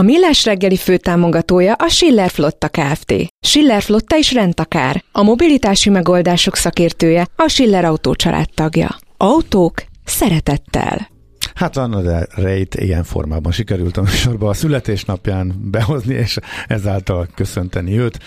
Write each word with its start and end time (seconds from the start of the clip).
A 0.00 0.02
Millás 0.02 0.44
reggeli 0.44 0.76
főtámogatója 0.76 1.72
a 1.72 1.88
Schiller 1.88 2.30
Flotta 2.30 2.68
Kft. 2.68 3.14
Schiller 3.40 3.82
Flotta 3.82 4.16
is 4.16 4.32
rendtakár. 4.32 5.04
A 5.12 5.22
mobilitási 5.22 5.90
megoldások 5.90 6.56
szakértője 6.56 7.26
a 7.36 7.48
Schiller 7.48 7.84
Autó 7.84 8.14
tagja. 8.54 8.96
Autók 9.16 9.84
szeretettel. 10.04 11.08
Hát 11.54 11.76
Anna 11.76 12.02
de 12.02 12.26
Reit 12.34 12.74
ilyen 12.74 13.04
formában 13.04 13.52
sikerült 13.52 13.96
a 13.96 14.00
műsorba 14.02 14.48
a 14.48 14.54
születésnapján 14.54 15.54
behozni, 15.70 16.14
és 16.14 16.38
ezáltal 16.66 17.28
köszönteni 17.34 17.98
őt. 17.98 18.18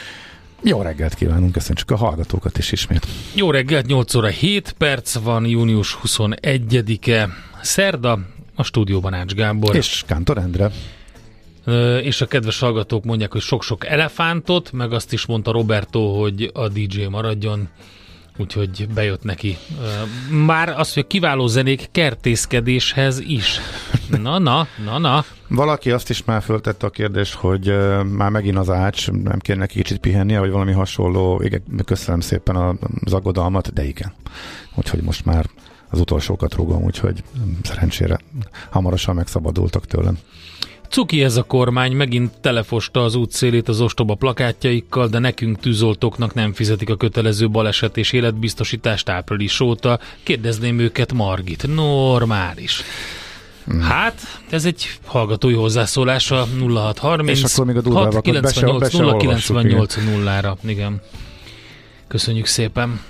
Jó 0.61 0.81
reggelt 0.81 1.13
kívánunk, 1.13 1.51
köszönjük 1.51 1.91
a 1.91 1.95
hallgatókat 1.95 2.57
is 2.57 2.71
ismét. 2.71 3.07
Jó 3.35 3.51
reggelt, 3.51 3.85
8 3.85 4.15
óra 4.15 4.27
7 4.27 4.71
perc 4.77 5.13
van, 5.13 5.45
június 5.45 5.97
21-e, 6.03 7.29
szerda, 7.61 8.19
a 8.55 8.63
stúdióban 8.63 9.13
Ács 9.13 9.33
Gábor. 9.33 9.75
És 9.75 10.03
Kántor 10.07 10.37
Endre 10.37 10.71
és 12.01 12.21
a 12.21 12.25
kedves 12.25 12.59
hallgatók 12.59 13.03
mondják, 13.03 13.31
hogy 13.31 13.41
sok-sok 13.41 13.85
elefántot, 13.85 14.71
meg 14.71 14.93
azt 14.93 15.13
is 15.13 15.25
mondta 15.25 15.51
Roberto, 15.51 15.99
hogy 15.99 16.51
a 16.53 16.67
DJ 16.67 17.03
maradjon, 17.03 17.67
úgyhogy 18.37 18.87
bejött 18.93 19.23
neki. 19.23 19.57
Már 20.29 20.69
azt, 20.69 20.93
hogy 20.93 21.07
kiváló 21.07 21.47
zenék 21.47 21.87
kertészkedéshez 21.91 23.19
is. 23.19 23.59
Na, 24.21 24.39
na, 24.39 24.67
na, 24.85 24.97
na. 24.97 25.25
Valaki 25.47 25.91
azt 25.91 26.09
is 26.09 26.23
már 26.23 26.41
föltette 26.41 26.85
a 26.85 26.89
kérdést, 26.89 27.33
hogy 27.33 27.73
már 28.03 28.29
megint 28.29 28.57
az 28.57 28.69
ács, 28.69 29.11
nem 29.11 29.39
kéne 29.39 29.59
neki 29.59 29.75
kicsit 29.75 29.97
pihennie, 29.97 30.39
vagy 30.39 30.51
valami 30.51 30.71
hasonló. 30.71 31.41
Igen, 31.43 31.63
köszönöm 31.85 32.19
szépen 32.19 32.79
az 33.05 33.13
aggodalmat, 33.13 33.73
de 33.73 33.85
igen. 33.85 34.13
Úgyhogy 34.75 35.01
most 35.01 35.25
már 35.25 35.45
az 35.89 35.99
utolsókat 35.99 36.53
rúgom, 36.53 36.83
úgyhogy 36.83 37.23
szerencsére 37.63 38.19
hamarosan 38.69 39.15
megszabadultak 39.15 39.85
tőlem. 39.85 40.17
Cuki 40.93 41.23
ez 41.23 41.35
a 41.37 41.43
kormány, 41.43 41.91
megint 41.91 42.31
telefosta 42.41 43.03
az 43.03 43.15
útszélét 43.15 43.67
az 43.67 43.81
ostoba 43.81 44.15
plakátjaikkal, 44.15 45.07
de 45.07 45.19
nekünk 45.19 45.59
tűzoltóknak 45.59 46.33
nem 46.33 46.53
fizetik 46.53 46.89
a 46.89 46.95
kötelező 46.95 47.49
baleset 47.49 47.97
és 47.97 48.11
életbiztosítást 48.11 49.09
április 49.09 49.59
óta. 49.59 49.99
Kérdezném 50.23 50.79
őket, 50.79 51.13
Margit, 51.13 51.67
normális. 51.75 52.81
Hmm. 53.65 53.81
Hát, 53.81 54.21
ez 54.49 54.65
egy 54.65 54.89
hallgatói 55.05 55.53
hozzászólás 55.53 56.31
a 56.31 56.47
0630 56.59 57.37
És 57.37 57.53
akkor 57.53 57.65
még 57.65 57.77
a 57.77 57.81
durvábbat 57.81 58.21
98 58.21 58.89
098 59.17 59.95
0-ra. 59.97 60.55
Igen. 60.65 61.01
Köszönjük 62.07 62.45
szépen. 62.45 63.01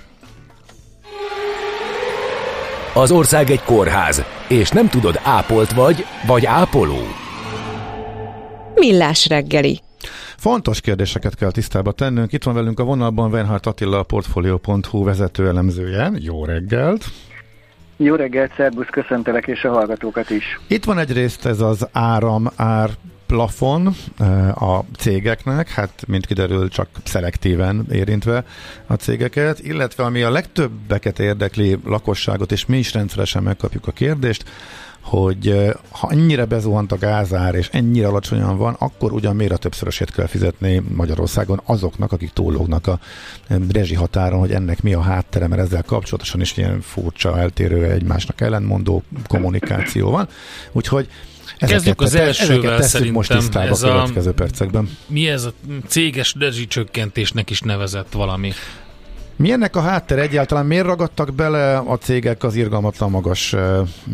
Az 2.93 3.11
ország 3.11 3.51
egy 3.51 3.63
kórház, 3.63 4.23
és 4.47 4.69
nem 4.69 4.89
tudod, 4.89 5.19
ápolt 5.23 5.71
vagy, 5.71 6.05
vagy 6.25 6.45
ápoló. 6.45 7.21
Millás 8.75 9.27
reggeli. 9.27 9.79
Fontos 10.37 10.81
kérdéseket 10.81 11.35
kell 11.35 11.51
tisztába 11.51 11.91
tennünk. 11.91 12.31
Itt 12.31 12.43
van 12.43 12.53
velünk 12.53 12.79
a 12.79 12.83
vonalban 12.83 13.31
Venhart 13.31 13.65
Attila, 13.65 13.99
a 13.99 14.03
Portfolio.hu 14.03 15.03
vezető 15.03 15.47
elemzője. 15.47 16.11
Jó 16.15 16.45
reggelt! 16.45 17.05
Jó 17.97 18.15
reggelt, 18.15 18.53
szervusz, 18.55 18.87
köszöntelek 18.91 19.47
és 19.47 19.63
a 19.63 19.69
hallgatókat 19.69 20.29
is. 20.29 20.59
Itt 20.67 20.83
van 20.83 20.97
egyrészt 20.97 21.45
ez 21.45 21.61
az 21.61 21.87
áram 21.91 22.49
ár 22.55 22.89
plafon 23.27 23.89
eh, 24.19 24.61
a 24.61 24.85
cégeknek, 24.97 25.69
hát 25.69 26.03
mint 26.07 26.25
kiderül 26.25 26.69
csak 26.69 26.87
szelektíven 27.03 27.85
érintve 27.91 28.43
a 28.87 28.93
cégeket, 28.93 29.59
illetve 29.59 30.03
ami 30.03 30.21
a 30.21 30.31
legtöbbeket 30.31 31.19
érdekli 31.19 31.77
lakosságot, 31.85 32.51
és 32.51 32.65
mi 32.65 32.77
is 32.77 32.93
rendszeresen 32.93 33.43
megkapjuk 33.43 33.87
a 33.87 33.91
kérdést, 33.91 34.43
hogy 35.03 35.71
ha 35.89 36.09
ennyire 36.11 36.45
bezuhant 36.45 36.91
a 36.91 36.97
gázár, 36.97 37.55
és 37.55 37.69
ennyire 37.71 38.07
alacsonyan 38.07 38.57
van, 38.57 38.75
akkor 38.79 39.11
ugyan 39.11 39.35
miért 39.35 39.51
a 39.51 39.57
többszörösét 39.57 40.11
kell 40.11 40.27
fizetni 40.27 40.81
Magyarországon 40.95 41.61
azoknak, 41.65 42.11
akik 42.11 42.29
túllógnak 42.29 42.87
a 42.87 42.99
rezsi 43.71 43.95
határon, 43.95 44.39
hogy 44.39 44.51
ennek 44.51 44.81
mi 44.81 44.93
a 44.93 45.01
háttere, 45.01 45.47
mert 45.47 45.61
ezzel 45.61 45.83
kapcsolatosan 45.83 46.41
is 46.41 46.57
ilyen 46.57 46.81
furcsa, 46.81 47.39
eltérő, 47.39 47.91
egymásnak 47.91 48.41
ellentmondó 48.41 49.03
kommunikáció 49.27 50.09
van. 50.09 50.27
Úgyhogy 50.71 51.07
Ezeket, 51.57 51.69
Kezdjük 51.69 52.01
az 52.01 52.15
elsővel 52.15 52.81
szerintem. 52.81 53.15
most 53.15 53.31
tisztába 53.31 53.67
ez 53.67 53.83
a 53.83 53.87
következő 53.87 54.31
percekben. 54.31 54.97
Mi 55.07 55.27
ez 55.27 55.43
a 55.43 55.53
céges 55.87 56.35
rezsicsökkentésnek 56.39 57.49
is 57.49 57.61
nevezett 57.61 58.11
valami? 58.11 58.51
Mi 59.35 59.53
a 59.71 59.79
háttér 59.79 60.19
egyáltalán? 60.19 60.65
Miért 60.65 60.85
ragadtak 60.85 61.33
bele 61.33 61.77
a 61.77 61.97
cégek 61.97 62.43
az 62.43 62.55
irgalmatlan 62.55 63.09
magas 63.09 63.55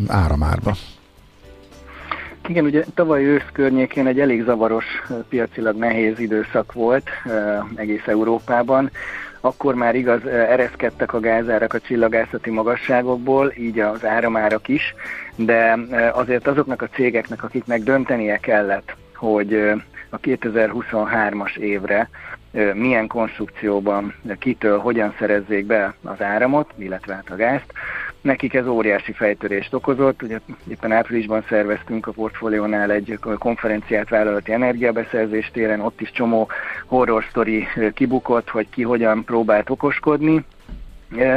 áramárba? 0.06 0.74
Igen, 2.48 2.64
ugye 2.64 2.84
tavaly 2.94 3.24
ősz 3.24 3.46
környékén 3.52 4.06
egy 4.06 4.20
elég 4.20 4.44
zavaros, 4.44 4.84
piacilag 5.28 5.76
nehéz 5.76 6.18
időszak 6.18 6.72
volt 6.72 7.08
egész 7.74 8.06
Európában. 8.06 8.90
Akkor 9.40 9.74
már 9.74 9.94
igaz, 9.94 10.26
ereszkedtek 10.26 11.12
a 11.12 11.20
gázárak 11.20 11.74
a 11.74 11.80
csillagászati 11.80 12.50
magasságokból, 12.50 13.52
így 13.58 13.80
az 13.80 14.04
áramárak 14.04 14.68
is, 14.68 14.94
de 15.36 15.78
azért 16.12 16.46
azoknak 16.46 16.82
a 16.82 16.88
cégeknek, 16.94 17.42
akiknek 17.42 17.82
döntenie 17.82 18.36
kellett, 18.36 18.96
hogy 19.14 19.54
a 20.10 20.20
2023-as 20.20 21.56
évre 21.56 22.08
milyen 22.74 23.06
konstrukcióban, 23.06 24.14
kitől, 24.38 24.78
hogyan 24.78 25.14
szerezzék 25.18 25.66
be 25.66 25.94
az 26.04 26.22
áramot, 26.22 26.70
illetve 26.76 27.14
hát 27.14 27.30
a 27.30 27.36
gázt. 27.36 27.72
Nekik 28.20 28.54
ez 28.54 28.66
óriási 28.66 29.12
fejtörést 29.12 29.74
okozott. 29.74 30.22
Ugye 30.22 30.40
éppen 30.68 30.92
áprilisban 30.92 31.44
szerveztünk 31.48 32.06
a 32.06 32.12
portfóliónál 32.12 32.90
egy 32.90 33.18
konferenciát 33.38 34.08
vállalati 34.08 34.52
energiabeszerzés 34.52 35.50
téren, 35.52 35.80
ott 35.80 36.00
is 36.00 36.10
csomó 36.10 36.48
horror 36.86 37.22
story 37.22 37.66
kibukott, 37.94 38.48
hogy 38.48 38.66
ki 38.70 38.82
hogyan 38.82 39.24
próbált 39.24 39.70
okoskodni, 39.70 40.44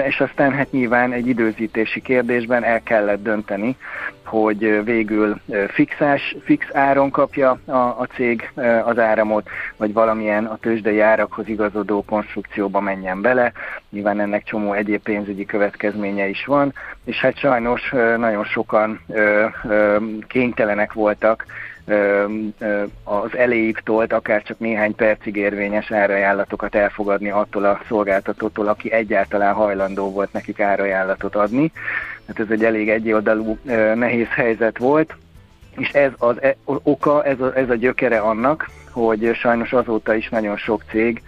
és 0.07 0.19
aztán 0.19 0.51
hát 0.51 0.72
nyilván 0.72 1.13
egy 1.13 1.28
időzítési 1.28 2.01
kérdésben 2.01 2.63
el 2.63 2.84
kellett 2.84 3.23
dönteni, 3.23 3.78
hogy 4.25 4.84
végül 4.84 5.41
fixás, 5.67 6.35
fix 6.44 6.66
áron 6.72 7.09
kapja 7.09 7.59
a, 7.66 7.78
a 7.78 8.07
cég 8.16 8.51
az 8.85 9.00
áramot, 9.00 9.50
vagy 9.78 9.94
valamilyen 9.94 10.45
a 10.45 10.57
tőzsdei 10.57 11.00
árakhoz 11.00 11.47
igazodó 11.47 12.03
konstrukcióba 12.03 12.79
menjen 12.79 13.22
bele. 13.22 13.51
Nyilván 13.89 14.19
ennek 14.19 14.44
csomó 14.44 14.73
egyéb 14.73 15.01
pénzügyi 15.01 15.45
következménye 15.45 16.28
is 16.28 16.45
van, 16.45 16.73
és 17.06 17.19
hát 17.19 17.38
sajnos 17.38 17.89
nagyon 18.17 18.44
sokan 18.44 19.00
kénytelenek 20.28 20.94
voltak 20.94 21.45
az 23.03 23.38
elejéig 23.38 23.77
tolt, 23.83 24.13
akár 24.13 24.44
csak 24.44 24.59
néhány 24.59 24.95
percig 24.95 25.35
érvényes 25.35 25.91
árajánlatokat 25.91 26.75
elfogadni 26.75 27.29
attól 27.29 27.63
a 27.66 27.79
szolgáltatótól, 27.88 28.67
aki 28.67 28.91
egyáltalán 28.91 29.53
hajlandó 29.53 30.11
volt 30.11 30.33
nekik 30.33 30.59
árajánlatot 30.59 31.35
adni. 31.35 31.71
Hát 32.27 32.39
ez 32.39 32.49
egy 32.49 32.63
elég 32.63 32.89
egyoldalú 32.89 33.57
nehéz 33.95 34.27
helyzet 34.29 34.77
volt, 34.77 35.16
és 35.77 35.89
ez 35.89 36.11
az 36.17 36.41
e, 36.41 36.55
oka, 36.63 37.23
ez 37.23 37.39
a, 37.39 37.57
ez 37.57 37.69
a 37.69 37.75
gyökere 37.75 38.19
annak, 38.19 38.69
hogy 38.91 39.35
sajnos 39.35 39.73
azóta 39.73 40.13
is 40.13 40.29
nagyon 40.29 40.57
sok 40.57 40.83
cég 40.89 41.21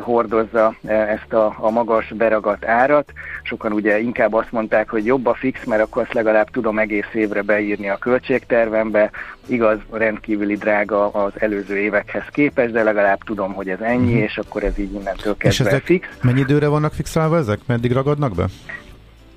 hordozza 0.00 0.74
ezt 0.86 1.32
a, 1.32 1.54
a 1.58 1.70
magas 1.70 2.12
beragadt 2.16 2.64
árat. 2.64 3.12
Sokan 3.42 3.72
ugye 3.72 4.00
inkább 4.00 4.34
azt 4.34 4.52
mondták, 4.52 4.88
hogy 4.88 5.06
jobb 5.06 5.26
a 5.26 5.34
fix, 5.34 5.64
mert 5.64 5.82
akkor 5.82 6.02
azt 6.02 6.12
legalább 6.12 6.50
tudom 6.50 6.78
egész 6.78 7.08
évre 7.12 7.42
beírni 7.42 7.88
a 7.88 7.96
költségtervembe. 7.96 9.10
Igaz, 9.46 9.78
rendkívüli 9.90 10.56
drága 10.56 11.08
az 11.08 11.32
előző 11.34 11.76
évekhez 11.76 12.24
képest, 12.30 12.72
de 12.72 12.82
legalább 12.82 13.18
tudom, 13.24 13.52
hogy 13.52 13.68
ez 13.68 13.80
ennyi, 13.80 14.12
uh-huh. 14.12 14.22
és 14.22 14.38
akkor 14.38 14.62
ez 14.62 14.78
így 14.78 14.92
innentől 14.92 15.36
kezdve 15.36 15.64
és 15.64 15.72
ezek 15.72 15.84
fix. 15.84 16.08
Mennyi 16.22 16.40
időre 16.40 16.66
vannak 16.66 16.92
fixálva 16.92 17.36
ezek? 17.36 17.58
Meddig 17.66 17.92
ragadnak 17.92 18.34
be? 18.34 18.46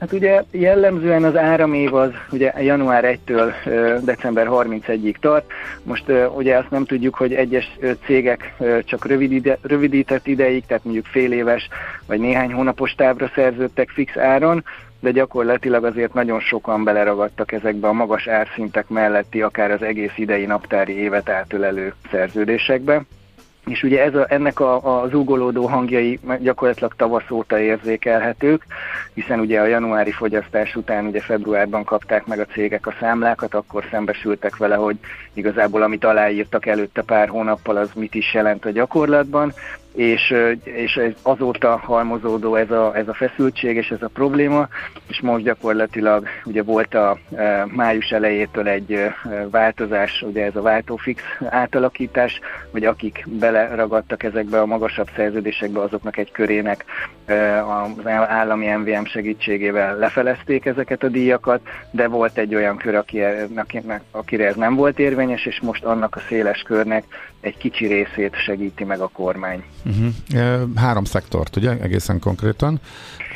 Hát 0.06 0.14
ugye 0.14 0.44
jellemzően 0.52 1.24
az 1.24 1.36
áramév 1.36 1.94
az 1.94 2.12
ugye 2.32 2.54
január 2.62 3.18
1-től 3.26 3.54
december 4.04 4.48
31-ig 4.50 5.16
tart. 5.20 5.52
Most 5.84 6.04
ugye 6.36 6.58
azt 6.58 6.70
nem 6.70 6.86
tudjuk, 6.86 7.16
hogy 7.16 7.34
egyes 7.34 7.78
cégek 8.06 8.54
csak 8.84 9.06
rövid 9.06 9.32
ide, 9.32 9.58
rövidített 9.62 10.28
ideig, 10.28 10.66
tehát 10.66 10.84
mondjuk 10.84 11.06
fél 11.06 11.32
éves 11.32 11.68
vagy 12.08 12.20
néhány 12.20 12.54
hónapos 12.54 12.92
távra 12.92 13.32
szerződtek 13.36 13.90
fix 13.90 14.18
áron, 14.18 14.64
de 15.00 15.12
gyakorlatilag 15.12 15.84
azért 15.84 16.14
nagyon 16.14 16.40
sokan 16.40 16.84
beleragadtak 16.84 17.52
ezekbe 17.52 17.88
a 17.88 17.94
magas 17.94 18.28
árszintek 18.28 18.88
melletti, 18.88 19.42
akár 19.42 19.72
az 19.72 19.82
egész 19.82 20.14
idei 20.16 20.46
naptári 20.46 20.98
évet 20.98 21.30
átölelő 21.30 21.94
szerződésekbe 22.12 23.02
és 23.66 23.84
ugye 23.84 24.04
ez 24.04 24.16
a, 24.16 24.26
ennek 24.30 24.60
a, 24.60 25.02
a 25.02 25.08
zúgolódó 25.08 25.66
hangjai 25.66 26.20
gyakorlatilag 26.40 26.94
tavasz 26.96 27.30
óta 27.30 27.60
érzékelhetők, 27.60 28.66
hiszen 29.14 29.40
ugye 29.40 29.60
a 29.60 29.66
januári 29.66 30.12
fogyasztás 30.12 30.76
után 30.76 31.06
ugye 31.06 31.20
februárban 31.20 31.84
kapták 31.84 32.26
meg 32.26 32.40
a 32.40 32.46
cégek 32.46 32.88
a 32.88 32.94
számlákat, 33.00 33.54
akkor 33.54 33.84
szembesültek 33.92 34.58
vele, 34.58 34.76
hogy 34.76 34.98
igazából 35.34 35.82
amit 35.82 36.06
aláírtak 36.06 36.66
előtte 36.66 37.02
pár 37.02 37.28
hónappal, 37.28 37.78
az 37.78 37.90
mit 37.96 38.16
is 38.16 38.34
jelent 38.34 38.66
a 38.66 38.70
gyakorlatban, 38.70 39.54
és, 39.96 40.34
és 40.64 41.00
azóta 41.22 41.78
halmozódó 41.78 42.56
ez 42.56 42.72
a, 42.72 42.96
ez 42.96 43.08
a 43.08 43.14
feszültség 43.14 43.76
és 43.76 43.92
ez 43.92 44.02
a 44.02 44.08
probléma, 44.08 44.68
és 45.08 45.22
most 45.22 45.44
gyakorlatilag 45.44 46.28
ugye 46.46 46.64
volt 46.64 46.94
a 46.94 47.18
május 47.66 48.10
elejétől 48.10 48.68
egy 48.68 49.00
változás, 49.52 50.22
ugye 50.22 50.46
ez 50.46 50.56
a 50.56 50.62
váltófix 50.62 51.22
átalakítás, 51.50 52.40
hogy 52.72 52.86
akik 52.86 53.26
beleragadtak 53.28 54.24
ezekbe 54.24 54.62
a 54.62 54.66
magasabb 54.66 55.10
szerződésekbe, 55.16 55.82
azoknak 55.82 56.18
egy 56.18 56.32
körének 56.32 56.86
az 57.26 58.08
állami 58.08 58.68
MVM 58.68 59.04
segítségével 59.04 59.98
lefelezték 59.98 60.66
ezeket 60.66 61.04
a 61.04 61.08
díjakat, 61.08 61.62
de 61.92 62.08
volt 62.08 62.38
egy 62.38 62.56
olyan 62.56 62.78
kör, 62.78 63.04
akire 64.12 64.48
ez 64.48 64.56
nem 64.56 64.76
volt 64.76 65.00
érvényes, 65.00 65.46
és 65.46 65.60
most 65.62 65.84
annak 65.84 66.16
a 66.16 66.22
széles 66.28 66.62
körnek 66.62 67.04
egy 67.42 67.58
kicsi 67.58 67.88
részét 67.88 68.36
segíti 68.36 68.84
meg 68.84 69.00
a 69.00 69.08
kormány. 69.08 69.64
Uh-huh. 69.86 70.76
Három 70.76 71.04
szektort, 71.04 71.56
ugye, 71.56 71.78
egészen 71.80 72.20
konkrétan, 72.20 72.80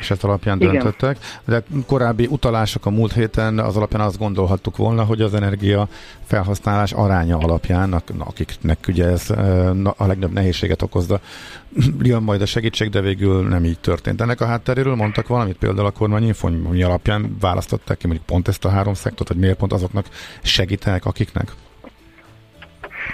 és 0.00 0.10
ezt 0.10 0.24
alapján 0.24 0.60
Igen. 0.60 0.72
döntöttek. 0.72 1.18
De 1.44 1.62
korábbi 1.86 2.26
utalások 2.30 2.86
a 2.86 2.90
múlt 2.90 3.12
héten 3.12 3.58
az 3.58 3.76
alapján 3.76 4.02
azt 4.02 4.18
gondolhattuk 4.18 4.76
volna, 4.76 5.04
hogy 5.04 5.20
az 5.20 5.34
energia 5.34 5.88
felhasználás 6.24 6.92
aránya 6.92 7.38
alapján, 7.38 8.02
akiknek 8.18 8.78
ugye 8.88 9.06
ez 9.06 9.30
a 9.96 10.06
legnagyobb 10.06 10.32
nehézséget 10.32 10.82
okozza, 10.82 11.20
jön 12.02 12.22
majd 12.22 12.42
a 12.42 12.46
segítség, 12.46 12.90
de 12.90 13.00
végül 13.00 13.48
nem 13.48 13.64
így 13.64 13.80
történt. 13.80 14.20
Ennek 14.20 14.40
a 14.40 14.46
hátteréről 14.46 14.94
mondtak 14.94 15.26
valamit, 15.26 15.56
például 15.56 15.86
a 15.86 15.90
kormányinfo, 15.90 16.48
mi 16.48 16.82
alapján 16.82 17.36
választották 17.40 17.96
ki 17.96 18.06
mondjuk 18.06 18.26
pont 18.26 18.48
ezt 18.48 18.64
a 18.64 18.68
három 18.68 18.94
szektort, 18.94 19.28
vagy 19.28 19.38
miért 19.38 19.56
pont 19.56 19.72
azoknak 19.72 20.06
segítenek, 20.42 21.04
akiknek? 21.04 21.52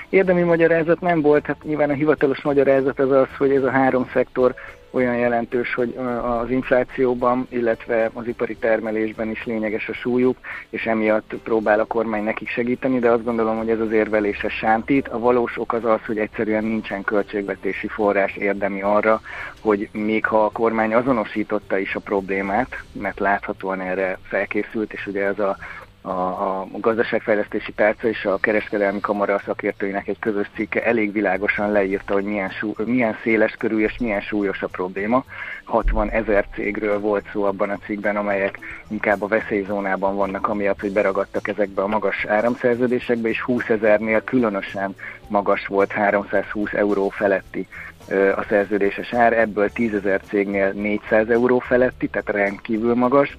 Érdemi 0.09 0.43
magyarázat 0.43 1.01
nem 1.01 1.21
volt, 1.21 1.47
hát 1.47 1.63
nyilván 1.65 1.91
a 1.91 1.95
hivatalos 1.95 2.43
magyarázat 2.43 2.99
az 2.99 3.11
az, 3.11 3.29
hogy 3.39 3.51
ez 3.51 3.63
a 3.63 3.71
három 3.71 4.11
szektor 4.13 4.55
olyan 4.97 5.17
jelentős, 5.17 5.75
hogy 5.75 5.97
az 6.23 6.51
inflációban, 6.51 7.47
illetve 7.49 8.11
az 8.13 8.27
ipari 8.27 8.57
termelésben 8.57 9.31
is 9.31 9.45
lényeges 9.45 9.89
a 9.89 9.93
súlyuk, 9.93 10.39
és 10.71 10.87
emiatt 10.87 11.35
próbál 11.45 11.81
a 11.81 11.85
kormány 11.85 12.25
nekik 12.25 12.49
segíteni, 12.49 12.99
de 12.99 13.11
azt 13.11 13.25
gondolom, 13.25 13.57
hogy 13.57 13.71
ez 13.71 13.81
az 13.81 13.93
érvelése 13.93 14.49
sántít. 14.49 15.09
A 15.09 15.19
valós 15.19 15.59
ok 15.59 15.73
az 15.73 15.85
az, 15.85 16.01
hogy 16.07 16.19
egyszerűen 16.19 16.65
nincsen 16.65 17.05
költségvetési 17.05 17.89
forrás 17.89 18.37
érdemi 18.37 18.83
arra, 18.83 19.21
hogy 19.61 19.89
még 19.93 20.27
ha 20.27 20.45
a 20.45 20.51
kormány 20.51 20.95
azonosította 20.95 21.79
is 21.79 21.95
a 21.95 22.01
problémát, 22.01 22.83
mert 22.93 23.19
láthatóan 23.19 23.81
erre 23.81 24.19
felkészült, 24.23 24.93
és 24.93 25.07
ugye 25.07 25.25
ez 25.25 25.39
a 25.39 25.57
a, 26.07 26.11
a 26.11 26.67
gazdaságfejlesztési 26.73 27.73
tárca 27.73 28.09
és 28.09 28.25
a 28.25 28.37
kereskedelmi 28.37 29.01
kamara 29.01 29.41
szakértőinek 29.45 30.09
egy 30.09 30.19
közös 30.19 30.51
cikke 30.55 30.85
elég 30.85 31.13
világosan 31.13 31.73
leírta, 31.73 32.13
hogy 32.13 32.25
milyen, 32.25 32.51
sú, 32.51 32.75
milyen 32.85 33.17
széles 33.23 33.55
körül 33.59 33.83
és 33.83 33.99
milyen 33.99 34.21
súlyos 34.21 34.63
a 34.63 34.67
probléma. 34.67 35.25
60 35.65 36.11
ezer 36.11 36.47
cégről 36.55 37.01
volt 37.01 37.29
szó 37.33 37.45
abban 37.45 37.71
a 37.71 37.79
cikkben, 37.85 38.17
amelyek 38.17 38.59
inkább 38.89 39.23
a 39.23 39.27
veszélyzónában 39.27 40.17
vannak, 40.17 40.49
amiatt, 40.49 40.81
hogy 40.81 40.93
beragadtak 40.93 41.49
ezekbe 41.49 41.83
a 41.83 41.87
magas 41.87 42.25
áramszerződésekbe, 42.25 43.29
és 43.29 43.41
20 43.41 43.69
ezernél 43.69 44.25
különösen 44.25 44.95
magas 45.29 45.67
volt 45.67 45.93
320 45.93 46.73
euró 46.73 47.09
feletti 47.09 47.67
a 48.37 48.45
szerződéses 48.49 49.13
ár, 49.13 49.33
ebből 49.33 49.71
10 49.71 49.95
ezer 49.95 50.21
cégnél 50.21 50.73
400 50.73 51.29
euró 51.29 51.59
feletti, 51.59 52.09
tehát 52.09 52.29
rendkívül 52.29 52.95
magas, 52.95 53.37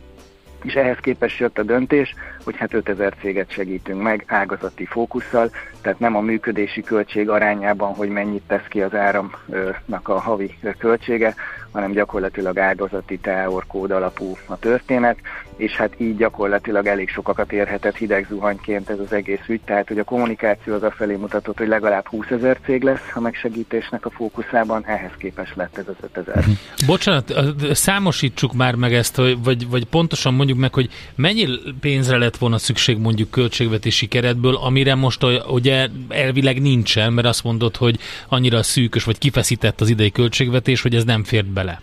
és 0.67 0.73
ehhez 0.73 0.97
képest 1.01 1.39
jött 1.39 1.57
a 1.57 1.63
döntés, 1.63 2.15
hogy 2.43 2.55
hát 2.57 2.73
5000 2.73 3.13
céget 3.21 3.51
segítünk 3.51 4.01
meg 4.01 4.23
ágazati 4.27 4.85
fókusszal, 4.85 5.49
tehát 5.81 5.99
nem 5.99 6.15
a 6.15 6.21
működési 6.21 6.81
költség 6.81 7.29
arányában, 7.29 7.93
hogy 7.93 8.09
mennyit 8.09 8.43
tesz 8.47 8.67
ki 8.69 8.81
az 8.81 8.95
áramnak 8.95 10.07
a 10.07 10.19
havi 10.19 10.57
költsége, 10.77 11.35
hanem 11.71 11.91
gyakorlatilag 11.91 12.59
ágazati 12.59 13.17
teorkód 13.17 13.91
alapú 13.91 14.37
a 14.45 14.59
történet, 14.59 15.17
és 15.57 15.75
hát 15.75 15.93
így 15.97 16.17
gyakorlatilag 16.17 16.85
elég 16.85 17.09
sokakat 17.09 17.51
érhetett 17.51 17.95
hideg 17.95 18.25
zuhanyként 18.29 18.89
ez 18.89 18.99
az 18.99 19.13
egész 19.13 19.39
ügy, 19.47 19.61
tehát 19.65 19.87
hogy 19.87 19.99
a 19.99 20.03
kommunikáció 20.03 20.73
az 20.73 20.83
a 20.83 20.91
felé 20.91 21.15
mutatott, 21.15 21.57
hogy 21.57 21.67
legalább 21.67 22.07
20 22.07 22.25
ezer 22.29 22.57
cég 22.65 22.83
lesz 22.83 23.11
a 23.13 23.19
megsegítésnek 23.19 24.05
a 24.05 24.09
fókuszában, 24.09 24.85
ehhez 24.85 25.11
képest 25.17 25.55
lett 25.55 25.77
ez 25.77 25.87
az 25.87 26.09
5 26.15 26.27
ezer. 26.27 26.43
Bocsánat, 26.85 27.33
számosítsuk 27.71 28.53
már 28.53 28.75
meg 28.75 28.93
ezt, 28.93 29.21
vagy, 29.43 29.69
vagy 29.69 29.85
pontosan 29.85 30.33
mondjuk 30.33 30.57
meg, 30.57 30.73
hogy 30.73 30.89
mennyi 31.15 31.47
pénzre 31.79 32.17
lett 32.17 32.37
volna 32.37 32.57
szükség 32.57 32.97
mondjuk 32.97 33.31
költségvetési 33.31 34.07
keretből, 34.07 34.55
amire 34.55 34.95
most 34.95 35.25
ugye 35.47 35.87
elvileg 36.09 36.61
nincsen, 36.61 37.13
mert 37.13 37.27
azt 37.27 37.43
mondod, 37.43 37.75
hogy 37.75 37.97
annyira 38.27 38.63
szűkös, 38.63 39.03
vagy 39.03 39.17
kifeszített 39.17 39.81
az 39.81 39.89
idei 39.89 40.11
költségvetés, 40.11 40.81
hogy 40.81 40.95
ez 40.95 41.03
nem 41.03 41.23
fért 41.23 41.47
bele. 41.47 41.81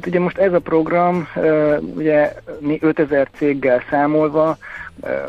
Hát 0.00 0.08
ugye 0.08 0.20
most 0.20 0.38
ez 0.38 0.52
a 0.52 0.58
program, 0.58 1.28
ugye 1.94 2.34
5000 2.80 3.28
céggel 3.34 3.82
számolva, 3.90 4.56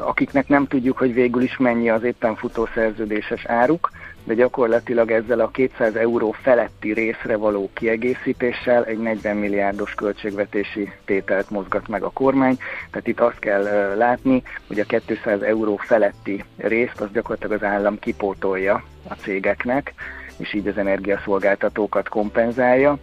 akiknek 0.05 0.47
nem 0.47 0.67
tudjuk, 0.67 0.97
hogy 0.97 1.13
végül 1.13 1.41
is 1.41 1.57
mennyi 1.57 1.89
az 1.89 2.03
éppen 2.03 2.35
futó 2.35 2.67
szerződéses 2.73 3.45
áruk, 3.45 3.91
de 4.23 4.33
gyakorlatilag 4.33 5.11
ezzel 5.11 5.39
a 5.39 5.51
200 5.51 5.95
euró 5.95 6.31
feletti 6.31 6.93
részre 6.93 7.35
való 7.35 7.69
kiegészítéssel 7.73 8.85
egy 8.85 8.97
40 8.97 9.35
milliárdos 9.35 9.93
költségvetési 9.93 10.91
tételt 11.05 11.49
mozgat 11.49 11.87
meg 11.87 12.03
a 12.03 12.09
kormány. 12.09 12.57
Tehát 12.91 13.07
itt 13.07 13.19
azt 13.19 13.39
kell 13.39 13.93
látni, 13.97 14.43
hogy 14.67 14.79
a 14.79 14.99
200 15.05 15.41
euró 15.41 15.75
feletti 15.75 16.43
részt 16.57 17.01
az 17.01 17.07
gyakorlatilag 17.13 17.61
az 17.61 17.67
állam 17.67 17.99
kipótolja 17.99 18.83
a 19.07 19.13
cégeknek, 19.13 19.93
és 20.37 20.53
így 20.53 20.67
az 20.67 20.77
energiaszolgáltatókat 20.77 22.09
kompenzálja 22.09 22.97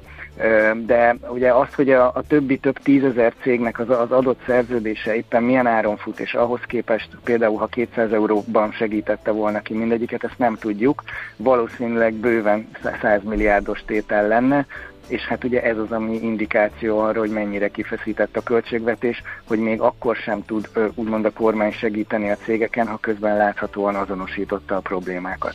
de 0.87 1.17
ugye 1.29 1.53
az, 1.53 1.75
hogy 1.75 1.91
a, 1.91 2.07
a 2.15 2.23
többi 2.29 2.59
több 2.59 2.79
tízezer 2.79 3.33
cégnek 3.43 3.79
az, 3.79 3.91
az 3.91 4.11
adott 4.11 4.41
szerződése 4.47 5.17
éppen 5.17 5.43
milyen 5.43 5.67
áron 5.67 5.97
fut, 5.97 6.21
és 6.21 6.35
ahhoz 6.35 6.61
képest 6.67 7.09
például, 7.25 7.57
ha 7.57 7.67
200 7.67 8.13
euróban 8.13 8.73
segítette 8.73 9.31
volna 9.31 9.61
ki 9.61 9.75
mindegyiket, 9.75 10.25
ezt 10.25 10.39
nem 10.39 10.55
tudjuk. 10.55 11.03
Valószínűleg 11.37 12.15
bőven 12.15 12.69
100 13.01 13.23
milliárdos 13.23 13.83
tétel 13.87 14.29
lenne, 14.29 14.67
és 15.09 15.23
hát 15.23 15.45
ugye 15.45 15.63
ez 15.63 15.79
az, 15.79 15.93
ami 15.93 16.15
indikáció 16.23 16.99
arra, 16.99 17.19
hogy 17.19 17.31
mennyire 17.31 17.69
kifeszített 17.69 18.37
a 18.37 18.43
költségvetés, 18.43 19.23
hogy 19.47 19.59
még 19.59 19.81
akkor 19.81 20.17
sem 20.17 20.45
tud 20.45 20.69
úgymond 20.95 21.25
a 21.25 21.33
kormány 21.33 21.73
segíteni 21.73 22.31
a 22.31 22.37
cégeken, 22.37 22.87
ha 22.87 22.97
közben 22.97 23.37
láthatóan 23.37 23.95
azonosította 23.95 24.77
a 24.77 24.81
problémákat. 24.81 25.55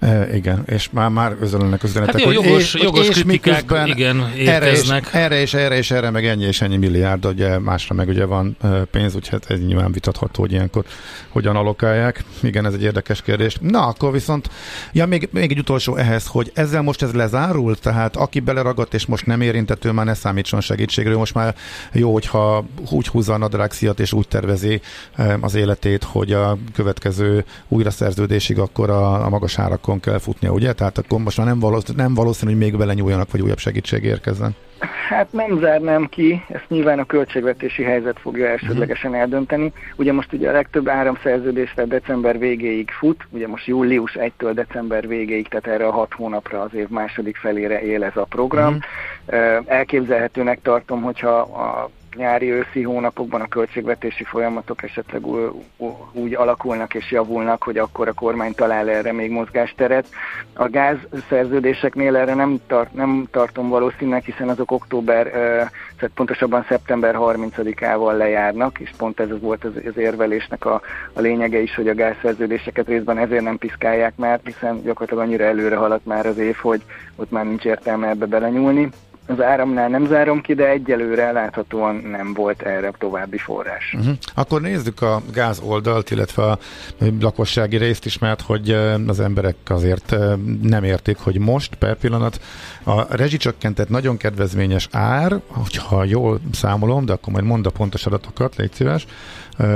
E, 0.00 0.36
igen, 0.36 0.62
és 0.66 0.90
már, 0.90 1.08
már 1.08 1.36
özönlenek 1.40 1.82
üzenetek, 1.82 2.14
hát 2.14 2.34
jó, 2.34 2.42
jogos, 2.42 2.72
hogy 2.72 2.82
jogos 2.82 3.08
és 3.08 3.22
kritikák 3.22 3.72
igen, 3.84 4.32
érkeznek. 4.36 5.08
Erre 5.12 5.40
és, 5.40 5.54
erre 5.54 5.64
és 5.64 5.64
erre 5.64 5.76
és 5.76 5.90
erre 5.90 6.10
meg 6.10 6.26
ennyi 6.26 6.44
és 6.44 6.60
ennyi 6.60 6.76
milliárd, 6.76 7.26
ugye 7.26 7.58
másra 7.58 7.94
meg 7.94 8.08
ugye 8.08 8.24
van 8.24 8.56
pénz, 8.90 9.14
úgyhogy 9.14 9.42
ez 9.48 9.58
nyilván 9.66 9.92
vitatható, 9.92 10.40
hogy 10.40 10.52
ilyenkor 10.52 10.84
hogyan 11.28 11.56
alokálják. 11.56 12.24
Igen, 12.42 12.66
ez 12.66 12.72
egy 12.72 12.82
érdekes 12.82 13.22
kérdés. 13.22 13.56
Na, 13.60 13.86
akkor 13.86 14.12
viszont, 14.12 14.50
ja, 14.92 15.06
még, 15.06 15.28
még 15.32 15.50
egy 15.50 15.58
utolsó 15.58 15.96
ehhez, 15.96 16.26
hogy 16.26 16.50
ezzel 16.54 16.82
most 16.82 17.02
ez 17.02 17.12
lezárul, 17.12 17.76
tehát 17.76 18.16
aki 18.16 18.40
beleragadt 18.40 18.94
és 18.94 19.06
most 19.06 19.26
nem 19.26 19.40
érintető, 19.40 19.90
már 19.90 20.06
ne 20.06 20.14
számítson 20.14 20.60
segítségre, 20.60 21.16
most 21.16 21.34
már 21.34 21.54
jó, 21.92 22.12
hogyha 22.12 22.64
úgy 22.90 23.06
húzza 23.06 23.32
a 23.32 23.38
nadrágsziat 23.38 24.00
és 24.00 24.12
úgy 24.12 24.28
tervezi 24.28 24.80
az 25.40 25.54
életét, 25.54 26.04
hogy 26.04 26.32
a 26.32 26.58
következő 26.74 27.44
újra 27.68 27.90
szerződésig 27.90 28.58
akkor 28.58 28.90
a, 28.90 29.24
a 29.24 29.28
magas 29.28 29.58
árak 29.58 29.87
árakon 29.88 30.00
kell 30.00 30.18
futnia, 30.18 30.52
ugye? 30.52 30.72
Tehát 30.72 30.98
akkor 30.98 31.18
most 31.18 31.38
már 31.38 31.46
nem 31.46 31.58
valószínű, 31.58 32.02
nem 32.02 32.14
valószínű 32.14 32.50
hogy 32.50 32.60
még 32.60 32.76
belenyúljanak, 32.76 33.30
vagy 33.30 33.40
újabb 33.40 33.58
segítség 33.58 34.04
érkezzen. 34.04 34.54
Hát 35.08 35.32
nem 35.32 35.58
zárnám 35.58 36.06
ki, 36.06 36.44
ezt 36.48 36.64
nyilván 36.68 36.98
a 36.98 37.04
költségvetési 37.04 37.82
helyzet 37.82 38.18
fogja 38.20 38.46
elsődlegesen 38.46 39.14
eldönteni. 39.14 39.72
Ugye 39.96 40.12
most 40.12 40.32
ugye 40.32 40.48
a 40.48 40.52
legtöbb 40.52 40.88
áramszerződésre 40.88 41.84
december 41.84 42.38
végéig 42.38 42.90
fut, 42.90 43.26
ugye 43.30 43.48
most 43.48 43.66
július 43.66 44.16
1-től 44.20 44.50
december 44.54 45.08
végéig, 45.08 45.48
tehát 45.48 45.66
erre 45.66 45.86
a 45.86 45.92
hat 45.92 46.12
hónapra 46.12 46.60
az 46.60 46.74
év 46.74 46.88
második 46.88 47.36
felére 47.36 47.82
él 47.82 48.04
ez 48.04 48.16
a 48.16 48.24
program. 48.24 48.78
Uh-huh. 49.26 49.64
Elképzelhetőnek 49.66 50.62
tartom, 50.62 51.02
hogyha 51.02 51.38
a 51.38 51.90
nyári-őszi 52.18 52.82
hónapokban 52.82 53.40
a 53.40 53.48
költségvetési 53.48 54.24
folyamatok 54.24 54.82
esetleg 54.82 55.22
úgy 56.12 56.34
alakulnak 56.34 56.94
és 56.94 57.10
javulnak, 57.10 57.62
hogy 57.62 57.78
akkor 57.78 58.08
a 58.08 58.12
kormány 58.12 58.54
talál 58.54 58.90
erre 58.90 59.12
még 59.12 59.30
mozgásteret. 59.30 60.06
A 60.54 60.68
gázszerződéseknél 60.68 62.16
erre 62.16 62.34
nem, 62.34 62.60
tart, 62.66 62.94
nem 62.94 63.28
tartom 63.30 63.68
valószínűleg, 63.68 64.24
hiszen 64.24 64.48
azok 64.48 64.70
október, 64.70 65.30
tehát 65.30 66.10
pontosabban 66.14 66.64
szeptember 66.68 67.14
30-ával 67.18 68.16
lejárnak, 68.16 68.78
és 68.78 68.90
pont 68.96 69.20
ez 69.20 69.40
volt 69.40 69.64
az, 69.64 69.72
az 69.86 69.96
érvelésnek 69.96 70.64
a, 70.64 70.80
a 71.12 71.20
lényege 71.20 71.58
is, 71.58 71.74
hogy 71.74 71.88
a 71.88 71.94
gázszerződéseket 71.94 72.86
részben 72.86 73.18
ezért 73.18 73.42
nem 73.42 73.58
piszkálják 73.58 74.16
már, 74.16 74.40
hiszen 74.44 74.82
gyakorlatilag 74.82 75.24
annyira 75.24 75.44
előre 75.44 75.76
haladt 75.76 76.06
már 76.06 76.26
az 76.26 76.38
év, 76.38 76.56
hogy 76.56 76.82
ott 77.16 77.30
már 77.30 77.44
nincs 77.44 77.64
értelme 77.64 78.08
ebbe 78.08 78.26
belenyúlni. 78.26 78.88
Az 79.30 79.40
áramnál 79.40 79.88
nem 79.88 80.06
zárom 80.06 80.40
ki, 80.40 80.54
de 80.54 80.68
egyelőre 80.68 81.32
láthatóan 81.32 81.94
nem 81.94 82.34
volt 82.34 82.62
erre 82.62 82.92
további 82.98 83.38
forrás. 83.38 83.94
Uh-huh. 83.98 84.14
Akkor 84.34 84.60
nézzük 84.60 85.02
a 85.02 85.22
gáz 85.32 85.60
oldalt, 85.64 86.10
illetve 86.10 86.42
a 86.42 86.58
lakossági 87.20 87.76
részt 87.76 88.04
is, 88.04 88.18
mert 88.18 88.40
hogy 88.40 88.70
az 89.06 89.20
emberek 89.20 89.56
azért 89.66 90.16
nem 90.62 90.84
értik, 90.84 91.18
hogy 91.18 91.38
most 91.38 91.74
per 91.74 91.96
pillanat 91.96 92.40
a 92.84 93.16
rezsicsökkentett 93.16 93.88
nagyon 93.88 94.16
kedvezményes 94.16 94.88
ár, 94.92 95.40
hogyha 95.46 96.04
jól 96.04 96.40
számolom, 96.52 97.04
de 97.04 97.12
akkor 97.12 97.32
majd 97.32 97.44
mondd 97.44 97.66
a 97.66 97.70
pontos 97.70 98.06
adatokat, 98.06 98.56
légy 98.56 98.72
szíves, 98.72 99.06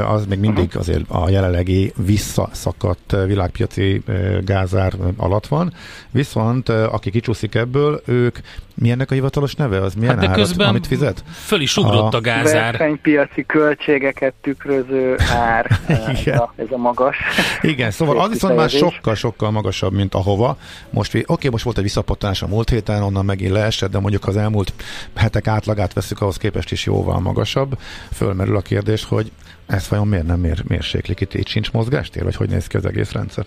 az 0.07 0.27
még 0.27 0.39
mindig 0.39 0.65
uh-huh. 0.65 0.81
azért 0.81 1.05
a 1.09 1.29
jelenlegi 1.29 1.93
visszaszakadt 1.97 3.17
világpiaci 3.27 4.03
gázár 4.45 4.93
alatt 5.17 5.47
van. 5.47 5.73
Viszont 6.11 6.69
aki 6.69 7.11
kicsúszik 7.11 7.55
ebből, 7.55 8.03
ők 8.05 8.39
mi 8.75 8.91
ennek 8.91 9.11
a 9.11 9.15
hivatalos 9.15 9.55
neve? 9.55 9.81
Az 9.81 9.95
milyen 9.95 10.19
hát 10.19 10.29
árat, 10.29 10.61
amit 10.63 10.87
fizet? 10.87 11.25
Föl 11.31 11.61
is 11.61 11.77
ugrott 11.77 12.15
a, 12.15 12.17
a 12.17 12.21
gázár. 12.21 12.73
Versenypiaci 12.73 13.47
költségeket 13.47 14.33
tükröző 14.41 15.17
ár. 15.19 15.81
ez, 16.27 16.27
a, 16.27 16.53
ez 16.57 16.67
a 16.71 16.77
magas. 16.77 17.17
Igen, 17.63 17.91
szóval 17.91 18.21
az 18.25 18.31
viszont 18.31 18.57
már 18.57 18.71
sokkal-sokkal 18.71 19.51
magasabb, 19.51 19.93
mint 19.93 20.15
ahova. 20.15 20.57
Most, 20.91 21.15
oké, 21.15 21.25
okay, 21.27 21.51
most 21.51 21.65
volt 21.65 21.77
egy 21.77 21.83
visszapottanás 21.83 22.43
a 22.43 22.47
múlt 22.47 22.71
héten, 22.71 23.03
onnan 23.03 23.25
megint 23.25 23.53
leesett, 23.53 23.91
de 23.91 23.99
mondjuk 23.99 24.27
az 24.27 24.37
elmúlt 24.37 24.73
hetek 25.15 25.47
átlagát 25.47 25.93
veszük, 25.93 26.21
ahhoz 26.21 26.37
képest 26.37 26.73
is 26.73 26.87
jóval 26.87 27.21
magasabb. 27.21 27.79
Fölmerül 28.13 28.57
a 28.57 28.61
kérdés, 28.61 29.05
hogy 29.05 29.33
ezt 29.67 29.87
vajon 29.87 30.07
miért 30.07 30.27
nem 30.27 30.41
mér, 30.41 30.63
mérséklik? 30.67 31.21
Itt, 31.21 31.35
itt 31.35 31.47
sincs 31.47 31.73
mozgástér, 31.73 32.23
vagy 32.23 32.37
hogy 32.37 32.49
néz 32.49 32.67
ki 32.67 32.77
az 32.77 32.87
egész 32.87 33.13
rendszer? 33.13 33.45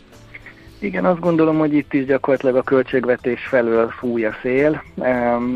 Igen, 0.85 1.05
azt 1.05 1.19
gondolom, 1.19 1.57
hogy 1.57 1.73
itt 1.73 1.93
is 1.93 2.05
gyakorlatilag 2.05 2.55
a 2.55 2.61
költségvetés 2.61 3.45
felől 3.45 3.89
fúj 3.89 4.25
a 4.25 4.35
szél. 4.41 4.83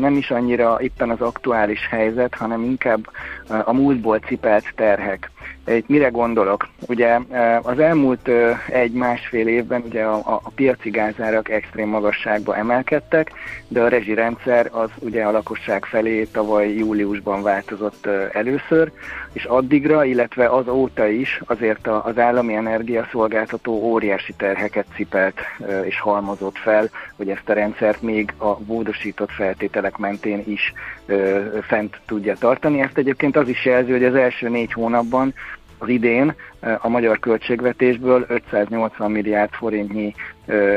Nem 0.00 0.16
is 0.16 0.30
annyira 0.30 0.78
éppen 0.80 1.10
az 1.10 1.20
aktuális 1.20 1.88
helyzet, 1.90 2.34
hanem 2.34 2.64
inkább 2.64 3.10
a 3.64 3.72
múltból 3.72 4.18
cipelt 4.18 4.72
terhek. 4.74 5.30
Itt 5.66 5.88
mire 5.88 6.08
gondolok? 6.08 6.68
Ugye 6.88 7.18
az 7.62 7.78
elmúlt 7.78 8.30
egy-másfél 8.68 9.48
évben 9.48 9.82
ugye 9.86 10.02
a, 10.04 10.18
a 10.26 10.50
piaci 10.54 10.90
gázárak 10.90 11.48
extrém 11.48 11.88
magasságba 11.88 12.56
emelkedtek, 12.56 13.32
de 13.68 13.80
a 13.80 13.88
rezsirendszer 13.88 14.68
az 14.72 14.90
ugye 14.98 15.24
a 15.24 15.30
lakosság 15.30 15.84
felé 15.84 16.24
tavaly 16.24 16.68
júliusban 16.68 17.42
változott 17.42 18.06
először, 18.32 18.92
és 19.32 19.44
addigra, 19.44 20.04
illetve 20.04 20.48
az 20.48 20.68
óta 20.68 21.06
is 21.06 21.42
azért 21.46 21.86
az 21.86 22.18
állami 22.18 22.54
energiaszolgáltató 22.54 23.72
óriási 23.72 24.32
terheket 24.32 24.86
cipelt 24.94 25.40
és 25.84 26.00
halmozott 26.00 26.58
fel, 26.58 26.88
hogy 27.16 27.28
ezt 27.28 27.48
a 27.48 27.52
rendszert 27.52 28.02
még 28.02 28.34
a 28.38 28.58
módosított 28.66 29.30
feltételek 29.30 29.96
mentén 29.96 30.42
is 30.46 30.72
fent 31.62 32.00
tudja 32.06 32.34
tartani. 32.34 32.80
Ezt 32.80 32.98
egyébként 32.98 33.36
az 33.36 33.48
is 33.48 33.64
jelzi, 33.64 33.90
hogy 33.90 34.04
az 34.04 34.14
első 34.14 34.48
négy 34.48 34.72
hónapban 34.72 35.34
az 35.78 35.88
idén 35.88 36.34
a 36.78 36.88
magyar 36.88 37.18
költségvetésből 37.18 38.24
580 38.28 39.10
milliárd 39.10 39.50
forintnyi 39.52 40.14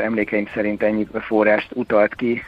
emlékeim 0.04 0.46
szerint 0.54 0.82
ennyi 0.82 1.06
forrást 1.12 1.70
utalt 1.72 2.14
ki 2.14 2.42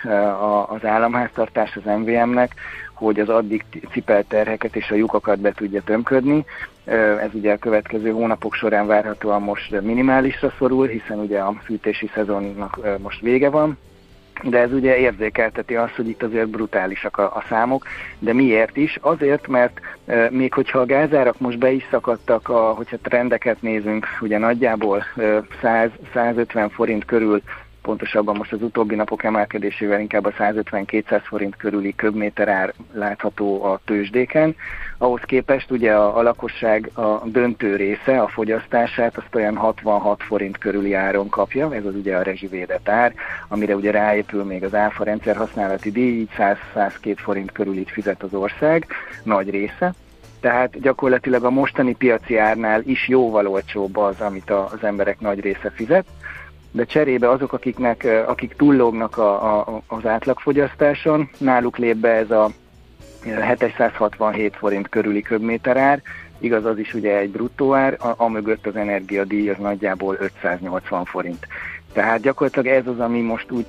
az 0.69 0.85
államháztartás 0.85 1.77
az 1.77 1.99
MVM-nek, 1.99 2.55
hogy 2.97 3.21
az 3.21 3.29
addig 3.29 3.65
cipelt 3.91 4.27
terheket 4.27 4.77
és 4.77 4.91
a 4.91 4.95
lyukakat 4.95 5.39
be 5.39 5.53
tudja 5.53 5.83
tömködni. 5.83 6.45
Ez 7.21 7.31
ugye 7.33 7.53
a 7.53 7.59
következő 7.59 8.11
hónapok 8.11 8.55
során 8.55 8.87
várhatóan 8.87 9.43
most 9.43 9.81
minimálisra 9.81 10.53
szorul, 10.59 10.87
hiszen 10.87 11.19
ugye 11.19 11.39
a 11.39 11.55
fűtési 11.65 12.11
szezonnak 12.15 12.99
most 13.03 13.21
vége 13.21 13.51
van 13.51 13.79
de 14.43 14.59
ez 14.59 14.73
ugye 14.73 14.97
érzékelteti 14.97 15.77
azt, 15.77 15.95
hogy 15.95 16.09
itt 16.09 16.23
azért 16.23 16.49
brutálisak 16.49 17.19
a, 17.19 17.23
a 17.23 17.45
számok, 17.49 17.87
de 18.19 18.33
miért 18.33 18.77
is? 18.77 18.99
Azért, 19.01 19.47
mert 19.47 19.81
e, 20.07 20.29
még 20.31 20.53
hogyha 20.53 20.79
a 20.79 20.87
gázárak 20.87 21.39
most 21.39 21.59
be 21.59 21.71
is 21.71 21.87
szakadtak, 21.91 22.49
a, 22.49 22.73
hogyha 22.73 22.97
trendeket 23.03 23.63
nézünk, 23.63 24.07
ugye 24.21 24.39
nagyjából 24.39 25.05
e, 25.17 25.43
100-150 25.63 26.69
forint 26.73 27.05
körül 27.05 27.43
pontosabban 27.87 28.37
most 28.37 28.53
az 28.53 28.63
utóbbi 28.63 28.95
napok 28.95 29.25
emelkedésével 29.25 30.01
inkább 30.01 30.25
a 30.25 30.31
150-200 30.31 31.21
forint 31.25 31.57
körüli 31.57 31.95
köbméter 31.95 32.49
ár 32.49 32.73
látható 32.93 33.65
a 33.65 33.81
tőzsdéken. 33.85 34.57
Ahhoz 34.99 35.21
képest 35.25 35.71
ugye 35.71 35.93
a, 35.93 36.19
a 36.19 36.23
lakosság 36.23 36.91
a 36.95 37.23
döntő 37.25 37.77
része, 37.77 38.21
a 38.21 38.29
fogyasztását 38.29 39.17
azt 39.17 39.35
olyan 39.35 39.57
66 39.57 40.23
forint 40.23 40.59
körüli 40.59 40.95
áron 40.95 41.29
kapja, 41.29 41.75
ez 41.75 41.85
az 41.85 41.95
ugye 41.95 42.17
a 42.17 42.23
rezsivédett 42.23 42.89
ár, 42.89 43.15
amire 43.49 43.75
ugye 43.75 43.91
ráépül 43.91 44.45
még 44.45 44.65
az 44.65 44.75
áfa 44.75 45.05
rendszer 45.05 45.37
használati 45.37 45.91
díj, 45.91 46.19
így 46.21 46.31
100-102 46.75 47.17
forint 47.17 47.53
körül 47.53 47.77
itt 47.77 47.91
fizet 47.91 48.23
az 48.23 48.35
ország, 48.35 48.87
nagy 49.23 49.51
része, 49.51 49.95
tehát 50.41 50.81
gyakorlatilag 50.81 51.45
a 51.45 51.51
mostani 51.51 51.95
piaci 51.95 52.37
árnál 52.37 52.83
is 52.85 53.09
jóval 53.09 53.47
olcsóbb 53.47 53.97
az, 53.97 54.21
amit 54.21 54.51
az 54.51 54.83
emberek 54.85 55.21
nagy 55.21 55.41
része 55.41 55.71
fizet 55.75 56.07
de 56.77 56.85
cserébe 56.85 57.31
azok, 57.31 57.53
akiknek, 57.53 58.25
akik 58.27 58.55
túllógnak 58.57 59.19
a, 59.19 59.59
a, 59.59 59.83
az 59.87 60.07
átlagfogyasztáson, 60.07 61.31
náluk 61.39 61.79
lép 61.79 61.97
be 61.97 62.09
ez 62.09 62.31
a 62.31 62.51
767 63.23 64.57
forint 64.57 64.89
körüli 64.89 65.23
köbméter 65.23 65.77
ár, 65.77 66.03
igaz 66.39 66.65
az 66.65 66.79
is 66.79 66.95
ugye 66.95 67.17
egy 67.17 67.31
bruttó 67.31 67.75
ár, 67.75 67.97
amögött 68.17 68.67
az 68.67 68.77
energiadíj 68.77 69.51
az 69.51 69.57
nagyjából 69.59 70.17
580 70.21 71.05
forint. 71.05 71.47
Tehát 71.93 72.21
gyakorlatilag 72.21 72.67
ez 72.67 72.87
az, 72.87 73.01
ami 73.01 73.21
most 73.21 73.51
úgy 73.51 73.67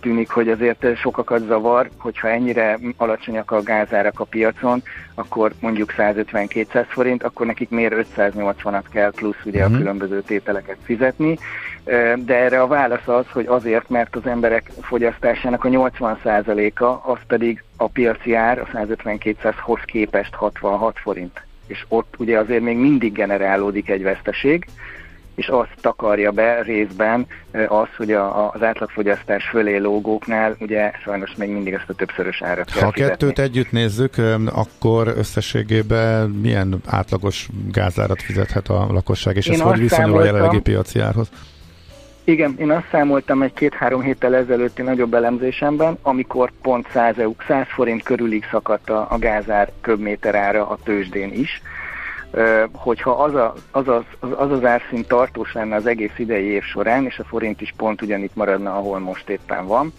tűnik, 0.00 0.30
hogy 0.30 0.48
azért 0.48 0.96
sokakat 0.96 1.46
zavar, 1.46 1.90
hogyha 1.98 2.28
ennyire 2.28 2.78
alacsonyak 2.96 3.50
a 3.50 3.62
gázárak 3.62 4.20
a 4.20 4.24
piacon, 4.24 4.82
akkor 5.14 5.52
mondjuk 5.60 5.94
150-200 5.96 6.84
forint, 6.88 7.22
akkor 7.22 7.46
nekik 7.46 7.70
miért 7.70 8.06
580-at 8.16 8.84
kell 8.92 9.10
plusz 9.10 9.44
ugye 9.44 9.64
a 9.64 9.68
mhm. 9.68 9.78
különböző 9.78 10.22
tételeket 10.22 10.76
fizetni. 10.84 11.38
De 12.24 12.34
erre 12.34 12.60
a 12.60 12.66
válasz 12.66 13.08
az, 13.08 13.24
hogy 13.32 13.46
azért, 13.46 13.88
mert 13.88 14.16
az 14.16 14.26
emberek 14.26 14.70
fogyasztásának 14.80 15.64
a 15.64 15.68
80%-a 15.68 16.84
az 16.84 17.18
pedig 17.26 17.62
a 17.76 17.88
piaci 17.88 18.34
ár 18.34 18.58
a 18.58 18.66
150-200-hoz 18.74 19.80
képest 19.84 20.34
66 20.34 20.98
forint. 20.98 21.42
És 21.66 21.84
ott 21.88 22.14
ugye 22.18 22.38
azért 22.38 22.62
még 22.62 22.76
mindig 22.76 23.12
generálódik 23.12 23.88
egy 23.88 24.02
veszteség, 24.02 24.66
és 25.34 25.46
azt 25.48 25.70
takarja 25.80 26.30
be 26.30 26.62
részben 26.62 27.26
az, 27.68 27.88
hogy 27.96 28.12
a, 28.12 28.52
az 28.52 28.62
átlagfogyasztás 28.62 29.48
fölé 29.48 29.76
lógóknál 29.76 30.56
ugye 30.60 30.90
sajnos 31.02 31.34
még 31.36 31.48
mindig 31.50 31.72
ezt 31.72 31.88
a 31.88 31.94
többszörös 31.94 32.42
árat 32.42 32.72
kell 32.72 32.82
Ha 32.82 32.88
a 32.88 32.90
kettőt 32.90 33.38
együtt 33.38 33.70
nézzük, 33.70 34.14
akkor 34.44 35.12
összességében 35.16 36.30
milyen 36.30 36.80
átlagos 36.86 37.48
gázárat 37.72 38.22
fizethet 38.22 38.68
a 38.68 38.86
lakosság, 38.90 39.36
és 39.36 39.46
Én 39.46 39.52
ez 39.52 39.60
hogy 39.60 39.78
viszonyul 39.78 40.18
a 40.18 40.24
jelenlegi 40.24 40.60
piaci 40.60 41.00
árhoz? 41.00 41.28
Igen, 42.24 42.54
én 42.58 42.70
azt 42.70 42.88
számoltam 42.90 43.42
egy 43.42 43.52
két-három 43.52 44.00
héttel 44.00 44.34
ezelőtti 44.34 44.82
nagyobb 44.82 45.14
elemzésemben, 45.14 45.98
amikor 46.02 46.50
pont 46.62 46.88
100, 46.92 47.16
100 47.46 47.66
forint 47.68 48.02
körülig 48.02 48.44
szakadt 48.50 48.90
a, 48.90 49.06
a 49.10 49.18
gázár 49.18 49.72
köbméter 49.80 50.34
ára 50.34 50.68
a 50.68 50.78
tőzsdén 50.84 51.32
is, 51.32 51.62
hogyha 52.72 53.10
az, 53.10 53.34
a, 53.34 53.54
az, 53.70 53.88
az, 53.88 54.02
az 54.18 54.50
az 54.50 54.64
árszint 54.64 55.08
tartós 55.08 55.52
lenne 55.52 55.76
az 55.76 55.86
egész 55.86 56.12
idei 56.16 56.44
év 56.44 56.62
során, 56.62 57.04
és 57.04 57.18
a 57.18 57.24
forint 57.24 57.60
is 57.60 57.74
pont 57.76 58.02
ugyanitt 58.02 58.34
maradna, 58.34 58.76
ahol 58.76 58.98
most 58.98 59.28
éppen 59.28 59.66
van, 59.66 59.92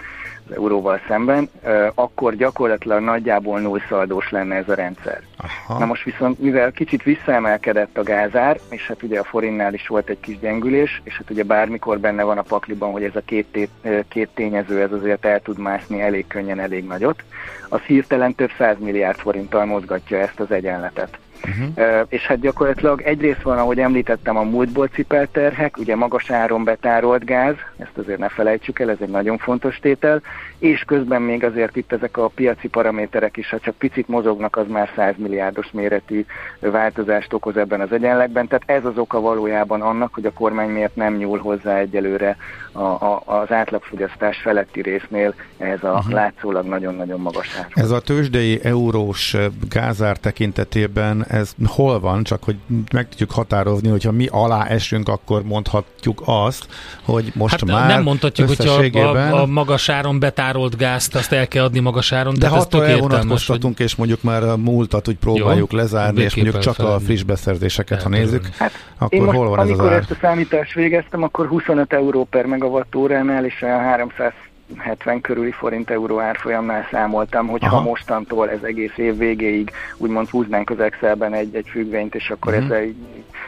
euróval 0.54 1.00
szemben, 1.08 1.50
akkor 1.94 2.36
gyakorlatilag 2.36 3.02
nagyjából 3.02 3.60
nullszaldós 3.60 4.30
lenne 4.30 4.56
ez 4.56 4.70
a 4.70 4.74
rendszer. 4.74 5.22
Aha. 5.38 5.80
Na 5.80 5.86
most 5.86 6.04
viszont, 6.04 6.40
mivel 6.40 6.72
kicsit 6.72 7.04
visszaemelkedett 7.04 7.98
a 7.98 8.04
gázár, 8.04 8.60
és 8.70 8.88
hát 8.88 9.04
ugye 9.04 9.20
a 9.20 9.24
forintnál 9.24 9.74
is 9.74 9.88
volt 9.88 10.10
egy 10.10 10.20
kis 10.20 10.40
gyengülés, 10.40 11.02
és 11.04 11.18
hát 11.18 11.30
ugye 11.30 11.44
bármikor 11.44 12.00
benne 12.00 12.24
van 12.24 12.38
a 12.38 12.42
pakliban, 12.42 12.92
hogy 12.92 13.04
ez 13.04 13.16
a 13.16 13.22
két, 13.26 13.46
té- 13.52 14.06
két 14.08 14.30
tényező, 14.34 14.82
ez 14.82 14.92
azért 14.92 15.26
el 15.26 15.40
tud 15.40 15.58
mászni 15.58 16.02
elég 16.02 16.28
könnyen, 16.28 16.60
elég 16.60 16.86
nagyot, 16.86 17.24
az 17.70 17.82
hirtelen 17.82 18.36
több 18.36 18.52
száz 18.58 18.76
milliárd 18.80 19.18
forinttal 19.18 19.66
mozgatja 19.66 20.18
ezt 20.18 20.40
az 20.40 20.52
egyenletet. 20.52 21.18
Uh-huh. 21.48 22.06
És 22.10 22.22
hát 22.22 22.40
gyakorlatilag 22.40 23.02
egyrészt 23.02 23.42
van, 23.42 23.58
ahogy 23.58 23.80
említettem, 23.80 24.38
a 24.38 24.44
múltból 24.44 24.88
cipelt 24.88 25.30
terhek, 25.30 25.78
ugye 25.78 25.96
magas 25.96 26.32
áron 26.32 26.64
betárolt 26.64 27.26
gáz, 27.26 27.56
ezt 27.78 27.98
azért 27.98 28.20
ne 28.20 28.30
felejtsük 28.30 28.80
el, 28.80 28.90
ez 28.90 28.98
egy 29.00 29.10
nagyon 29.10 29.38
fontos 29.38 29.80
tétel, 29.80 30.22
és 30.58 30.84
közben 30.88 31.22
még 31.22 31.44
azért 31.44 31.76
itt 31.76 31.92
ezek 31.92 32.18
a 32.18 32.28
piaci 32.28 32.68
paraméterek 32.68 33.38
is, 33.38 33.50
ha 33.50 33.60
csak 33.60 33.76
picit 33.76 34.08
mozognak, 34.08 34.56
az 34.58 34.68
már 34.68 34.90
100 34.96 35.14
milliárdos 35.18 35.68
méretű 35.72 36.26
változást 36.60 37.34
okoz 37.34 37.58
ebben 37.58 37.82
az 37.82 37.92
egyenlegben. 37.92 38.48
Tehát 38.48 38.64
ez 38.66 38.86
az 38.86 38.98
oka 38.98 39.20
valójában 39.20 39.82
annak, 39.82 40.14
hogy 40.14 40.26
a 40.26 40.32
kormány 40.34 40.70
miért 40.70 40.96
nem 40.96 41.16
nyúl 41.16 41.40
hozzá 41.40 41.78
egyelőre 41.78 42.38
a, 42.72 42.80
a, 42.82 43.22
az 43.26 43.52
átlagfogyasztás 43.52 44.38
feletti 44.38 44.82
résznél 44.82 45.34
ez 45.58 45.84
a 45.84 45.92
uh-huh. 45.92 46.14
látszólag 46.14 46.66
nagyon-nagyon 46.66 47.20
magas 47.20 47.56
ár. 47.58 47.68
Ez 47.74 47.92
a 47.92 48.00
tőzsdei 48.00 48.60
eurós 48.64 49.36
gázár 49.70 50.18
tekintetében 50.18 51.26
ez 51.36 51.56
hol 51.66 52.00
van, 52.00 52.24
csak 52.24 52.44
hogy 52.44 52.56
meg 52.94 53.10
tudjuk 53.10 53.32
határozni, 53.32 53.90
hogyha 53.90 54.12
mi 54.12 54.28
alá 54.32 54.66
esünk, 54.66 55.10
akkor 55.10 55.44
mondhatjuk 55.44 56.22
azt, 56.26 56.68
hogy 57.04 57.32
most 57.36 57.52
hát 57.52 57.66
már 57.66 57.88
nem 57.88 58.04
mondhatjuk, 58.04 58.48
hogy 58.48 58.98
a, 58.98 59.12
a, 59.12 59.42
a 59.42 59.46
magas 59.46 59.90
áron 59.90 60.20
betárolt 60.20 60.78
gázt, 60.78 61.16
azt 61.16 61.32
el 61.32 61.48
kell 61.48 61.64
adni 61.64 61.80
magas 61.80 62.12
áron, 62.12 62.36
de, 62.40 62.50
hát 62.50 62.74
ha 62.74 62.86
elvonatkoztatunk, 62.86 63.78
hogy... 63.78 63.86
és 63.86 63.96
mondjuk 63.96 64.24
már 64.24 64.44
a 64.44 64.58
múltat 64.58 65.08
úgy 65.08 65.18
próbáljuk 65.18 65.72
Jó, 65.72 65.78
lezárni, 65.78 66.22
és 66.22 66.36
mondjuk 66.36 66.60
csak 66.60 66.80
a 66.80 67.00
friss 67.00 67.24
beszerzéseket, 67.24 68.04
ha 68.04 68.10
nézzük, 68.10 68.48
hát, 68.58 68.72
akkor 68.98 69.20
most, 69.20 69.38
hol 69.38 69.50
van 69.50 69.60
ez 69.60 69.70
az 69.70 69.80
Amikor 69.80 69.94
ezt 69.94 70.12
a 70.12 70.18
számítást 70.22 70.74
végeztem, 70.74 71.24
akkor 71.24 71.48
25 71.48 71.94
euró 71.94 72.24
per 72.24 72.46
megawattóránál 72.46 73.46
és 73.46 73.62
a 73.62 73.66
300 73.66 74.34
70 74.78 75.22
körüli 75.22 75.52
forint 75.52 75.90
euró 75.90 76.20
árfolyamnál 76.20 76.88
számoltam, 76.92 77.48
hogy 77.48 77.64
Aha. 77.64 77.76
ha 77.76 77.82
mostantól 77.82 78.50
ez 78.50 78.64
egész 78.64 78.98
év 78.98 79.18
végéig 79.18 79.72
úgymond 79.98 80.30
húznánk 80.30 80.70
az 80.70 80.80
Excelben 80.80 81.34
egy, 81.34 81.56
egy 81.56 81.68
függvényt, 81.70 82.16
és 82.16 82.30
akkor 82.30 82.54
uh-huh. 82.54 82.66
ezzel 82.66 82.94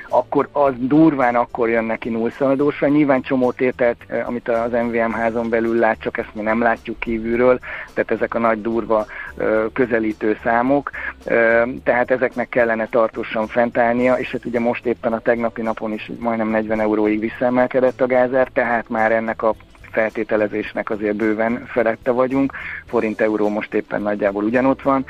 akkor 0.09 0.49
az 0.51 0.73
durván 0.77 1.35
akkor 1.35 1.69
jön 1.69 1.83
neki 1.83 2.09
nullszaladósra. 2.09 2.87
Nyilván 2.87 3.21
csomó 3.21 3.51
tételt, 3.51 3.97
eh, 4.07 4.27
amit 4.27 4.49
az 4.49 4.71
MVM 4.71 5.11
házon 5.11 5.49
belül 5.49 5.79
lát, 5.79 5.99
csak 5.99 6.17
ezt 6.17 6.33
mi 6.33 6.41
nem 6.41 6.61
látjuk 6.61 6.99
kívülről, 6.99 7.59
tehát 7.93 8.11
ezek 8.11 8.33
a 8.33 8.39
nagy 8.39 8.61
durva 8.61 9.05
eh, 9.37 9.47
közelítő 9.73 10.37
számok, 10.43 10.91
eh, 11.23 11.63
tehát 11.83 12.11
ezeknek 12.11 12.49
kellene 12.49 12.87
tartósan 12.87 13.47
fentállnia, 13.47 14.13
és 14.13 14.31
hát 14.31 14.45
ugye 14.45 14.59
most 14.59 14.85
éppen 14.85 15.13
a 15.13 15.19
tegnapi 15.19 15.61
napon 15.61 15.93
is 15.93 16.11
majdnem 16.19 16.49
40 16.49 16.79
euróig 16.79 17.19
visszaemelkedett 17.19 18.01
a 18.01 18.07
gázár, 18.07 18.49
tehát 18.53 18.89
már 18.89 19.11
ennek 19.11 19.43
a 19.43 19.55
feltételezésnek 19.91 20.89
azért 20.89 21.15
bőven 21.15 21.65
felette 21.65 22.11
vagyunk, 22.11 22.53
forint-euró 22.85 23.49
most 23.49 23.73
éppen 23.73 24.01
nagyjából 24.01 24.43
ugyanott 24.43 24.81
van, 24.81 25.05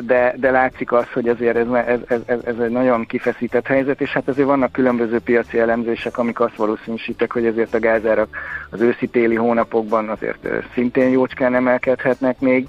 de, 0.00 0.34
de 0.36 0.50
látszik 0.50 0.92
az, 0.92 1.06
hogy 1.12 1.28
azért 1.28 1.56
ez, 1.56 1.66
ez, 2.06 2.20
ez, 2.26 2.38
ez 2.44 2.58
egy 2.58 2.70
nagyon 2.70 3.06
kifeszített 3.06 3.66
helyzet, 3.66 4.00
és 4.00 4.10
hát 4.10 4.28
azért 4.28 4.46
vannak 4.46 4.72
különböző 4.72 5.18
piaci 5.18 5.58
elemzések, 5.58 6.18
amik 6.18 6.40
azt 6.40 6.56
valószínűsítek, 6.56 7.32
hogy 7.32 7.46
ezért 7.46 7.74
a 7.74 7.78
gázárak 7.78 8.36
az 8.70 8.80
őszi-téli 8.80 9.34
hónapokban 9.34 10.08
azért 10.08 10.48
szintén 10.74 11.08
jócskán 11.08 11.54
emelkedhetnek 11.54 12.40
még, 12.40 12.66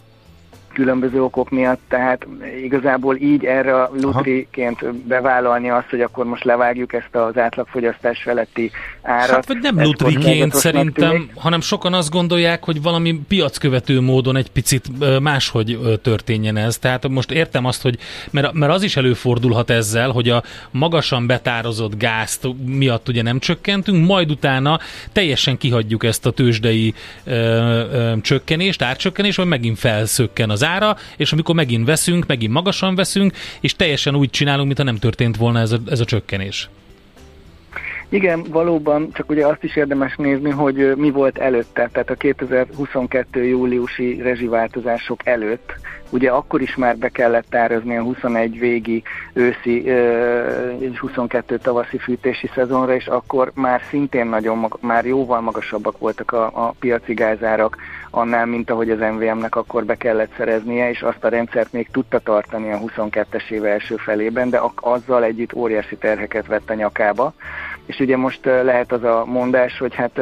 különböző 0.73 1.23
okok 1.23 1.49
miatt, 1.49 1.81
tehát 1.87 2.27
igazából 2.63 3.15
így 3.15 3.45
erre 3.45 3.89
lutriként 4.01 4.93
bevállalni 4.93 5.69
azt, 5.69 5.89
hogy 5.89 6.01
akkor 6.01 6.25
most 6.25 6.43
levágjuk 6.43 6.93
ezt 6.93 7.15
az 7.15 7.37
átlagfogyasztás 7.37 8.21
feletti 8.21 8.71
árat. 9.01 9.29
Hát 9.29 9.47
vagy 9.47 9.57
nem 9.61 9.81
lutriként 9.81 10.53
szerintem, 10.53 11.09
tűnik. 11.11 11.31
hanem 11.35 11.61
sokan 11.61 11.93
azt 11.93 12.09
gondolják, 12.09 12.63
hogy 12.63 12.81
valami 12.81 13.21
piackövető 13.27 14.01
módon 14.01 14.35
egy 14.35 14.51
picit 14.51 14.87
máshogy 15.21 15.99
történjen 16.01 16.57
ez. 16.57 16.77
Tehát 16.77 17.07
most 17.07 17.31
értem 17.31 17.65
azt, 17.65 17.81
hogy 17.81 17.97
mert, 18.31 18.53
mert 18.53 18.71
az 18.71 18.83
is 18.83 18.95
előfordulhat 18.95 19.69
ezzel, 19.69 20.09
hogy 20.09 20.29
a 20.29 20.43
magasan 20.71 21.27
betározott 21.27 21.97
gázt 21.97 22.47
miatt 22.65 23.07
ugye 23.07 23.21
nem 23.21 23.39
csökkentünk, 23.39 24.07
majd 24.07 24.31
utána 24.31 24.79
teljesen 25.11 25.57
kihagyjuk 25.57 26.03
ezt 26.03 26.25
a 26.25 26.31
tőzsdei 26.31 26.93
ö, 27.23 27.33
ö, 27.33 28.13
csökkenést, 28.21 28.81
árcsökkenést, 28.81 29.37
vagy 29.37 29.47
megint 29.47 29.79
felszökken 29.79 30.49
az 30.49 30.60
az 30.61 30.67
ára, 30.67 30.95
és 31.17 31.31
amikor 31.31 31.55
megint 31.55 31.85
veszünk, 31.85 32.27
megint 32.27 32.53
magasan 32.53 32.95
veszünk, 32.95 33.33
és 33.59 33.75
teljesen 33.75 34.15
úgy 34.15 34.29
csinálunk, 34.29 34.65
mintha 34.65 34.83
nem 34.83 34.97
történt 34.97 35.37
volna 35.37 35.59
ez 35.59 35.71
a, 35.71 35.77
ez 35.89 35.99
a 35.99 36.05
csökkenés. 36.05 36.69
Igen, 38.09 38.43
valóban, 38.49 39.11
csak 39.13 39.29
ugye 39.29 39.47
azt 39.47 39.63
is 39.63 39.75
érdemes 39.75 40.15
nézni, 40.15 40.49
hogy 40.49 40.93
mi 40.95 41.11
volt 41.11 41.37
előtte, 41.37 41.89
tehát 41.91 42.09
a 42.09 42.15
2022. 42.15 43.43
júliusi 43.43 44.21
rezsiváltozások 44.21 45.25
előtt, 45.25 45.73
ugye 46.09 46.29
akkor 46.29 46.61
is 46.61 46.75
már 46.75 46.97
be 46.97 47.09
kellett 47.09 47.55
árazni 47.55 47.97
a 47.97 48.01
21 48.01 48.59
végi 48.59 49.03
őszi 49.33 49.83
és 50.79 50.99
22 50.99 51.57
tavaszi 51.57 51.97
fűtési 51.97 52.49
szezonra, 52.55 52.95
és 52.95 53.07
akkor 53.07 53.51
már 53.55 53.81
szintén 53.89 54.25
nagyon, 54.25 54.57
mag- 54.57 54.81
már 54.81 55.05
jóval 55.05 55.41
magasabbak 55.41 55.97
voltak 55.97 56.31
a, 56.31 56.45
a 56.53 56.73
piaci 56.79 57.13
gázárak 57.13 57.77
annál, 58.11 58.45
mint 58.45 58.69
ahogy 58.69 58.89
az 58.89 58.99
MVM-nek 58.99 59.55
akkor 59.55 59.85
be 59.85 59.95
kellett 59.95 60.31
szereznie, 60.37 60.89
és 60.89 61.01
azt 61.01 61.23
a 61.23 61.29
rendszert 61.29 61.71
még 61.71 61.89
tudta 61.91 62.19
tartani 62.19 62.71
a 62.71 62.79
22-es 62.79 63.49
éve 63.49 63.69
első 63.69 63.95
felében, 63.95 64.49
de 64.49 64.61
azzal 64.75 65.23
együtt 65.23 65.53
óriási 65.53 65.95
terheket 65.95 66.47
vett 66.47 66.69
a 66.69 66.73
nyakába. 66.73 67.33
És 67.85 67.99
ugye 67.99 68.17
most 68.17 68.45
lehet 68.45 68.91
az 68.91 69.03
a 69.03 69.23
mondás, 69.25 69.77
hogy 69.77 69.95
hát 69.95 70.19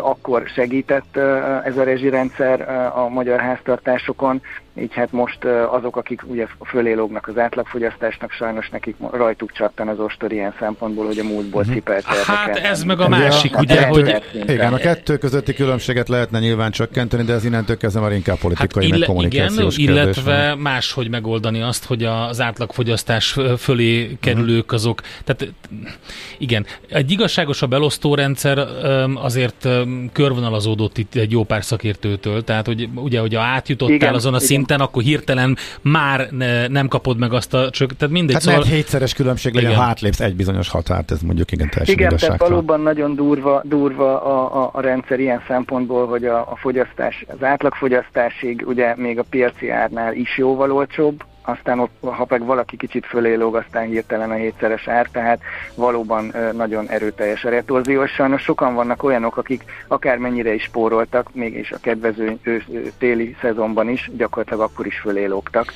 akkor 0.00 0.42
segített 0.54 1.16
ez 1.64 1.76
a 1.76 1.82
rezsirendszer 1.82 2.68
a 2.96 3.08
magyar 3.08 3.40
háztartásokon, 3.40 4.42
így 4.76 4.92
hát 4.94 5.12
most 5.12 5.44
azok, 5.70 5.96
akik 5.96 6.22
ugye 6.26 6.46
fölé 6.64 6.92
lógnak 6.92 7.28
az 7.28 7.38
átlagfogyasztásnak, 7.38 8.30
sajnos 8.30 8.68
nekik 8.68 8.96
rajtuk 9.10 9.52
csattan 9.52 9.88
az 9.88 9.98
ostor 9.98 10.32
ilyen 10.32 10.54
szempontból, 10.58 11.06
hogy 11.06 11.18
a 11.18 11.24
múltból 11.24 11.64
cipelt 11.64 12.04
Hát 12.04 12.56
ez 12.56 12.82
meg 12.82 13.00
a 13.00 13.08
másik, 13.08 13.58
ugye, 13.58 13.86
hogy... 13.86 14.22
Igen, 14.32 14.72
a 14.72 14.76
kettő 14.76 15.16
közötti 15.18 15.54
különbséget 15.54 16.08
lehetne 16.08 16.38
nyilván 16.38 16.70
csökkenteni, 16.70 17.22
de 17.22 17.32
ez 17.32 17.44
innentől 17.44 17.76
kezdve 17.76 18.00
már 18.00 18.12
inkább 18.12 18.38
politikai, 18.38 18.82
hát 18.82 18.90
ille, 18.90 18.98
meg 18.98 19.08
kommunikációs 19.08 19.76
igen, 19.76 19.94
illetve 19.94 20.48
van. 20.48 20.58
máshogy 20.58 21.08
megoldani 21.08 21.60
azt, 21.60 21.84
hogy 21.84 22.04
az 22.04 22.40
átlagfogyasztás 22.40 23.36
fölé 23.58 24.16
kerülők 24.20 24.72
azok, 24.72 25.00
tehát 25.24 25.52
igen, 26.38 26.66
egy 26.88 27.10
igazságosabb 27.10 27.72
elosztórendszer 27.72 28.58
azért 29.14 29.68
körvonalazódott 30.12 30.98
itt 30.98 31.14
egy 31.14 31.30
jó 31.30 31.44
pár 31.44 31.64
szakértőtől, 31.64 32.44
tehát 32.44 32.66
hogy 32.66 32.88
ugye, 32.94 33.20
hogy 33.20 33.34
átjutottál 33.34 33.94
igen, 33.94 34.14
azon 34.14 34.34
a 34.34 34.40
igen 34.40 34.60
szinten, 34.66 34.80
akkor 34.80 35.02
hirtelen 35.02 35.56
már 35.82 36.28
ne, 36.30 36.66
nem 36.66 36.88
kapod 36.88 37.18
meg 37.18 37.32
azt 37.32 37.54
a 37.54 37.70
csök. 37.70 37.96
Tehát 37.96 38.14
mindegy. 38.14 38.34
Hát 38.34 38.42
szóval... 38.42 38.62
hétszeres 38.62 39.14
különbség 39.14 39.54
legyen, 39.54 39.74
ha 39.74 39.82
átlépsz 39.82 40.20
egy 40.20 40.36
bizonyos 40.36 40.68
határt, 40.68 41.10
ez 41.10 41.20
mondjuk 41.20 41.52
igen 41.52 41.70
teljesen 41.70 41.94
Igen, 41.94 42.16
tehát 42.16 42.40
valóban 42.40 42.80
nagyon 42.80 43.14
durva, 43.14 43.60
durva 43.64 44.22
a, 44.22 44.62
a, 44.62 44.70
a 44.72 44.80
rendszer 44.80 45.20
ilyen 45.20 45.42
szempontból, 45.46 46.06
hogy 46.06 46.24
a, 46.24 46.38
a 46.38 46.56
fogyasztás, 46.56 47.24
az 47.28 47.42
átlagfogyasztásig 47.42 48.64
ugye 48.66 48.94
még 48.96 49.18
a 49.18 49.24
piaci 49.30 49.70
árnál 49.70 50.14
is 50.14 50.38
jóval 50.38 50.72
olcsóbb, 50.72 51.24
aztán 51.42 51.78
ott, 51.78 51.90
ha 52.00 52.26
meg 52.28 52.44
valaki 52.44 52.76
kicsit 52.76 53.06
fölé 53.06 53.34
lóg, 53.34 53.56
aztán 53.56 53.86
hirtelen 53.86 54.30
a 54.30 54.34
hétszeres 54.34 54.88
ár, 54.88 55.08
tehát 55.12 55.40
valóban 55.74 56.34
nagyon 56.52 56.88
erőteljes 56.88 57.44
a 57.44 57.48
retorzió, 57.48 58.02
és 58.02 58.10
sajnos 58.10 58.42
sokan 58.42 58.74
vannak 58.74 59.02
olyanok, 59.02 59.36
akik 59.36 59.64
akármennyire 59.88 60.54
is 60.54 60.62
spóroltak, 60.62 61.28
mégis 61.32 61.72
a 61.72 61.78
kedvező 61.80 62.38
téli 62.98 63.36
szezonban 63.40 63.88
is, 63.88 64.10
gyakorlatilag 64.16 64.60
akkor 64.60 64.86
is 64.86 64.98
fölé 64.98 65.24
lógtak. 65.24 65.72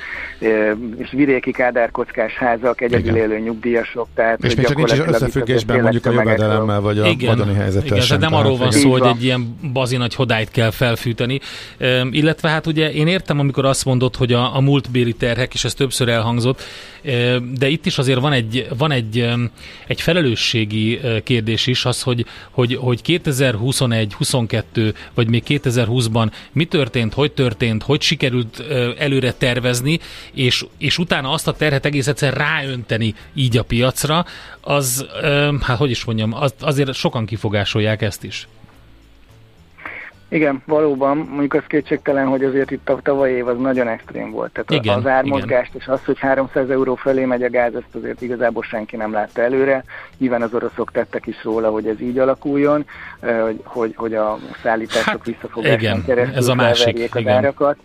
És 0.96 1.10
vidéki 1.10 1.50
kádárkockás 1.50 2.32
házak, 2.32 2.80
egyedül 2.80 3.16
élő 3.16 3.38
nyugdíjasok, 3.38 4.08
tehát 4.14 4.44
és 4.44 4.54
még 4.54 4.66
csak 4.66 4.76
nincs 4.76 4.92
is 4.92 4.98
összefüggésben 4.98 5.80
mondjuk 5.80 6.06
a 6.06 6.10
jövedelemmel, 6.10 6.80
vagy 6.80 6.98
a 6.98 7.06
igen, 7.06 7.36
vagyoni 7.36 7.58
helyzettel 7.58 7.86
igen, 7.86 8.00
sem. 8.00 8.18
nem 8.18 8.34
arról 8.34 8.56
van 8.56 8.70
szó, 8.70 8.90
hogy 8.90 9.06
egy 9.06 9.24
ilyen 9.24 9.58
bazi 9.72 9.96
nagy 9.96 10.14
hodályt 10.14 10.50
kell 10.50 10.70
felfűteni, 10.70 11.40
illetve 12.10 12.48
hát 12.48 12.66
ugye 12.66 12.92
én 12.92 13.06
értem, 13.06 13.38
amikor 13.38 13.64
azt 13.64 13.84
mondod, 13.84 14.16
hogy 14.16 14.32
a, 14.32 14.56
a 14.56 14.60
múltbéli 14.60 15.12
terhek 15.12 15.54
és 15.56 15.64
ez 15.64 15.74
többször 15.74 16.08
elhangzott, 16.08 16.62
de 17.58 17.68
itt 17.68 17.86
is 17.86 17.98
azért 17.98 18.20
van 18.20 18.32
egy, 18.32 18.66
van 18.76 18.90
egy, 18.90 19.28
egy 19.86 20.00
felelősségi 20.00 21.00
kérdés 21.24 21.66
is, 21.66 21.84
az, 21.84 22.02
hogy, 22.02 22.26
hogy, 22.50 22.74
hogy 22.74 23.02
2021, 23.02 24.14
22 24.14 24.94
vagy 25.14 25.28
még 25.28 25.42
2020-ban 25.46 26.30
mi 26.52 26.64
történt, 26.64 27.14
hogy 27.14 27.32
történt, 27.32 27.82
hogy 27.82 28.00
sikerült 28.00 28.64
előre 28.98 29.32
tervezni, 29.32 29.98
és, 30.32 30.64
és 30.78 30.98
utána 30.98 31.30
azt 31.30 31.48
a 31.48 31.52
terhet 31.52 31.84
egész 31.84 32.06
egyszer 32.06 32.34
ráönteni 32.34 33.14
így 33.34 33.56
a 33.56 33.62
piacra, 33.62 34.24
az, 34.60 35.06
hát 35.60 35.78
hogy 35.78 35.90
is 35.90 36.04
mondjam, 36.04 36.34
az, 36.34 36.54
azért 36.60 36.94
sokan 36.94 37.26
kifogásolják 37.26 38.02
ezt 38.02 38.24
is. 38.24 38.48
Igen, 40.28 40.62
valóban, 40.66 41.16
mondjuk 41.16 41.54
az 41.54 41.62
kétségtelen, 41.66 42.26
hogy 42.26 42.44
azért 42.44 42.70
itt 42.70 42.88
a 42.88 42.98
tavalyi 43.02 43.34
év 43.34 43.48
az 43.48 43.58
nagyon 43.58 43.88
extrém 43.88 44.30
volt. 44.30 44.52
Tehát 44.52 44.84
igen, 44.84 44.98
az 44.98 45.06
ármozgást 45.06 45.68
igen. 45.74 45.80
és 45.80 45.86
az, 45.86 46.04
hogy 46.04 46.18
300 46.18 46.70
euró 46.70 46.94
felé 46.94 47.24
megy 47.24 47.42
a 47.42 47.50
gáz, 47.50 47.74
ezt 47.74 47.94
azért 47.94 48.22
igazából 48.22 48.62
senki 48.62 48.96
nem 48.96 49.12
látta 49.12 49.42
előre. 49.42 49.84
Nyilván 50.18 50.42
az 50.42 50.54
oroszok 50.54 50.92
tettek 50.92 51.26
is 51.26 51.44
róla, 51.44 51.70
hogy 51.70 51.86
ez 51.86 52.00
így 52.00 52.18
alakuljon, 52.18 52.86
hogy, 53.20 53.60
hogy, 53.64 53.92
hogy 53.96 54.14
a 54.14 54.38
szállítások 54.62 55.04
hát, 55.04 55.24
visszafogásán 55.24 56.04
keresztül 56.04 56.36
ez 56.36 56.48
a 56.48 56.54
másik, 56.54 57.14
az 57.14 57.26
árakat. 57.26 57.76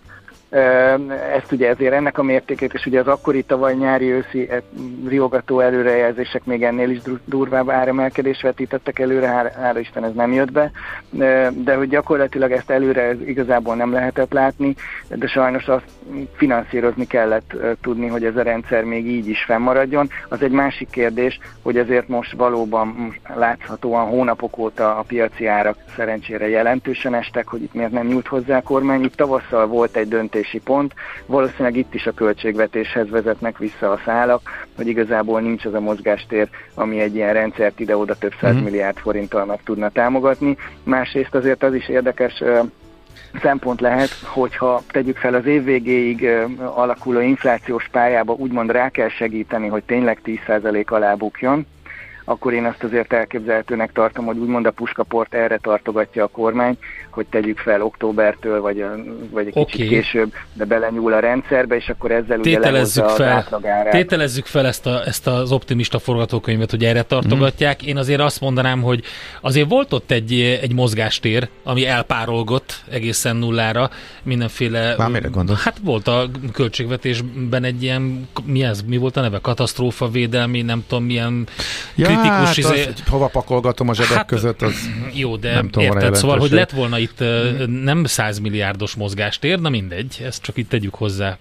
Ezt 0.51 1.51
ugye 1.51 1.69
ezért 1.69 1.93
ennek 1.93 2.17
a 2.17 2.23
mértékét, 2.23 2.73
és 2.73 2.85
ugye 2.85 2.99
az 2.99 3.07
akkori 3.07 3.43
tavaly 3.43 3.73
nyári 3.73 4.11
őszi 4.11 4.49
e, 4.49 4.61
riogató 5.07 5.59
előrejelzések 5.59 6.45
még 6.45 6.63
ennél 6.63 6.89
is 6.89 6.99
durvább 7.25 7.69
áremelkedés 7.69 8.41
vetítettek 8.41 8.99
előre, 8.99 9.27
hála 9.61 9.79
Isten 9.79 10.03
ez 10.03 10.13
nem 10.13 10.33
jött 10.33 10.51
be, 10.51 10.71
de 11.51 11.75
hogy 11.75 11.89
gyakorlatilag 11.89 12.51
ezt 12.51 12.69
előre 12.69 13.15
igazából 13.25 13.75
nem 13.75 13.91
lehetett 13.91 14.33
látni, 14.33 14.75
de 15.07 15.27
sajnos 15.27 15.67
azt 15.67 15.85
finanszírozni 16.35 17.07
kellett 17.07 17.53
tudni, 17.81 18.07
hogy 18.07 18.25
ez 18.25 18.35
a 18.35 18.41
rendszer 18.41 18.83
még 18.83 19.07
így 19.07 19.27
is 19.27 19.43
fennmaradjon. 19.43 20.09
Az 20.29 20.41
egy 20.41 20.51
másik 20.51 20.89
kérdés, 20.89 21.39
hogy 21.61 21.77
ezért 21.77 22.07
most 22.07 22.31
valóban 22.31 23.15
láthatóan 23.35 24.05
hónapok 24.07 24.57
óta 24.57 24.97
a 24.97 25.01
piaci 25.01 25.45
árak 25.45 25.77
szerencsére 25.95 26.49
jelentősen 26.49 27.13
estek, 27.13 27.47
hogy 27.47 27.61
itt 27.61 27.73
miért 27.73 27.91
nem 27.91 28.07
nyújt 28.07 28.27
hozzá 28.27 28.57
a 28.57 28.61
kormány. 28.61 29.03
Itt 29.03 29.15
tavasszal 29.15 29.67
volt 29.67 29.95
egy 29.95 30.07
döntési 30.41 30.59
pont, 30.59 30.93
valószínűleg 31.25 31.77
itt 31.77 31.93
is 31.93 32.07
a 32.07 32.11
költségvetéshez 32.11 33.09
vezetnek 33.09 33.57
vissza 33.57 33.91
a 33.91 33.99
szálak, 34.05 34.41
hogy 34.75 34.87
igazából 34.87 35.41
nincs 35.41 35.65
az 35.65 35.73
a 35.73 35.79
mozgástér, 35.79 36.49
ami 36.73 36.99
egy 36.99 37.15
ilyen 37.15 37.33
rendszert 37.33 37.79
ide-oda 37.79 38.15
több 38.15 38.33
száz 38.41 38.55
mm. 38.55 38.63
milliárd 38.63 38.97
forinttal 38.97 39.45
meg 39.45 39.63
tudna 39.63 39.89
támogatni. 39.89 40.57
Másrészt 40.83 41.35
azért 41.35 41.63
az 41.63 41.73
is 41.73 41.89
érdekes 41.89 42.43
szempont 43.41 43.81
lehet, 43.81 44.09
hogyha 44.23 44.81
tegyük 44.91 45.17
fel 45.17 45.33
az 45.33 45.45
év 45.45 45.63
végéig 45.63 46.27
alakuló 46.75 47.19
inflációs 47.19 47.87
pályába 47.91 48.33
úgymond 48.33 48.71
rá 48.71 48.89
kell 48.89 49.09
segíteni, 49.09 49.67
hogy 49.67 49.83
tényleg 49.83 50.19
10% 50.25 50.85
alá 50.85 51.13
bukjon, 51.13 51.65
akkor 52.25 52.53
én 52.53 52.65
azt 52.65 52.83
azért 52.83 53.13
elképzelhetőnek 53.13 53.91
tartom, 53.91 54.25
hogy 54.25 54.37
úgymond 54.37 54.65
a 54.65 54.71
puskaport 54.71 55.33
erre 55.33 55.57
tartogatja 55.57 56.23
a 56.23 56.27
kormány, 56.27 56.77
hogy 57.09 57.25
tegyük 57.25 57.57
fel 57.57 57.81
októbertől, 57.81 58.61
vagy, 58.61 58.85
vagy 59.31 59.47
egy 59.47 59.51
okay. 59.55 59.65
kicsit 59.65 59.87
később, 59.87 60.33
de 60.53 60.65
belenyúl 60.65 61.13
a 61.13 61.19
rendszerbe, 61.19 61.75
és 61.75 61.89
akkor 61.89 62.11
ezzel 62.11 62.39
tételezzük 62.39 63.05
ugye 63.05 63.13
fel, 63.13 63.47
Tételezzük 63.91 64.45
fel 64.45 64.65
ezt, 64.65 64.85
a, 64.85 65.05
ezt 65.05 65.27
az 65.27 65.51
optimista 65.51 65.99
forgatókönyvet, 65.99 66.69
hogy 66.69 66.83
erre 66.83 67.01
tartogatják. 67.01 67.83
Mm. 67.83 67.87
Én 67.87 67.97
azért 67.97 68.19
azt 68.19 68.41
mondanám, 68.41 68.81
hogy 68.81 69.03
azért 69.41 69.69
volt 69.69 69.93
ott 69.93 70.11
egy, 70.11 70.59
egy 70.61 70.73
mozgástér, 70.73 71.49
ami 71.63 71.87
elpárolgott 71.87 72.83
egészen 72.91 73.35
nullára, 73.35 73.89
mindenféle... 74.23 74.95
Már 74.97 75.09
mire 75.09 75.27
gondolsz? 75.27 75.63
Hát 75.63 75.77
volt 75.83 76.07
a 76.07 76.29
költségvetésben 76.53 77.63
egy 77.63 77.83
ilyen, 77.83 78.29
mi 78.45 78.63
ez, 78.63 78.81
mi 78.81 78.97
volt 78.97 79.17
a 79.17 79.21
neve? 79.21 79.39
Katasztrófa 79.41 80.09
védelmi, 80.09 80.61
nem 80.61 80.83
tudom, 80.87 81.03
milyen 81.03 81.47
ja, 81.95 82.20
kritikus... 82.21 82.47
Hát 82.47 82.57
izé... 82.57 82.85
az, 82.85 83.03
hova 83.09 83.27
pakolgatom 83.27 83.89
a 83.89 83.93
zsebek 83.93 84.17
hát, 84.17 84.25
között, 84.25 84.61
az 84.61 84.89
Jó, 85.13 85.35
de 85.35 85.53
nem 85.53 85.69
tudom, 85.69 85.87
érted, 85.87 86.15
szóval, 86.15 86.39
hogy 86.39 86.51
lett 86.51 86.71
volna 86.71 86.97
itt 86.97 87.19
nem 87.83 88.03
100 88.05 88.39
milliárdos 88.39 88.93
mozgástér, 88.93 89.59
na 89.59 89.69
mindegy, 89.69 90.21
ezt 90.25 90.41
csak 90.41 90.57
itt 90.57 90.69
tegyük 90.69 90.95
hozzá. 90.95 91.37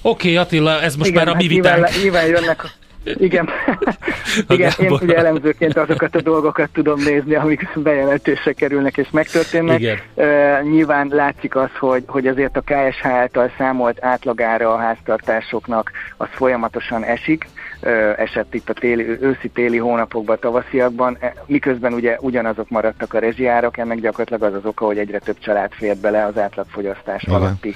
Oké, 0.00 0.28
okay, 0.28 0.36
Attila, 0.36 0.80
ez 0.80 0.96
most 0.96 1.10
Igen, 1.10 1.24
már 1.24 1.34
a 1.34 1.36
mi 1.36 1.42
hát 1.42 1.52
vitánk. 1.52 1.76
Nyilván, 1.76 2.00
nyilván 2.02 2.26
jönnek, 2.26 2.76
igen, 3.04 3.48
Igen 4.48 4.72
én 4.78 4.90
ugye 4.90 5.16
elemzőként 5.16 5.76
azokat 5.76 6.14
a 6.14 6.20
dolgokat 6.20 6.70
tudom 6.72 7.00
nézni, 7.00 7.34
amik 7.34 7.68
bejelentésre 7.74 8.52
kerülnek 8.52 8.96
és 8.96 9.08
megtörténnek. 9.10 9.80
Igen. 9.80 9.98
Uh, 10.14 10.70
nyilván 10.70 11.08
látszik 11.10 11.56
az, 11.56 11.70
hogy, 11.78 12.04
hogy 12.06 12.26
azért 12.26 12.56
a 12.56 12.60
KSH 12.60 13.06
által 13.06 13.52
számolt 13.58 14.04
átlagára 14.04 14.72
a 14.72 14.76
háztartásoknak 14.76 15.90
az 16.16 16.28
folyamatosan 16.30 17.04
esik, 17.04 17.48
uh, 17.82 18.14
esett 18.16 18.54
itt 18.54 18.68
a 18.68 18.72
téli, 18.72 19.06
őszi-téli 19.20 19.78
hónapokban, 19.78 20.38
tavasziakban, 20.40 21.16
e, 21.20 21.34
miközben 21.46 21.92
ugye 21.92 22.16
ugyanazok 22.20 22.68
maradtak 22.68 23.14
a 23.14 23.18
rezsiárak, 23.18 23.76
ennek 23.76 24.00
gyakorlatilag 24.00 24.42
az 24.42 24.58
az 24.58 24.68
oka, 24.68 24.84
hogy 24.84 24.98
egyre 24.98 25.18
több 25.18 25.38
család 25.38 25.72
fért 25.72 26.00
bele 26.00 26.24
az 26.24 26.38
átlagfogyasztás 26.38 27.22
Igen. 27.22 27.34
alatti 27.34 27.74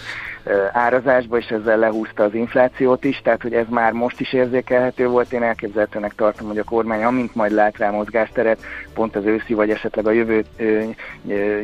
árazásba, 0.73 1.39
és 1.39 1.47
ezzel 1.47 1.79
lehúzta 1.79 2.23
az 2.23 2.35
inflációt 2.35 3.05
is, 3.05 3.21
tehát 3.25 3.43
hogy 3.43 3.53
ez 3.53 3.67
már 3.69 3.93
most 3.93 4.21
is 4.21 4.33
érzékelhető 4.33 5.07
volt. 5.09 5.33
Én 5.33 5.43
elképzelhetőnek 5.43 6.15
tartom, 6.15 6.49
hogy 6.49 6.59
a 6.59 6.65
kormány, 6.65 7.03
amint 7.03 7.35
majd 7.35 7.53
lát 7.53 7.79
rá 7.79 7.91
mozgásteret, 7.91 8.59
pont 8.95 9.17
az 9.17 9.25
őszi 9.25 9.55
vagy 9.55 9.71
esetleg 9.71 10.07
a 10.07 10.11
jövő 10.11 10.45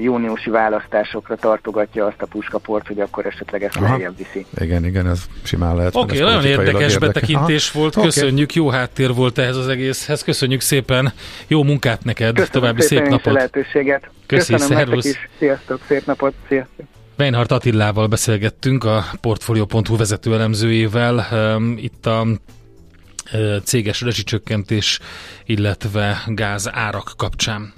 júniusi 0.00 0.50
választásokra 0.50 1.36
tartogatja 1.36 2.06
azt 2.06 2.22
a 2.22 2.26
puskaport, 2.26 2.86
hogy 2.86 3.00
akkor 3.00 3.26
esetleg 3.26 3.62
ezt 3.62 3.80
lejjebb 3.80 4.16
viszi. 4.16 4.46
Igen, 4.58 4.84
igen, 4.84 5.08
ez 5.08 5.24
simán 5.42 5.76
lehet. 5.76 5.96
Oké, 5.96 6.22
okay, 6.22 6.34
nagyon 6.34 6.50
érdekes 6.50 6.98
betekintés 6.98 7.70
Aha. 7.70 7.78
volt, 7.78 7.94
köszönjük, 7.94 8.50
okay. 8.50 8.62
jó 8.62 8.68
háttér 8.68 9.14
volt 9.14 9.38
ehhez 9.38 9.56
az 9.56 9.68
egészhez, 9.68 10.22
köszönjük 10.22 10.60
szépen, 10.60 11.12
jó 11.46 11.62
munkát 11.62 12.04
neked, 12.04 12.34
Köszönöm 12.34 12.50
további 12.50 12.82
szép 12.82 13.08
napot. 13.08 13.32
lehetőséget. 13.32 14.10
Köszi, 14.26 14.52
Köszönöm 14.52 14.76
szervusz. 14.76 15.04
is, 15.04 15.28
sziasztok, 15.38 15.80
szép 15.86 16.06
napot, 16.06 16.34
sziasztok. 16.48 16.86
Weinhardt 17.18 17.50
Attillával 17.50 18.06
beszélgettünk, 18.06 18.84
a 18.84 19.04
Portfolio.hu 19.20 19.96
vezető 19.96 20.34
elemzőjével. 20.34 21.26
Itt 21.76 22.06
a 22.06 22.26
céges 23.64 24.00
rezsicsökkentés, 24.00 25.00
illetve 25.44 26.22
gáz 26.26 26.70
árak 26.72 27.12
kapcsán. 27.16 27.72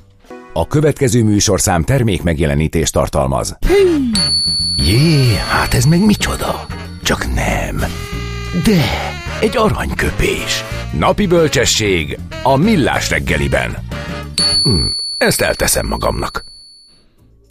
A 0.52 0.66
következő 0.66 1.24
műsorszám 1.24 1.84
termék 1.84 2.22
megjelenítést 2.22 2.92
tartalmaz. 2.92 3.58
Jé, 4.76 5.34
hát 5.50 5.74
ez 5.74 5.84
meg 5.84 6.04
micsoda? 6.04 6.66
Csak 7.02 7.26
nem. 7.34 7.76
De, 8.64 8.84
egy 9.40 9.56
aranyköpés. 9.56 10.64
Napi 10.98 11.26
bölcsesség 11.26 12.18
a 12.42 12.56
millás 12.56 13.10
reggeliben. 13.10 13.76
Hm, 14.62 14.86
ezt 15.18 15.40
elteszem 15.40 15.86
magamnak. 15.86 16.44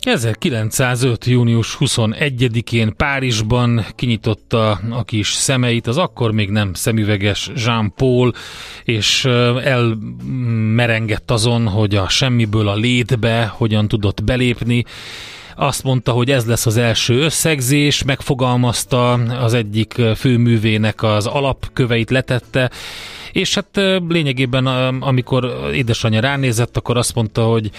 1905. 0.05 1.25
június 1.25 1.77
21-én 1.79 2.95
Párizsban 2.95 3.85
kinyitotta 3.95 4.71
a 4.89 5.03
kis 5.03 5.27
szemeit 5.27 5.87
az 5.87 5.97
akkor 5.97 6.31
még 6.31 6.49
nem 6.49 6.73
szemüveges 6.73 7.51
Jean 7.55 7.93
Paul, 7.95 8.31
és 8.83 9.25
elmerengett 9.63 11.31
azon, 11.31 11.67
hogy 11.67 11.95
a 11.95 12.09
semmiből 12.09 12.67
a 12.67 12.75
létbe 12.75 13.45
hogyan 13.45 13.87
tudott 13.87 14.23
belépni. 14.23 14.85
Azt 15.55 15.83
mondta, 15.83 16.11
hogy 16.11 16.31
ez 16.31 16.45
lesz 16.45 16.65
az 16.65 16.77
első 16.77 17.21
összegzés, 17.21 18.03
megfogalmazta 18.03 19.11
az 19.13 19.53
egyik 19.53 20.01
főművének 20.15 21.03
az 21.03 21.25
alapköveit 21.25 22.09
letette, 22.09 22.71
és 23.31 23.53
hát 23.53 23.81
lényegében, 24.07 24.65
amikor 25.01 25.69
édesanyja 25.73 26.19
ránézett, 26.19 26.77
akkor 26.77 26.97
azt 26.97 27.15
mondta, 27.15 27.43
hogy 27.43 27.69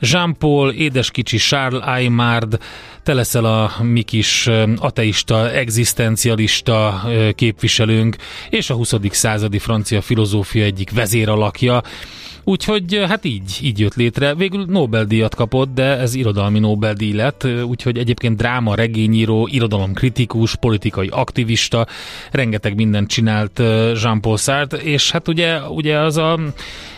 Jean-Paul, 0.00 0.72
édeskicsi 0.72 1.36
Charles 1.36 1.82
Aymard, 1.84 2.58
te 3.02 3.14
leszel 3.14 3.44
a 3.44 3.72
mi 3.82 4.02
kis 4.02 4.48
ateista, 4.76 5.50
egzisztencialista 5.50 7.04
képviselőnk, 7.34 8.16
és 8.50 8.70
a 8.70 8.74
20. 8.74 8.94
századi 9.10 9.58
francia 9.58 10.00
filozófia 10.00 10.64
egyik 10.64 10.90
vezéralakja. 10.90 11.82
Úgyhogy 12.48 13.04
hát 13.08 13.24
így, 13.24 13.58
így 13.62 13.78
jött 13.78 13.94
létre. 13.94 14.34
Végül 14.34 14.64
Nobel-díjat 14.68 15.34
kapott, 15.34 15.74
de 15.74 15.98
ez 15.98 16.14
irodalmi 16.14 16.58
Nobel-díj 16.58 17.12
lett, 17.12 17.46
úgyhogy 17.64 17.98
egyébként 17.98 18.36
dráma, 18.36 18.74
regényíró, 18.74 19.48
irodalomkritikus, 19.50 20.56
politikai 20.56 21.08
aktivista, 21.10 21.86
rengeteg 22.30 22.74
mindent 22.74 23.08
csinált 23.08 23.58
Jean-Paul 24.02 24.36
Sartre, 24.36 24.78
és 24.78 25.10
hát 25.10 25.28
ugye, 25.28 25.60
ugye 25.60 25.98
az 25.98 26.16
a 26.16 26.38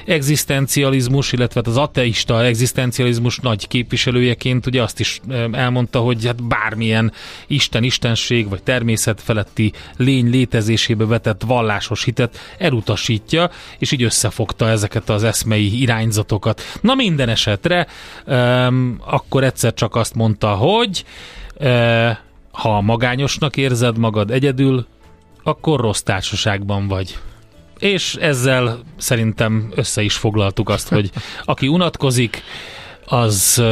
egzisztencializmus, 0.08 1.32
illetve 1.32 1.61
az 1.64 1.76
ateista 1.76 2.44
egzisztencializmus 2.44 3.38
nagy 3.38 3.68
képviselőjeként 3.68 4.66
ugye 4.66 4.82
azt 4.82 5.00
is 5.00 5.20
elmondta, 5.52 6.00
hogy 6.00 6.26
hát 6.26 6.44
bármilyen 6.44 7.12
isten, 7.46 7.82
istenség 7.82 8.48
vagy 8.48 8.62
természet 8.62 9.22
feletti 9.22 9.72
lény 9.96 10.30
létezésébe 10.30 11.06
vetett 11.06 11.42
vallásos 11.46 12.04
hitet 12.04 12.38
elutasítja, 12.58 13.50
és 13.78 13.92
így 13.92 14.02
összefogta 14.02 14.68
ezeket 14.68 15.11
az 15.11 15.22
eszmei 15.38 15.81
irányzatokat. 15.81 16.62
Na 16.81 16.94
minden 16.94 17.29
esetre 17.29 17.87
um, 18.27 19.01
akkor 19.05 19.44
egyszer 19.44 19.74
csak 19.74 19.94
azt 19.94 20.14
mondta, 20.14 20.48
hogy 20.48 21.05
uh, 21.61 22.11
ha 22.51 22.81
magányosnak 22.81 23.57
érzed 23.57 23.98
magad 23.98 24.31
egyedül, 24.31 24.87
akkor 25.42 25.81
rossz 25.81 26.01
társaságban 26.01 26.88
vagy 26.88 27.18
és 27.79 28.14
ezzel 28.14 28.79
szerintem 28.96 29.72
össze 29.74 30.03
is 30.03 30.16
foglaltuk 30.16 30.68
azt, 30.68 30.88
hogy 30.88 31.11
aki 31.44 31.68
unatkozik, 31.68 32.42
az 33.07 33.62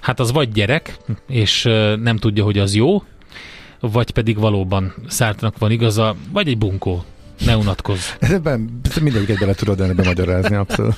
hát 0.00 0.20
az 0.20 0.32
vagy 0.32 0.52
gyerek, 0.52 0.96
és 1.28 1.62
nem 2.00 2.16
tudja, 2.16 2.44
hogy 2.44 2.58
az 2.58 2.74
jó, 2.74 3.02
vagy 3.80 4.10
pedig 4.10 4.38
valóban 4.38 4.94
Szártnak 5.06 5.58
van 5.58 5.70
igaza, 5.70 6.14
vagy 6.32 6.48
egy 6.48 6.58
bunkó. 6.58 7.04
Ne 7.44 7.56
unatkozz. 7.56 8.00
Ebben 8.20 8.80
mindegyiket 9.00 9.38
bele 9.38 9.54
tudod 9.54 9.80
ennek 9.80 10.04
magyarázni, 10.04 10.56
abszolút. 10.56 10.94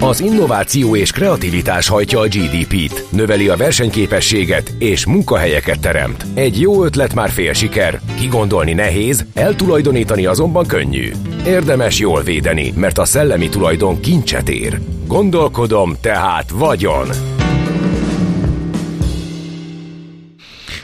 Az 0.00 0.20
innováció 0.20 0.96
és 0.96 1.10
kreativitás 1.10 1.88
hajtja 1.88 2.20
a 2.20 2.26
GDP-t, 2.26 3.04
növeli 3.10 3.48
a 3.48 3.56
versenyképességet 3.56 4.72
és 4.78 5.06
munkahelyeket 5.06 5.80
teremt. 5.80 6.26
Egy 6.34 6.60
jó 6.60 6.84
ötlet 6.84 7.14
már 7.14 7.30
fél 7.30 7.52
siker, 7.52 8.00
kigondolni 8.18 8.72
nehéz, 8.72 9.24
eltulajdonítani 9.34 10.26
azonban 10.26 10.66
könnyű. 10.66 11.12
Érdemes 11.46 11.98
jól 11.98 12.22
védeni, 12.22 12.72
mert 12.76 12.98
a 12.98 13.04
szellemi 13.04 13.48
tulajdon 13.48 14.00
kincset 14.00 14.48
ér. 14.48 14.80
Gondolkodom, 15.06 15.96
tehát 16.00 16.50
vagyon. 16.50 17.08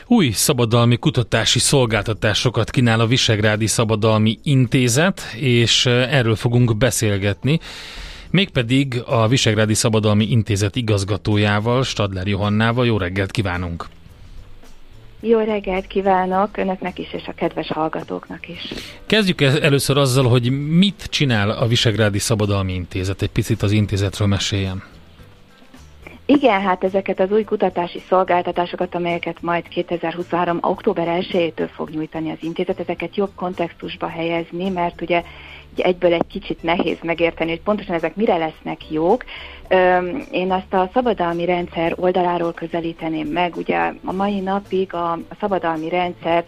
Új 0.07 0.31
szabadalmi 0.31 0.97
kutatási 0.97 1.59
szolgáltatásokat 1.59 2.71
kínál 2.71 3.01
a 3.01 3.07
Visegrádi 3.07 3.67
Szabadalmi 3.67 4.39
Intézet, 4.43 5.23
és 5.37 5.87
erről 5.87 6.37
fogunk 6.37 6.77
beszélgetni. 6.77 7.61
Mégpedig 8.31 9.03
a 9.07 9.29
Visegrádi 9.29 9.75
Szabadalmi 9.75 10.31
Intézet 10.31 10.77
igazgatójával, 10.77 11.83
Stadler 11.83 12.27
Johannával. 12.27 12.87
Jó 12.87 12.97
reggelt 12.97 13.31
kívánunk! 13.31 13.87
Jó 15.21 15.39
reggelt 15.39 15.87
kívánok 15.87 16.57
önöknek 16.57 16.99
is, 16.99 17.13
és 17.13 17.23
a 17.27 17.33
kedves 17.33 17.67
hallgatóknak 17.69 18.49
is. 18.49 18.73
Kezdjük 19.07 19.41
először 19.41 19.97
azzal, 19.97 20.29
hogy 20.29 20.51
mit 20.69 21.07
csinál 21.11 21.51
a 21.51 21.67
Visegrádi 21.67 22.19
Szabadalmi 22.19 22.73
Intézet. 22.73 23.23
Egy 23.23 23.31
picit 23.31 23.63
az 23.63 23.73
intézetről 23.73 24.29
meséljen. 24.29 24.83
Igen, 26.27 26.61
hát 26.61 26.85
ezeket 26.85 27.21
az 27.21 27.31
új 27.31 27.45
kutatási 27.45 28.03
szolgáltatásokat, 28.09 28.95
amelyeket 28.95 29.43
majd 29.43 29.69
2023. 29.69 30.59
október 30.61 31.19
1-től 31.21 31.69
fog 31.75 31.91
nyújtani 31.91 32.31
az 32.31 32.39
intézet, 32.41 32.81
ezeket 32.81 33.17
jobb 33.17 33.31
kontextusba 33.35 34.07
helyezni, 34.07 34.69
mert 34.69 35.01
ugye 35.01 35.23
egyből 35.81 36.13
egy 36.13 36.27
kicsit 36.27 36.63
nehéz 36.63 36.99
megérteni, 37.03 37.51
hogy 37.51 37.61
pontosan 37.61 37.95
ezek 37.95 38.17
mire 38.17 38.37
lesznek 38.37 38.91
jók. 38.91 39.25
Én 40.31 40.53
azt 40.53 40.73
a 40.73 40.91
szabadalmi 40.93 41.45
rendszer 41.45 41.95
oldaláról 41.97 42.53
közelíteném 42.53 43.27
meg. 43.27 43.57
Ugye 43.57 43.93
a 44.05 44.13
mai 44.13 44.41
napig 44.41 44.95
a 44.95 45.19
szabadalmi 45.41 45.89
rendszer 45.89 46.45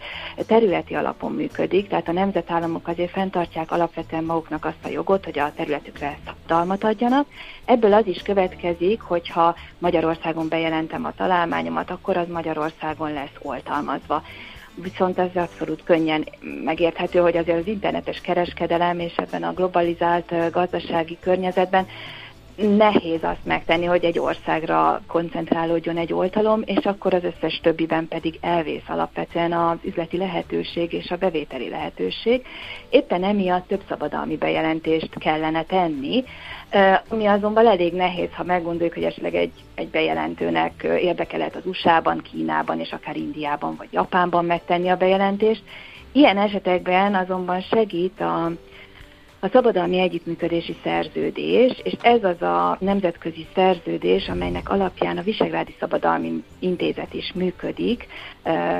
területi 0.47 0.93
alapon 0.93 1.31
működik, 1.31 1.87
tehát 1.87 2.07
a 2.07 2.11
nemzetállamok 2.11 2.87
azért 2.87 3.11
fenntartják 3.11 3.71
alapvetően 3.71 4.23
maguknak 4.23 4.65
azt 4.65 4.85
a 4.85 4.89
jogot, 4.89 5.25
hogy 5.25 5.39
a 5.39 5.51
területükre 5.55 6.17
szabadalmat 6.25 6.83
adjanak. 6.83 7.27
Ebből 7.65 7.93
az 7.93 8.07
is 8.07 8.21
következik, 8.21 9.01
hogyha 9.01 9.55
Magyarországon 9.77 10.47
bejelentem 10.47 11.05
a 11.05 11.13
találmányomat, 11.17 11.89
akkor 11.89 12.17
az 12.17 12.27
Magyarországon 12.27 13.13
lesz 13.13 13.35
oltalmazva 13.41 14.23
viszont 14.81 15.19
ez 15.19 15.29
abszolút 15.35 15.83
könnyen 15.83 16.27
megérthető, 16.63 17.19
hogy 17.19 17.37
azért 17.37 17.59
az 17.59 17.67
internetes 17.67 18.21
kereskedelem 18.21 18.99
és 18.99 19.15
ebben 19.15 19.43
a 19.43 19.53
globalizált 19.53 20.33
gazdasági 20.51 21.17
környezetben 21.21 21.87
nehéz 22.57 23.23
azt 23.23 23.45
megtenni, 23.45 23.85
hogy 23.85 24.03
egy 24.03 24.19
országra 24.19 25.01
koncentrálódjon 25.07 25.97
egy 25.97 26.13
oltalom, 26.13 26.61
és 26.65 26.85
akkor 26.85 27.13
az 27.13 27.23
összes 27.23 27.59
többiben 27.63 28.07
pedig 28.07 28.37
elvész 28.41 28.87
alapvetően 28.87 29.51
az 29.51 29.77
üzleti 29.81 30.17
lehetőség 30.17 30.93
és 30.93 31.11
a 31.11 31.15
bevételi 31.15 31.69
lehetőség. 31.69 32.45
Éppen 32.89 33.23
emiatt 33.23 33.67
több 33.67 33.81
szabadalmi 33.87 34.37
bejelentést 34.37 35.09
kellene 35.19 35.63
tenni, 35.63 36.23
ami 37.07 37.25
azonban 37.25 37.67
elég 37.67 37.93
nehéz, 37.93 38.29
ha 38.33 38.43
meggondoljuk, 38.43 38.93
hogy 38.93 39.03
esetleg 39.03 39.35
egy, 39.35 39.51
egy 39.75 39.87
bejelentőnek 39.87 40.83
érdeke 40.83 41.37
lehet 41.37 41.55
az 41.55 41.65
USA-ban, 41.65 42.21
Kínában 42.21 42.79
és 42.79 42.91
akár 42.91 43.15
Indiában 43.15 43.75
vagy 43.75 43.89
Japánban 43.91 44.45
megtenni 44.45 44.89
a 44.89 44.97
bejelentést. 44.97 45.63
Ilyen 46.11 46.37
esetekben 46.37 47.15
azonban 47.15 47.61
segít 47.61 48.21
a 48.21 48.51
a 49.39 49.47
szabadalmi 49.47 49.99
együttműködési 49.99 50.75
szerződés, 50.83 51.79
és 51.83 51.93
ez 52.01 52.23
az 52.23 52.41
a 52.41 52.77
nemzetközi 52.79 53.47
szerződés, 53.55 54.27
amelynek 54.27 54.69
alapján 54.69 55.17
a 55.17 55.21
Visegrádi 55.21 55.75
Szabadalmi 55.79 56.43
Intézet 56.59 57.13
is 57.13 57.31
működik 57.35 58.07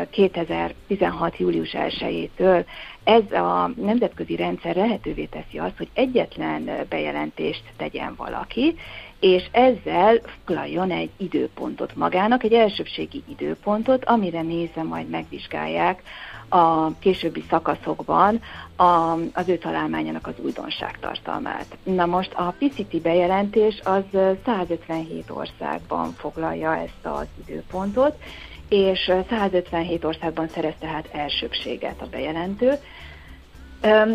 2016. 0.10 1.38
július 1.38 1.76
1-től. 1.78 2.65
Ez 3.04 3.32
a 3.32 3.72
nemzetközi 3.76 4.36
rendszer 4.36 4.76
lehetővé 4.76 5.26
teszi 5.26 5.58
azt, 5.58 5.78
hogy 5.78 5.89
egyetlen 5.93 6.70
bejelentést 6.89 7.63
tegyen 7.78 8.13
valaki, 8.17 8.76
és 9.20 9.43
ezzel 9.52 10.22
foglaljon 10.26 10.91
egy 10.91 11.10
időpontot 11.17 11.96
magának, 11.96 12.43
egy 12.43 12.54
elsőbségi 12.54 13.24
időpontot, 13.30 14.06
amire 14.06 14.41
nézve 14.41 14.84
majd 14.84 15.10
megvizsgálják 15.10 16.02
a 16.50 16.98
későbbi 17.00 17.44
szakaszokban 17.50 18.42
a, 18.76 19.14
az 19.34 19.48
ő 19.48 19.58
találmányának 19.58 20.28
az 20.28 20.34
újdonság 20.38 21.00
tartalmát. 21.00 21.78
Na 21.84 22.06
most 22.06 22.34
a 22.34 22.54
PCT 22.60 23.02
bejelentés 23.02 23.82
az 23.84 24.04
157 24.46 25.30
országban 25.30 26.14
foglalja 26.18 26.76
ezt 26.76 27.06
az 27.06 27.26
időpontot, 27.46 28.16
és 28.70 29.12
157 29.30 30.04
országban 30.04 30.48
szerez 30.48 30.74
tehát 30.80 31.10
elsőbséget 31.12 32.02
a 32.02 32.08
bejelentő. 32.12 32.74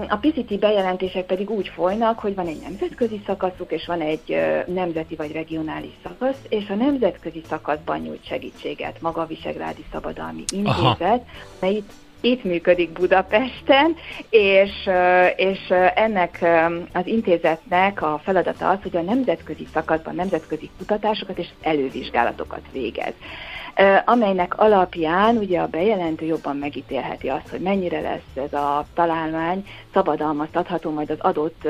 A 0.08 0.16
PCT 0.16 0.58
bejelentések 0.58 1.26
pedig 1.26 1.50
úgy 1.50 1.68
folynak, 1.68 2.18
hogy 2.18 2.34
van 2.34 2.46
egy 2.46 2.60
nemzetközi 2.62 3.22
szakaszuk, 3.26 3.72
és 3.72 3.86
van 3.86 4.00
egy 4.00 4.36
nemzeti 4.66 5.14
vagy 5.14 5.32
regionális 5.32 5.92
szakasz, 6.02 6.38
és 6.48 6.68
a 6.68 6.74
nemzetközi 6.74 7.42
szakaszban 7.48 7.98
nyújt 7.98 8.26
segítséget 8.26 9.00
maga 9.00 9.20
a 9.20 9.26
Visegrádi 9.26 9.84
Szabadalmi 9.92 10.44
Intézet, 10.52 11.26
mely 11.60 11.74
itt 11.74 11.92
működik 12.42 12.90
Budapesten, 12.90 13.96
és, 14.30 14.88
és 15.36 15.58
ennek 15.94 16.44
az 16.92 17.06
intézetnek 17.06 18.02
a 18.02 18.20
feladata 18.24 18.68
az, 18.68 18.78
hogy 18.82 18.96
a 18.96 19.02
nemzetközi 19.02 19.66
szakaszban 19.72 20.14
nemzetközi 20.14 20.70
kutatásokat 20.78 21.38
és 21.38 21.48
elővizsgálatokat 21.60 22.62
végez. 22.72 23.12
Amelynek 24.04 24.58
alapján 24.58 25.36
ugye 25.36 25.60
a 25.60 25.66
bejelentő 25.66 26.26
jobban 26.26 26.56
megítélheti 26.56 27.28
azt, 27.28 27.48
hogy 27.48 27.60
mennyire 27.60 28.00
lesz 28.00 28.44
ez 28.44 28.52
a 28.52 28.86
találmány 28.94 29.66
szabadalmaztatható 29.92 30.90
majd 30.90 31.10
az 31.10 31.20
adott 31.20 31.68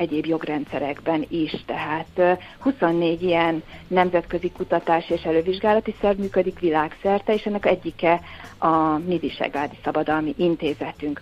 egyéb 0.00 0.26
jogrendszerekben 0.26 1.24
is. 1.28 1.64
Tehát 1.66 2.38
24 2.58 3.22
ilyen 3.22 3.62
nemzetközi 3.88 4.50
kutatás 4.50 5.10
és 5.10 5.22
elővizsgálati 5.22 5.94
szerv 6.00 6.18
működik 6.18 6.58
világszerte, 6.58 7.34
és 7.34 7.46
ennek 7.46 7.66
egyike 7.66 8.20
a 8.58 8.98
mi 8.98 9.18
Visegrádi 9.18 9.78
Szabadalmi 9.84 10.34
Intézetünk. 10.36 11.20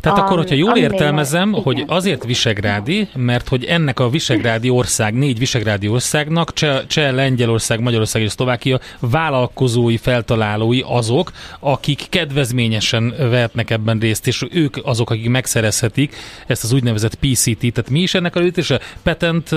Tehát 0.00 0.18
a, 0.18 0.22
akkor, 0.22 0.36
hogyha 0.36 0.54
jól 0.54 0.76
értelmezem, 0.76 1.48
igen. 1.48 1.62
hogy 1.62 1.84
azért 1.86 2.24
Visegrádi, 2.24 3.08
mert 3.14 3.48
hogy 3.48 3.64
ennek 3.64 4.00
a 4.00 4.08
Visegrádi 4.08 4.68
ország, 4.68 5.14
négy 5.14 5.38
Visegrádi 5.38 5.88
országnak, 5.88 6.52
Cseh, 6.52 6.80
Cseh 6.86 7.12
Lengyelország, 7.12 7.80
Magyarország 7.80 8.22
és 8.22 8.30
Szlovákia 8.30 8.80
vállalkozói, 8.98 9.96
feltalálói 9.96 10.82
azok, 10.86 11.30
akik 11.60 12.06
kedvezményesen 12.08 13.14
vehetnek 13.18 13.70
ebben 13.70 13.98
részt, 13.98 14.26
és 14.26 14.46
ők 14.50 14.76
azok, 14.82 15.10
akik 15.10 15.28
megszerezhetik 15.28 16.16
ezt 16.46 16.64
az 16.64 16.72
úgynevezett 16.72 17.14
PCT, 17.14 17.58
tehát 17.58 17.90
mi 17.90 18.00
is 18.00 18.14
ennek 18.14 18.36
a 18.36 18.40
létése? 18.40 18.80
Patent, 19.02 19.48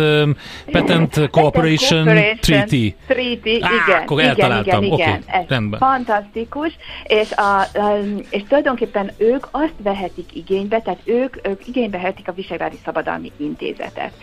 Patent 0.72 1.30
Cooperation, 1.30 2.06
Treaty. 2.40 2.96
Treaty, 3.08 3.62
Á, 3.62 3.70
igen. 3.86 4.02
Akkor 4.02 4.22
eltaláltam. 4.22 4.84
Igen, 4.84 4.98
igen, 5.00 5.24
okay, 5.28 5.46
rendben. 5.48 5.80
Fantasztikus, 5.80 6.78
és, 7.04 7.32
a, 7.32 7.68
és 8.30 8.44
tulajdonképpen 8.48 9.12
ők 9.18 9.48
azt 9.52 9.74
vehet 9.84 10.12
vehetik 10.16 10.36
igénybe, 10.36 10.82
tehát 10.82 11.02
ők, 11.04 11.48
ők 11.48 11.68
igénybe 11.68 11.98
vehetik 11.98 12.28
a 12.28 12.34
Visegrádi 12.34 12.80
Szabadalmi 12.84 13.32
Intézetet. 13.38 14.14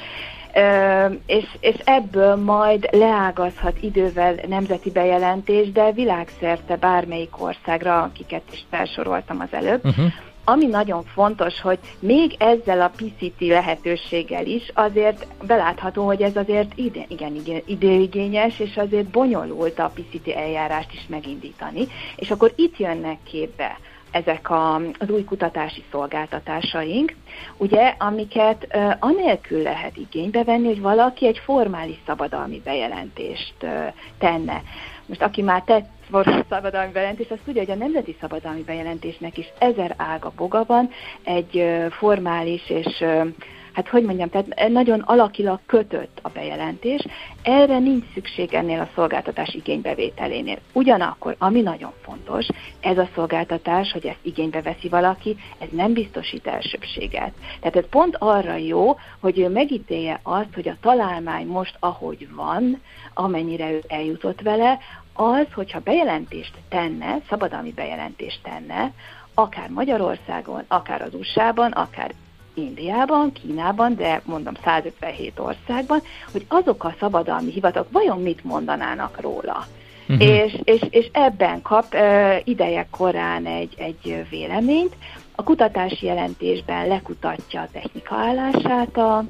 Ö, 0.55 1.07
és, 1.27 1.45
és 1.61 1.77
ebből 1.85 2.35
majd 2.37 2.89
leágazhat 2.93 3.83
idővel 3.83 4.35
nemzeti 4.49 4.91
bejelentés, 4.91 5.73
de 5.73 5.93
világszerte 5.93 6.77
bármelyik 6.77 7.43
országra, 7.43 8.03
akiket 8.03 8.43
is 8.53 8.65
felsoroltam 8.71 9.41
az 9.41 9.49
előbb. 9.51 9.85
Uh-huh. 9.85 10.13
Ami 10.45 10.67
nagyon 10.67 11.05
fontos, 11.05 11.61
hogy 11.61 11.79
még 11.99 12.35
ezzel 12.39 12.81
a 12.81 12.93
PCT 12.97 13.41
lehetőséggel 13.41 14.47
is 14.47 14.71
azért 14.75 15.27
belátható, 15.47 16.07
hogy 16.07 16.23
ez 16.23 16.37
azért 16.37 16.73
ide, 16.75 17.05
igen, 17.09 17.35
igen, 17.35 17.63
időigényes, 17.67 18.59
és 18.59 18.77
azért 18.77 19.07
bonyolult 19.07 19.79
a 19.79 19.93
PCT 19.95 20.29
eljárást 20.29 20.93
is 20.93 21.07
megindítani. 21.09 21.87
És 22.17 22.31
akkor 22.31 22.53
itt 22.57 22.79
jönnek 22.79 23.19
képbe 23.23 23.79
ezek 24.11 24.51
a, 24.51 24.75
az 24.75 25.11
új 25.11 25.25
kutatási 25.25 25.85
szolgáltatásaink, 25.91 27.15
ugye, 27.57 27.95
amiket 27.99 28.67
uh, 28.75 28.93
anélkül 28.99 29.63
lehet 29.63 29.97
igénybe 29.97 30.45
venni, 30.45 30.67
hogy 30.67 30.81
valaki 30.81 31.27
egy 31.27 31.39
formális 31.39 31.99
szabadalmi 32.07 32.61
bejelentést 32.65 33.55
uh, 33.63 33.87
tenne. 34.19 34.63
Most 35.07 35.23
aki 35.23 35.43
már 35.43 35.63
tett 35.63 35.89
formális 36.11 36.45
szabadalmi 36.49 36.93
bejelentést, 36.93 37.31
azt 37.31 37.41
tudja, 37.45 37.63
hogy 37.63 37.71
a 37.71 37.75
nemzeti 37.75 38.17
szabadalmi 38.21 38.63
bejelentésnek 38.63 39.39
is 39.39 39.47
ezer 39.59 39.95
ága 39.97 40.33
boga 40.37 40.65
van, 40.67 40.91
egy 41.23 41.57
uh, 41.57 41.91
formális 41.91 42.71
és 42.71 43.01
uh, 43.01 43.27
hát 43.73 43.89
hogy 43.89 44.03
mondjam, 44.03 44.29
tehát 44.29 44.69
nagyon 44.69 45.01
alakilag 45.01 45.61
kötött 45.67 46.19
a 46.23 46.29
bejelentés, 46.29 47.07
erre 47.43 47.79
nincs 47.79 48.05
szükség 48.15 48.55
ennél 48.55 48.81
a 48.81 48.89
szolgáltatás 48.95 49.55
igénybevételénél. 49.55 50.59
Ugyanakkor, 50.73 51.37
ami 51.39 51.61
nagyon 51.61 51.93
fontos, 52.03 52.47
ez 52.81 52.99
a 52.99 53.09
szolgáltatás, 53.15 53.93
hogy 53.93 54.07
ezt 54.07 54.19
igénybe 54.23 54.63
veszi 54.63 54.89
valaki, 54.89 55.37
ez 55.59 55.69
nem 55.71 55.93
biztosít 55.93 56.47
elsőbséget. 56.47 57.33
Tehát 57.61 57.77
ez 57.77 57.89
pont 57.91 58.17
arra 58.19 58.57
jó, 58.57 58.97
hogy 59.21 59.39
ő 59.39 59.49
megítélje 59.49 60.21
azt, 60.23 60.55
hogy 60.55 60.69
a 60.69 60.77
találmány 60.81 61.47
most 61.47 61.77
ahogy 61.81 62.29
van, 62.35 62.81
amennyire 63.15 63.71
ő 63.71 63.83
eljutott 63.89 64.41
vele, 64.41 64.79
az, 65.13 65.47
hogyha 65.55 65.81
bejelentést 65.81 66.55
tenne, 66.69 67.19
szabadalmi 67.29 67.73
bejelentést 67.73 68.41
tenne, 68.43 68.93
akár 69.35 69.69
Magyarországon, 69.69 70.65
akár 70.69 71.03
az 71.03 71.15
USA-ban, 71.15 71.71
akár 71.71 72.13
Indiában, 72.55 73.33
Kínában, 73.33 73.95
de 73.95 74.23
mondom 74.25 74.55
157 74.65 75.39
országban, 75.39 76.03
hogy 76.33 76.45
azok 76.49 76.85
a 76.85 76.95
szabadalmi 76.99 77.51
hivatalok 77.51 77.93
vajon 77.93 78.23
mit 78.23 78.45
mondanának 78.45 79.21
róla. 79.21 79.67
uh-huh. 80.09 80.29
és, 80.29 80.57
és, 80.65 80.81
és 80.91 81.09
ebben 81.13 81.63
kap 81.63 81.95
uh, 81.95 82.37
ideje 82.45 82.87
korán 82.91 83.47
egy, 83.47 83.75
egy 83.79 84.27
véleményt. 84.31 84.97
A 85.35 85.43
kutatási 85.43 86.07
jelentésben 86.07 86.89
lekutatja 86.89 87.61
a 87.61 87.69
technika 87.73 88.15
állását 88.15 88.97
a 88.97 89.25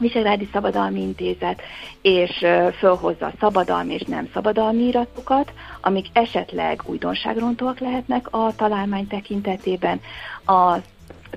Visegrádi 0.00 0.48
Szabadalmi 0.52 1.00
Intézet, 1.00 1.60
és 2.02 2.44
fölhozza 2.78 3.26
a 3.26 3.32
szabadalmi 3.40 3.94
és 3.94 4.02
nem 4.02 4.28
szabadalmi 4.32 4.82
iratokat, 4.82 5.52
amik 5.80 6.06
esetleg 6.12 6.82
újdonságrontóak 6.84 7.78
lehetnek 7.78 8.26
a 8.30 8.54
találmány 8.56 9.06
tekintetében. 9.06 10.00
Az 10.44 10.80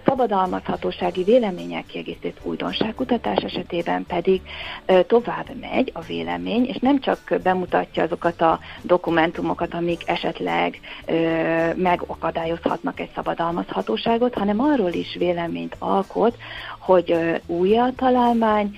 szabadalmazhatósági 0.05 1.23
vélemények 1.23 1.85
kiegészített 1.85 2.39
újdonságkutatás 2.43 3.43
esetében 3.43 4.05
pedig 4.05 4.41
tovább 5.07 5.47
megy 5.59 5.91
a 5.93 6.01
vélemény, 6.01 6.65
és 6.65 6.77
nem 6.79 6.99
csak 6.99 7.39
bemutatja 7.43 8.03
azokat 8.03 8.41
a 8.41 8.59
dokumentumokat, 8.81 9.73
amik 9.73 10.01
esetleg 10.05 10.79
megakadályozhatnak 11.75 12.99
egy 12.99 13.09
szabadalmazhatóságot, 13.15 14.33
hanem 14.33 14.59
arról 14.59 14.91
is 14.91 15.15
véleményt 15.17 15.75
alkot, 15.79 16.37
hogy 16.79 17.15
új 17.45 17.77
a 17.77 17.93
találmány, 17.95 18.77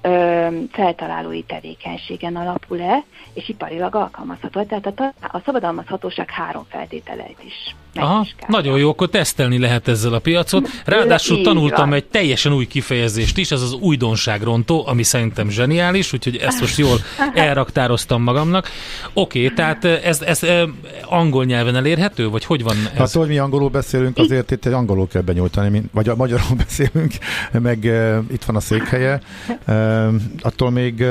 ö, 0.00 0.46
feltalálói 0.72 1.42
tevékenységen 1.42 2.36
alapul-e, 2.36 3.04
és 3.32 3.48
iparilag 3.48 3.94
alkalmazható. 3.94 4.62
Tehát 4.62 4.86
a, 4.86 5.12
a 5.20 5.40
szabadalmazhatóság 5.44 6.30
három 6.30 6.64
feltételeit 6.68 7.38
is 7.46 7.74
Aha, 7.94 8.26
nagyon 8.46 8.78
jó, 8.78 8.88
akkor 8.88 9.08
tesztelni 9.08 9.58
lehet 9.58 9.88
ezzel 9.88 10.12
a 10.12 10.18
piacot. 10.18 10.68
Ráadásul 10.84 11.36
Így 11.36 11.42
tanultam 11.42 11.88
van. 11.88 11.98
egy 11.98 12.04
teljesen 12.04 12.52
új 12.52 12.66
kifejezést 12.66 13.38
is, 13.38 13.50
ez 13.50 13.62
az 13.62 13.72
újdonságrontó, 13.72 14.86
ami 14.86 15.02
szerintem 15.02 15.48
zseniális, 15.48 16.12
úgyhogy 16.12 16.36
ezt 16.36 16.60
most 16.60 16.78
jól 16.78 16.98
elraktároztam 17.34 18.22
magamnak. 18.22 18.68
Oké, 19.12 19.44
okay, 19.44 19.54
tehát 19.54 19.84
ez, 19.84 20.22
ez 20.22 20.40
angol 21.04 21.44
nyelven 21.44 21.76
elérhető, 21.76 22.28
vagy 22.28 22.44
hogy 22.44 22.62
van 22.62 22.76
ez? 22.92 22.98
Hát, 22.98 23.12
hogy 23.12 23.28
mi 23.28 23.38
angolul 23.38 23.68
beszélünk, 23.68 24.18
azért 24.18 24.50
itt 24.50 24.66
egy 24.66 24.72
angolul 24.72 25.08
kell 25.08 25.22
benyújtani, 25.22 25.82
vagy 25.92 26.08
a 26.08 26.16
magyarul 26.16 26.56
beszélünk, 26.64 27.12
meg 27.52 27.84
itt 28.32 28.44
van 28.44 28.56
a 28.56 28.60
székhelye. 28.60 29.20
Attól 30.40 30.70
még 30.70 31.04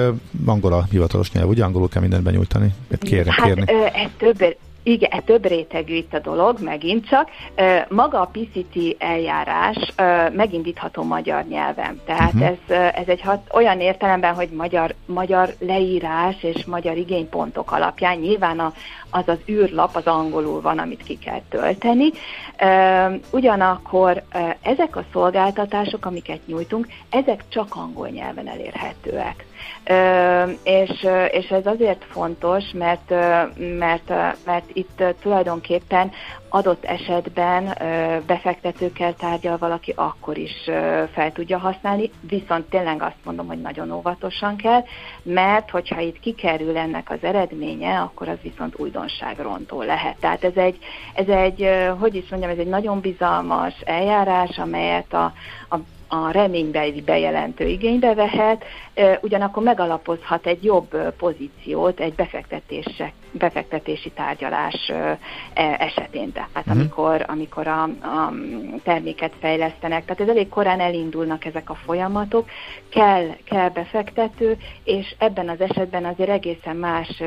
angol 0.45 0.73
a 0.73 0.87
hivatalos 0.91 1.31
nyelv, 1.31 1.49
ugye 1.49 1.63
angolul 1.63 1.89
kell 1.89 2.01
mindent 2.01 2.23
benyújtani? 2.23 2.73
Kérni, 2.99 3.31
hát, 3.31 3.45
kérni. 3.45 3.63
ez 3.93 4.09
több, 4.17 4.55
igen, 4.89 5.09
e 5.11 5.19
több 5.19 5.45
rétegű 5.45 5.95
itt 5.95 6.13
a 6.13 6.19
dolog, 6.19 6.59
megint 6.61 7.07
csak. 7.07 7.29
Maga 7.89 8.21
a 8.21 8.31
PCT 8.31 8.95
eljárás 8.97 9.93
megindítható 10.33 11.03
magyar 11.03 11.43
nyelven. 11.43 12.01
Tehát 12.05 12.33
uh-huh. 12.33 12.47
ez, 12.67 12.77
ez 12.93 13.07
egy 13.07 13.21
hat, 13.21 13.47
olyan 13.53 13.79
értelemben, 13.79 14.33
hogy 14.33 14.49
magyar, 14.49 14.93
magyar 15.05 15.53
leírás 15.59 16.43
és 16.43 16.65
magyar 16.65 16.97
igénypontok 16.97 17.71
alapján 17.71 18.17
nyilván 18.17 18.59
a, 18.59 18.73
az 19.09 19.23
az 19.25 19.37
űrlap 19.49 19.95
az 19.95 20.05
angolul 20.05 20.61
van, 20.61 20.77
amit 20.77 21.03
ki 21.03 21.17
kell 21.17 21.41
tölteni. 21.49 22.09
Ugyanakkor 23.31 24.23
ezek 24.61 24.95
a 24.95 25.03
szolgáltatások, 25.11 26.05
amiket 26.05 26.39
nyújtunk, 26.45 26.87
ezek 27.09 27.43
csak 27.49 27.75
angol 27.75 28.07
nyelven 28.07 28.47
elérhetőek 28.47 29.47
és, 30.63 31.07
és 31.31 31.49
ez 31.49 31.65
azért 31.65 32.05
fontos, 32.09 32.63
mert, 32.73 33.09
mert, 33.77 34.13
mert 34.45 34.69
itt 34.73 35.03
tulajdonképpen 35.21 36.11
adott 36.49 36.85
esetben 36.85 37.77
befektetőkkel 38.25 39.15
tárgyal 39.15 39.57
valaki, 39.57 39.93
akkor 39.95 40.37
is 40.37 40.63
fel 41.13 41.31
tudja 41.33 41.57
használni, 41.57 42.11
viszont 42.21 42.69
tényleg 42.69 43.01
azt 43.01 43.23
mondom, 43.23 43.47
hogy 43.47 43.61
nagyon 43.61 43.91
óvatosan 43.91 44.55
kell, 44.55 44.83
mert 45.23 45.69
hogyha 45.69 45.99
itt 45.99 46.19
kikerül 46.19 46.77
ennek 46.77 47.09
az 47.09 47.17
eredménye, 47.21 47.99
akkor 47.99 48.27
az 48.29 48.37
viszont 48.41 48.79
újdonságrontó 48.79 49.81
lehet. 49.81 50.17
Tehát 50.19 50.43
ez 50.43 50.55
egy, 50.55 50.77
ez 51.13 51.27
egy 51.27 51.69
hogy 51.99 52.15
is 52.15 52.29
mondjam, 52.29 52.51
ez 52.51 52.57
egy 52.57 52.67
nagyon 52.67 52.99
bizalmas 52.99 53.73
eljárás, 53.85 54.57
amelyet 54.57 55.13
a, 55.13 55.33
a 55.69 55.75
a 56.09 56.31
reménybeli 56.31 57.01
bejelentő 57.01 57.67
igénybe 57.67 58.13
vehet, 58.13 58.63
ugyanakkor 59.21 59.63
megalapozhat 59.63 60.45
egy 60.45 60.63
jobb 60.63 61.13
pozíciót 61.17 61.99
egy 61.99 62.13
befektetési 63.31 64.11
tárgyalás 64.11 64.89
e, 64.89 65.19
esetén, 65.79 66.31
tehát 66.31 66.49
uh-huh. 66.55 66.73
amikor, 66.73 67.25
amikor 67.27 67.67
a, 67.67 67.83
a 67.83 68.33
terméket 68.83 69.33
fejlesztenek. 69.39 70.05
Tehát 70.05 70.21
ez 70.21 70.27
elég 70.27 70.49
korán 70.49 70.79
elindulnak 70.79 71.45
ezek 71.45 71.69
a 71.69 71.75
folyamatok, 71.75 72.49
kell, 72.89 73.27
kell 73.43 73.69
befektető, 73.69 74.57
és 74.83 75.15
ebben 75.17 75.49
az 75.49 75.61
esetben 75.61 76.05
azért 76.05 76.29
egészen 76.29 76.75
más 76.75 77.23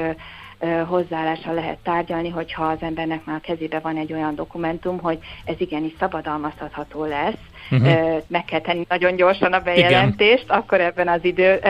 hozzáállással 0.87 1.55
lehet 1.55 1.79
tárgyalni, 1.83 2.29
hogyha 2.29 2.65
az 2.65 2.79
embernek 2.81 3.25
már 3.25 3.37
a 3.37 3.47
kezébe 3.47 3.79
van 3.79 3.97
egy 3.97 4.13
olyan 4.13 4.35
dokumentum, 4.35 5.01
hogy 5.01 5.19
ez 5.45 5.55
igenis 5.59 5.93
szabadalmazható 5.99 7.05
lesz, 7.05 7.39
uh-huh. 7.71 8.23
meg 8.27 8.45
kell 8.45 8.61
tenni 8.61 8.87
nagyon 8.89 9.17
gyorsan 9.17 9.53
a 9.53 9.61
bejelentést, 9.61 10.45
Igen. 10.45 10.57
akkor 10.59 10.81
ebben 10.81 11.09
az 11.09 11.25
idő, 11.25 11.61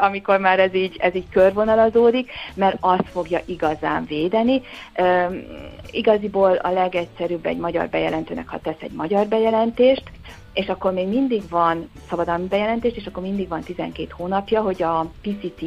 amikor 0.00 0.38
már 0.38 0.58
ez 0.60 0.74
így, 0.74 0.96
ez 0.98 1.14
így 1.14 1.28
körvonalazódik, 1.30 2.30
mert 2.54 2.76
azt 2.80 3.08
fogja 3.12 3.40
igazán 3.44 4.04
védeni. 4.04 4.62
Igaziból 5.90 6.52
a 6.52 6.70
legegyszerűbb 6.70 7.46
egy 7.46 7.58
magyar 7.58 7.88
bejelentőnek, 7.88 8.48
ha 8.48 8.58
tesz 8.58 8.80
egy 8.80 8.92
magyar 8.92 9.26
bejelentést, 9.26 10.02
és 10.52 10.66
akkor 10.66 10.92
még 10.92 11.08
mindig 11.08 11.42
van 11.50 11.90
szabadalmi 12.08 12.46
bejelentés, 12.46 12.92
és 12.96 13.06
akkor 13.06 13.22
mindig 13.22 13.48
van 13.48 13.60
12 13.60 14.06
hónapja, 14.16 14.60
hogy 14.60 14.82
a 14.82 15.10
PCT 15.22 15.62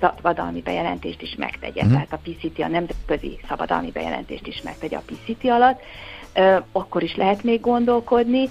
szabadalmi 0.00 0.60
bejelentést 0.60 1.22
is 1.22 1.34
megtegye. 1.34 1.80
Uh-huh. 1.80 1.92
Tehát 1.92 2.12
a 2.12 2.20
PCT, 2.22 2.58
a 2.58 2.68
nemzetközi 2.68 3.38
szabadalmi 3.48 3.90
bejelentést 3.90 4.46
is 4.46 4.62
megtegye 4.62 4.96
a 4.96 5.02
PCT 5.06 5.44
alatt, 5.44 5.80
akkor 6.72 7.02
is 7.02 7.16
lehet 7.16 7.42
még 7.42 7.60
gondolkodni, 7.60 8.48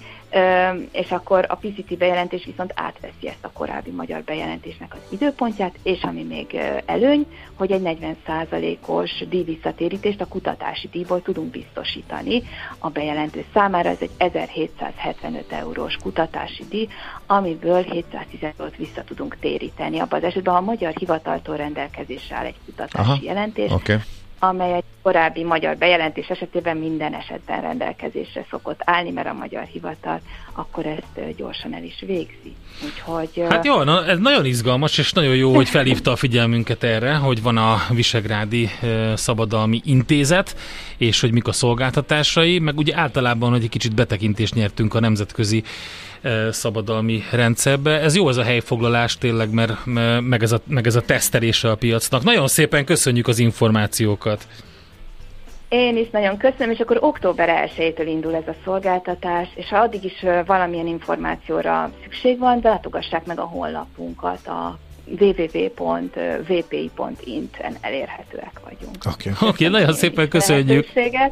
és 0.91 1.11
akkor 1.11 1.45
a 1.47 1.55
PCT 1.55 1.97
bejelentés 1.97 2.45
viszont 2.45 2.73
átveszi 2.75 3.27
ezt 3.27 3.45
a 3.45 3.51
korábbi 3.51 3.89
magyar 3.89 4.21
bejelentésnek 4.21 4.93
az 4.93 4.99
időpontját, 5.09 5.79
és 5.83 6.01
ami 6.01 6.23
még 6.23 6.59
előny, 6.85 7.25
hogy 7.53 7.71
egy 7.71 7.97
40%-os 8.27 9.23
díjvisszatérítést 9.29 10.21
a 10.21 10.25
kutatási 10.25 10.87
díjból 10.91 11.21
tudunk 11.21 11.51
biztosítani 11.51 12.43
a 12.77 12.89
bejelentő 12.89 13.45
számára. 13.53 13.89
Ez 13.89 13.97
egy 13.99 14.11
1775 14.17 15.51
eurós 15.51 15.95
kutatási 15.95 16.65
díj, 16.69 16.87
amiből 17.27 17.81
715 17.81 18.75
vissza 18.75 19.03
tudunk 19.03 19.37
téríteni. 19.39 19.99
Abban 19.99 20.19
az 20.19 20.25
esetben, 20.25 20.53
ha 20.53 20.59
a 20.59 20.63
magyar 20.63 20.93
hivataltól 20.93 21.55
rendelkezésre 21.55 22.35
áll 22.35 22.45
egy 22.45 22.59
kutatási 22.65 23.09
Aha, 23.09 23.17
jelentés, 23.21 23.71
okay 23.71 23.97
amely 24.39 24.73
egy 24.73 24.83
korábbi 25.01 25.43
magyar 25.43 25.77
bejelentés 25.77 26.27
esetében 26.27 26.77
minden 26.77 27.13
esetben 27.13 27.61
rendelkezésre 27.61 28.45
szokott 28.49 28.79
állni, 28.83 29.11
mert 29.11 29.27
a 29.27 29.33
magyar 29.33 29.63
hivatal 29.63 30.19
akkor 30.53 30.85
ezt 30.85 31.35
gyorsan 31.35 31.73
el 31.73 31.83
is 31.83 32.03
végzi. 32.05 32.55
Úgyhogy, 32.85 33.45
hát 33.49 33.65
jó, 33.65 33.83
na, 33.83 34.05
ez 34.05 34.19
nagyon 34.19 34.45
izgalmas, 34.45 34.97
és 34.97 35.13
nagyon 35.13 35.35
jó, 35.35 35.53
hogy 35.53 35.69
felhívta 35.69 36.11
a 36.11 36.15
figyelmünket 36.15 36.83
erre, 36.83 37.15
hogy 37.15 37.41
van 37.41 37.57
a 37.57 37.77
Visegrádi 37.89 38.69
Szabadalmi 39.13 39.81
Intézet, 39.83 40.55
és 40.97 41.21
hogy 41.21 41.31
mik 41.31 41.47
a 41.47 41.51
szolgáltatásai, 41.51 42.59
meg 42.59 42.77
ugye 42.77 42.95
általában, 42.95 43.51
hogy 43.51 43.63
egy 43.63 43.69
kicsit 43.69 43.95
betekintést 43.95 44.53
nyertünk 44.55 44.93
a 44.93 44.99
nemzetközi 44.99 45.63
szabadalmi 46.51 47.23
rendszerbe. 47.31 47.99
Ez 47.99 48.15
jó 48.15 48.29
ez 48.29 48.37
a 48.37 48.43
helyfoglalás 48.43 49.17
tényleg, 49.17 49.53
mert 49.53 49.85
meg 50.21 50.43
ez 50.43 50.51
a, 50.51 50.59
meg 50.67 50.87
ez 50.87 50.95
a 50.95 51.01
tesztelése 51.01 51.71
a 51.71 51.75
piacnak. 51.75 52.23
Nagyon 52.23 52.47
szépen 52.47 52.85
köszönjük 52.85 53.27
az 53.27 53.39
információkat. 53.39 54.47
Én 55.69 55.97
is 55.97 56.09
nagyon 56.09 56.37
köszönöm, 56.37 56.71
és 56.71 56.79
akkor 56.79 56.97
október 57.01 57.69
1-től 57.77 58.05
indul 58.05 58.35
ez 58.35 58.47
a 58.47 58.55
szolgáltatás, 58.63 59.47
és 59.55 59.69
ha 59.69 59.77
addig 59.77 60.03
is 60.03 60.25
valamilyen 60.45 60.87
információra 60.87 61.91
szükség 62.03 62.39
van, 62.39 62.59
látogassák 62.63 63.25
meg 63.25 63.39
a 63.39 63.43
honlapunkat, 63.43 64.47
a 64.47 64.77
www.vpi.int-en 65.19 66.17
elérhetőek 67.81 68.59
vagyunk. 68.63 68.95
Oké, 69.13 69.29
okay. 69.29 69.49
okay, 69.49 69.67
nagyon 69.67 69.93
szépen 69.93 70.29
köszönjük. 70.29 70.87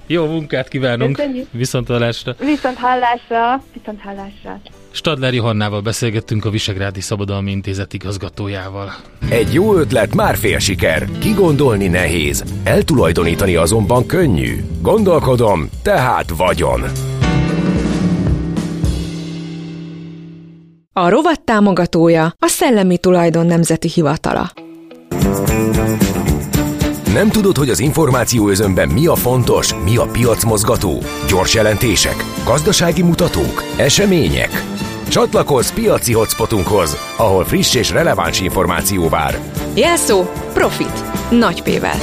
Jó 0.06 0.26
munkát 0.26 0.68
kívánunk. 0.68 1.16
Köszönjük. 1.16 1.48
Viszont 1.52 1.88
hallásra. 1.88 2.36
Viszont 2.40 2.78
hallásra. 2.78 3.64
Viszont 3.74 4.02
hallásra. 4.02 4.60
Stadler 4.92 5.34
Johannával 5.34 5.82
beszélgettünk 5.82 6.46
a 6.46 6.50
Visegrádi 6.50 7.02
Szabadalmi 7.02 7.52
Intézet 7.52 7.94
igazgatójával. 7.94 8.94
Egy 9.30 9.54
jó 9.54 9.76
ötlet 9.76 10.16
már 10.16 10.36
fél 10.36 10.60
siker. 10.60 11.08
Kigondolni 11.20 11.88
nehéz, 11.88 12.44
eltulajdonítani 12.64 13.56
azonban 13.56 14.06
könnyű. 14.06 14.64
Gondolkodom, 14.82 15.70
tehát 15.84 16.30
vagyon. 16.30 16.82
A 21.00 21.10
rovat 21.10 21.42
támogatója 21.42 22.24
a 22.40 22.48
Szellemi 22.48 22.98
Tulajdon 22.98 23.46
Nemzeti 23.46 23.90
Hivatala. 23.90 24.52
Nem 27.14 27.30
tudod, 27.30 27.58
hogy 27.58 27.70
az 27.70 27.80
információ 27.80 28.50
özönben 28.50 28.90
mi 28.90 29.06
a 29.06 29.16
fontos, 29.16 29.74
mi 29.84 29.98
a 29.98 30.06
piacmozgató? 30.06 31.02
Gyors 31.28 31.54
jelentések, 31.54 32.16
gazdasági 32.46 33.02
mutatók, 33.02 33.64
események? 33.78 34.64
Csatlakozz 35.08 35.72
piaci 35.72 36.14
hotspotunkhoz, 36.14 36.98
ahol 37.18 37.44
friss 37.44 37.76
és 37.76 37.92
releváns 37.92 38.42
információ 38.42 39.10
vár. 39.10 39.40
Jelszó 39.76 40.24
Profit. 40.54 41.04
Nagy 41.30 41.64
P-vel. 41.64 41.98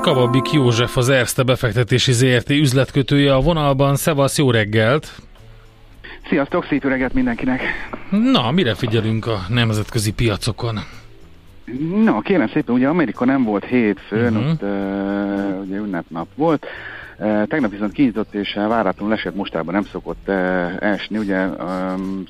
Kababik 0.00 0.52
József 0.52 0.96
az 0.96 1.08
Erste 1.08 1.42
befektetési 1.42 2.12
ZRT 2.12 2.50
üzletkötője 2.50 3.34
a 3.34 3.40
vonalban. 3.40 3.96
Szevasz, 3.96 4.38
jó 4.38 4.50
reggelt! 4.50 5.12
Sziasztok, 6.28 6.64
szép 6.64 6.84
reggelt 6.84 7.14
mindenkinek! 7.14 7.62
Na, 8.10 8.50
mire 8.50 8.74
figyelünk 8.74 9.26
a 9.26 9.40
nemzetközi 9.48 10.12
piacokon? 10.12 10.78
Na, 12.04 12.20
kérem 12.20 12.48
szépen, 12.48 12.74
ugye 12.74 12.88
Amerika 12.88 13.24
nem 13.24 13.44
volt 13.44 13.64
hétfőn, 13.64 14.36
uh-huh. 14.36 14.50
ott 14.50 14.62
uh, 14.62 15.60
ugye 15.64 15.76
ünnepnap 15.76 16.26
volt, 16.34 16.66
Tegnap 17.20 17.70
viszont 17.70 17.92
kinyitott 17.92 18.34
és 18.34 18.54
váratlanul 18.54 19.14
esett 19.14 19.34
mostában 19.34 19.74
nem 19.74 19.84
szokott 19.84 20.28
esni, 20.78 21.18
ugye 21.18 21.46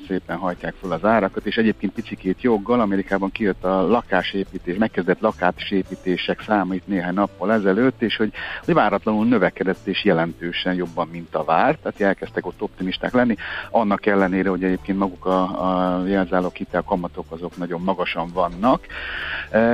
szépen 0.07 0.37
hajtják 0.37 0.73
fel 0.81 0.91
az 0.91 1.05
árakat, 1.05 1.45
és 1.45 1.55
egyébként 1.55 1.93
picikét 1.93 2.41
joggal 2.41 2.79
Amerikában 2.79 3.31
kijött 3.31 3.63
a 3.63 3.87
lakásépítés, 3.87 4.77
megkezdett 4.77 5.19
lakásépítések 5.19 6.41
száma 6.41 6.73
itt 6.73 6.87
néhány 6.87 7.13
nappal 7.13 7.53
ezelőtt, 7.53 8.01
és 8.01 8.15
hogy, 8.15 8.31
hogy 8.65 8.73
váratlanul 8.73 9.25
növekedett 9.25 9.87
és 9.87 10.03
jelentősen 10.03 10.73
jobban, 10.73 11.07
mint 11.11 11.35
a 11.35 11.43
várt, 11.43 11.79
tehát 11.79 12.01
elkezdtek 12.01 12.45
ott 12.45 12.61
optimisták 12.61 13.13
lenni, 13.13 13.35
annak 13.69 14.05
ellenére, 14.05 14.49
hogy 14.49 14.63
egyébként 14.63 14.97
maguk 14.97 15.25
a, 15.25 15.41
a 15.41 16.05
jelzálók 16.07 16.55
hitel 16.55 16.81
kamatok 16.81 17.25
azok 17.29 17.57
nagyon 17.57 17.81
magasan 17.81 18.31
vannak. 18.33 18.85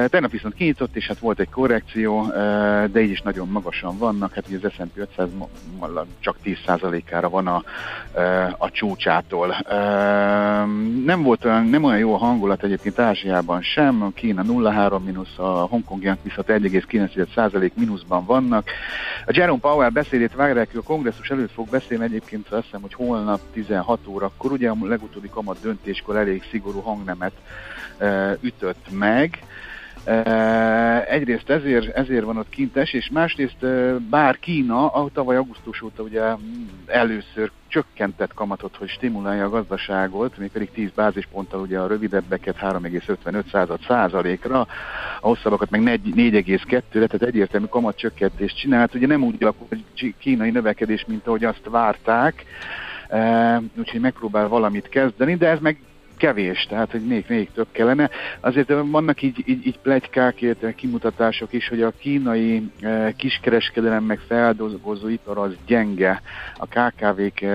Tegnap 0.10 0.32
viszont 0.32 0.54
kinyitott, 0.54 0.96
és 0.96 1.08
hát 1.08 1.20
volt 1.20 1.40
egy 1.40 1.50
korrekció, 1.50 2.26
de 2.92 3.02
így 3.02 3.12
is 3.12 3.22
nagyon 3.22 3.48
magasan 3.48 3.98
vannak, 3.98 4.34
hát 4.34 4.48
ugye 4.48 4.58
az 4.62 4.72
S&P 4.74 5.07
500 5.12 5.30
csak 6.20 6.38
10%-ára 6.44 7.30
van 7.30 7.48
a, 7.48 7.64
a 8.58 8.72
csúcsától. 8.72 9.56
Nem 11.06 11.24
volt 11.24 11.46
olyan, 11.46 11.66
nem 11.66 11.84
olyan 11.84 11.98
jó 11.98 12.14
a 12.14 12.18
hangulat 12.18 12.64
egyébként 12.64 13.00
Ázsiában 13.00 13.62
sem, 13.62 14.12
Kína 14.14 14.42
0,3 14.44 15.04
mínusz, 15.04 15.38
a 15.38 15.44
Hongkongiak 15.44 16.18
viszont 16.24 16.48
1,9% 16.48 17.74
mínuszban 17.74 18.26
vannak. 18.26 18.70
A 19.26 19.32
Jerome 19.34 19.60
Powell 19.60 19.90
beszédét 19.90 20.36
várják, 20.36 20.70
a 20.76 20.82
kongresszus 20.82 21.30
előtt 21.30 21.52
fog 21.52 21.70
beszélni 21.70 22.04
egyébként 22.04 22.50
azt 22.50 22.64
hiszem, 22.64 22.82
hogy 22.82 22.94
holnap 22.94 23.40
16 23.54 24.00
órakor, 24.08 24.52
ugye 24.52 24.70
a 24.70 24.76
legutóbbi 24.82 25.30
kamat 25.30 25.58
döntéskor 25.62 26.16
elég 26.16 26.44
szigorú 26.50 26.80
hangnemet 26.80 27.34
ütött 28.42 28.86
meg, 28.92 29.40
Egyrészt 31.08 31.50
ezért, 31.50 31.96
ezért 31.96 32.24
van 32.24 32.38
ott 32.38 32.50
kintes, 32.50 32.94
és 32.94 33.10
másrészt 33.14 33.66
bár 34.10 34.40
Kína 34.40 34.88
a 34.88 35.10
tavaly 35.14 35.36
augusztus 35.36 35.82
óta 35.82 36.04
ugye 36.04 36.22
először 36.86 37.52
csökkentett 37.68 38.34
kamatot, 38.34 38.76
hogy 38.76 38.90
stimulálja 38.90 39.46
a 39.46 39.50
gazdaságot, 39.50 40.38
még 40.38 40.52
pedig 40.52 40.72
10 40.72 40.90
bázisponttal 40.96 41.60
ugye 41.60 41.80
a 41.80 41.88
rövidebbeket 41.88 42.58
3,55 42.62 43.88
százalékra, 43.88 44.60
a 44.60 45.28
hosszabbakat 45.28 45.70
meg 45.70 45.82
4,2-re, 45.84 47.08
tehát 47.08 47.22
egyértelmű 47.22 47.66
kamatcsökkentést 47.66 48.58
csinált. 48.58 48.96
Ugye 48.96 49.08
nem 49.08 49.24
úgy 49.24 49.44
alakult 49.44 49.72
a 49.72 50.08
kínai 50.20 50.50
növekedés, 50.50 51.06
mint 51.08 51.28
ahogy 51.28 51.44
azt 51.44 51.70
várták, 51.70 52.46
úgyhogy 53.78 54.00
megpróbál 54.00 54.48
valamit 54.48 54.90
kezdeni, 54.90 55.36
de 55.36 55.48
ez 55.48 55.60
meg 55.60 55.80
kevés, 56.18 56.66
tehát 56.70 56.92
hogy 56.92 57.06
még, 57.06 57.26
még 57.28 57.50
több 57.52 57.68
kellene. 57.72 58.10
Azért 58.40 58.74
vannak 58.92 59.22
így, 59.22 59.44
így, 59.46 59.68
így 59.68 59.80
plegykák, 59.80 60.56
kimutatások 60.76 61.54
is, 61.54 61.68
hogy 61.68 61.82
a 61.82 61.92
kínai 62.00 62.72
eh, 62.80 63.14
kiskereskedelem 63.18 64.04
meg 64.04 64.20
feldolgozó 64.28 65.08
ipar 65.08 65.38
az 65.38 65.52
gyenge. 65.66 66.22
A 66.58 66.66
KKV-k 66.66 67.42
eh, 67.42 67.52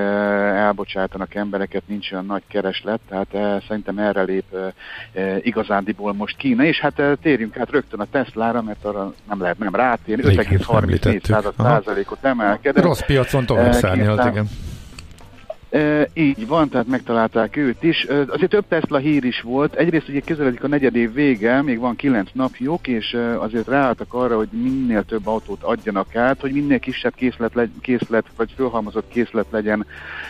elbocsátanak 0.64 1.34
embereket, 1.34 1.82
nincs 1.86 2.12
olyan 2.12 2.26
nagy 2.26 2.42
kereslet, 2.48 3.00
tehát 3.08 3.34
eh, 3.34 3.60
szerintem 3.68 3.98
erre 3.98 4.22
lép 4.22 4.44
eh, 4.54 4.72
eh 5.12 5.46
igazándiból 5.46 6.12
most 6.12 6.36
Kína, 6.36 6.64
és 6.64 6.80
hát 6.80 6.98
eh, 6.98 7.12
térjünk 7.22 7.58
át 7.58 7.70
rögtön 7.70 8.00
a 8.00 8.06
Teslára, 8.10 8.62
mert 8.62 8.84
arra 8.84 9.14
nem 9.28 9.40
lehet 9.40 9.58
nem 9.58 9.74
rátérni, 9.74 10.36
5,34 10.36 11.52
százalékot 11.56 12.24
emelkedett. 12.24 12.84
Rossz 12.84 13.00
piacon 13.06 13.46
tovább 13.46 13.72
szárnyalt, 13.72 14.24
igen. 14.24 14.48
E, 15.72 16.08
így 16.14 16.46
van, 16.46 16.68
tehát 16.68 16.86
megtalálták 16.86 17.56
őt 17.56 17.82
is. 17.82 18.04
E, 18.04 18.24
azért 18.28 18.50
több 18.50 18.64
Tesla 18.68 18.98
hír 18.98 19.24
is 19.24 19.40
volt. 19.40 19.74
Egyrészt 19.74 20.08
ugye 20.08 20.20
közeledik 20.20 20.64
a 20.64 20.68
negyed 20.68 20.96
év 20.96 21.12
vége, 21.12 21.62
még 21.62 21.78
van 21.78 21.96
kilenc 21.96 22.30
napjuk, 22.32 22.86
és 22.86 23.16
azért 23.38 23.68
ráálltak 23.68 24.14
arra, 24.14 24.36
hogy 24.36 24.48
minél 24.50 25.04
több 25.04 25.26
autót 25.26 25.62
adjanak 25.62 26.16
át, 26.16 26.40
hogy 26.40 26.52
minél 26.52 26.78
kisebb 26.78 27.14
készlet, 27.14 27.54
legy, 27.54 27.70
készlet 27.80 28.24
vagy 28.36 28.52
fölhalmozott 28.56 29.08
készlet 29.08 29.46
legyen 29.50 29.86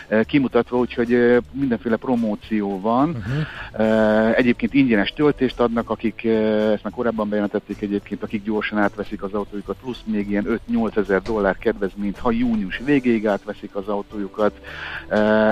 e, 0.07 0.23
kimutatva, 0.23 0.77
úgyhogy 0.77 1.41
mindenféle 1.51 1.95
promóció 1.95 2.79
van. 2.79 3.09
Uh-huh. 3.09 4.37
Egyébként 4.37 4.73
ingyenes 4.73 5.09
töltést 5.09 5.59
adnak, 5.59 5.89
akik, 5.89 6.23
ezt 6.23 6.83
már 6.83 6.93
korábban 6.95 7.29
bejelentették 7.29 7.81
egyébként, 7.81 8.23
akik 8.23 8.43
gyorsan 8.43 8.77
átveszik 8.77 9.23
az 9.23 9.33
autójukat, 9.33 9.75
plusz 9.81 10.01
még 10.05 10.29
ilyen 10.29 10.59
5-8 10.71 10.97
ezer 10.97 11.21
dollár 11.21 11.57
kedvezményt, 11.57 12.17
ha 12.17 12.31
június 12.31 12.81
végéig 12.85 13.27
átveszik 13.27 13.75
az 13.75 13.87
autójukat 13.87 14.53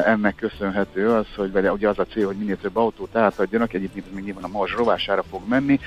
ennek 0.05 0.35
köszönhető 0.35 1.09
az, 1.09 1.25
hogy 1.35 1.51
vagy 1.51 1.69
ugye 1.69 1.89
az 1.89 1.99
a 1.99 2.05
cél, 2.05 2.25
hogy 2.25 2.35
minél 2.35 2.57
több 2.57 2.77
autót 2.77 3.15
átadjanak, 3.15 3.73
egyébként 3.73 4.05
ez 4.07 4.13
még 4.13 4.23
nyilván 4.23 4.43
a 4.43 4.47
marzs 4.47 4.75
rovására 4.75 5.23
fog 5.29 5.41
menni. 5.47 5.79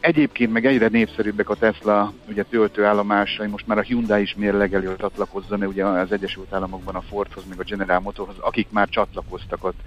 Egyébként 0.00 0.52
meg 0.52 0.66
egyre 0.66 0.88
népszerűbbek 0.88 1.48
a 1.48 1.54
Tesla 1.54 2.12
ugye 2.28 2.42
töltőállomásai, 2.42 3.46
most 3.46 3.66
már 3.66 3.78
a 3.78 3.82
Hyundai 3.82 4.22
is 4.22 4.34
mérlegeli, 4.34 4.86
hogy 4.86 4.96
csatlakozzon, 4.96 5.64
ugye 5.64 5.84
az 5.84 6.12
Egyesült 6.12 6.52
Államokban 6.52 6.94
a 6.94 7.00
Fordhoz, 7.00 7.44
meg 7.48 7.60
a 7.60 7.64
General 7.64 8.00
Motorhoz, 8.00 8.36
akik 8.38 8.66
már 8.70 8.88
csatlakoztak 8.88 9.64
ott, 9.64 9.80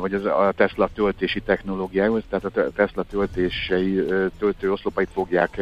vagy 0.00 0.14
az, 0.14 0.24
a 0.24 0.52
Tesla 0.56 0.88
töltési 0.94 1.40
technológiához, 1.40 2.22
tehát 2.30 2.56
a 2.56 2.70
Tesla 2.70 3.02
töltései, 3.02 4.04
töltőoszlopait 4.38 5.08
fogják 5.12 5.60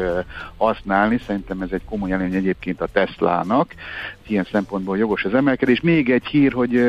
használni, 0.56 1.18
szerintem 1.26 1.60
ez 1.60 1.72
egy 1.72 1.84
komoly 1.84 2.12
előny 2.12 2.34
egyébként 2.34 2.80
a 2.80 2.88
Teslának, 2.92 3.74
ilyen 4.26 4.46
szempontból 4.52 4.98
jogos 4.98 5.24
az 5.24 5.34
emelkedés. 5.34 5.80
Még 5.80 6.10
egy 6.10 6.24
hír, 6.24 6.51
hogy 6.52 6.84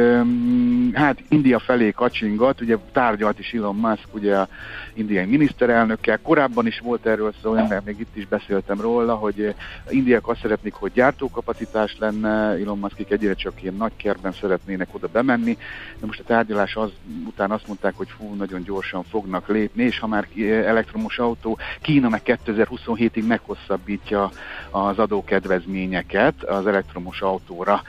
hát 0.93 1.24
India 1.30 1.59
felé 1.59 1.91
kacsingat, 1.91 2.61
ugye 2.61 2.78
tárgyalt 2.91 3.39
is 3.39 3.53
Elon 3.53 3.76
Musk, 3.76 4.07
ugye 4.11 4.45
indiai 4.93 5.26
miniszterelnökkel, 5.26 6.20
korábban 6.22 6.68
is 6.68 6.80
volt 6.80 7.05
erről 7.05 7.34
szó, 7.41 7.53
mert 7.53 7.86
még 7.86 7.99
itt 7.99 8.16
is 8.16 8.28
beszéltem 8.28 8.82
róla, 8.82 9.16
hogy 9.16 9.53
indiák 9.89 10.28
azt 10.28 10.41
szeretnék, 10.41 10.74
hogy 10.74 10.91
gyártókapacitás 10.91 11.95
lenne, 11.99 12.30
Elon 12.30 12.80
Muskik 12.80 13.11
egyre 13.11 13.34
csak 13.34 13.61
ilyen 13.61 13.76
nagy 13.76 13.91
kertben 13.95 14.32
szeretnének 14.32 14.88
oda 14.91 15.07
bemenni, 15.07 15.57
de 15.99 16.05
most 16.05 16.20
a 16.20 16.24
tárgyalás 16.24 16.76
az, 16.76 16.91
után 17.26 17.51
azt 17.51 17.68
mondták, 17.68 17.93
hogy 17.95 18.07
fú, 18.18 18.34
nagyon 18.34 18.64
gyorsan 18.64 19.03
fognak 19.03 19.47
lépni, 19.47 19.84
és 19.84 19.99
ha 19.99 20.07
már 20.07 20.28
elektromos 20.66 21.20
autó, 21.20 21.57
Kína 21.82 22.09
meg 22.09 22.22
2027-ig 22.26 23.28
meghosszabbítja 23.28 24.32
az 24.70 24.99
adókedvezményeket 24.99 26.43
az 26.43 26.68
elektromos 26.68 27.22
autóra 27.22 27.82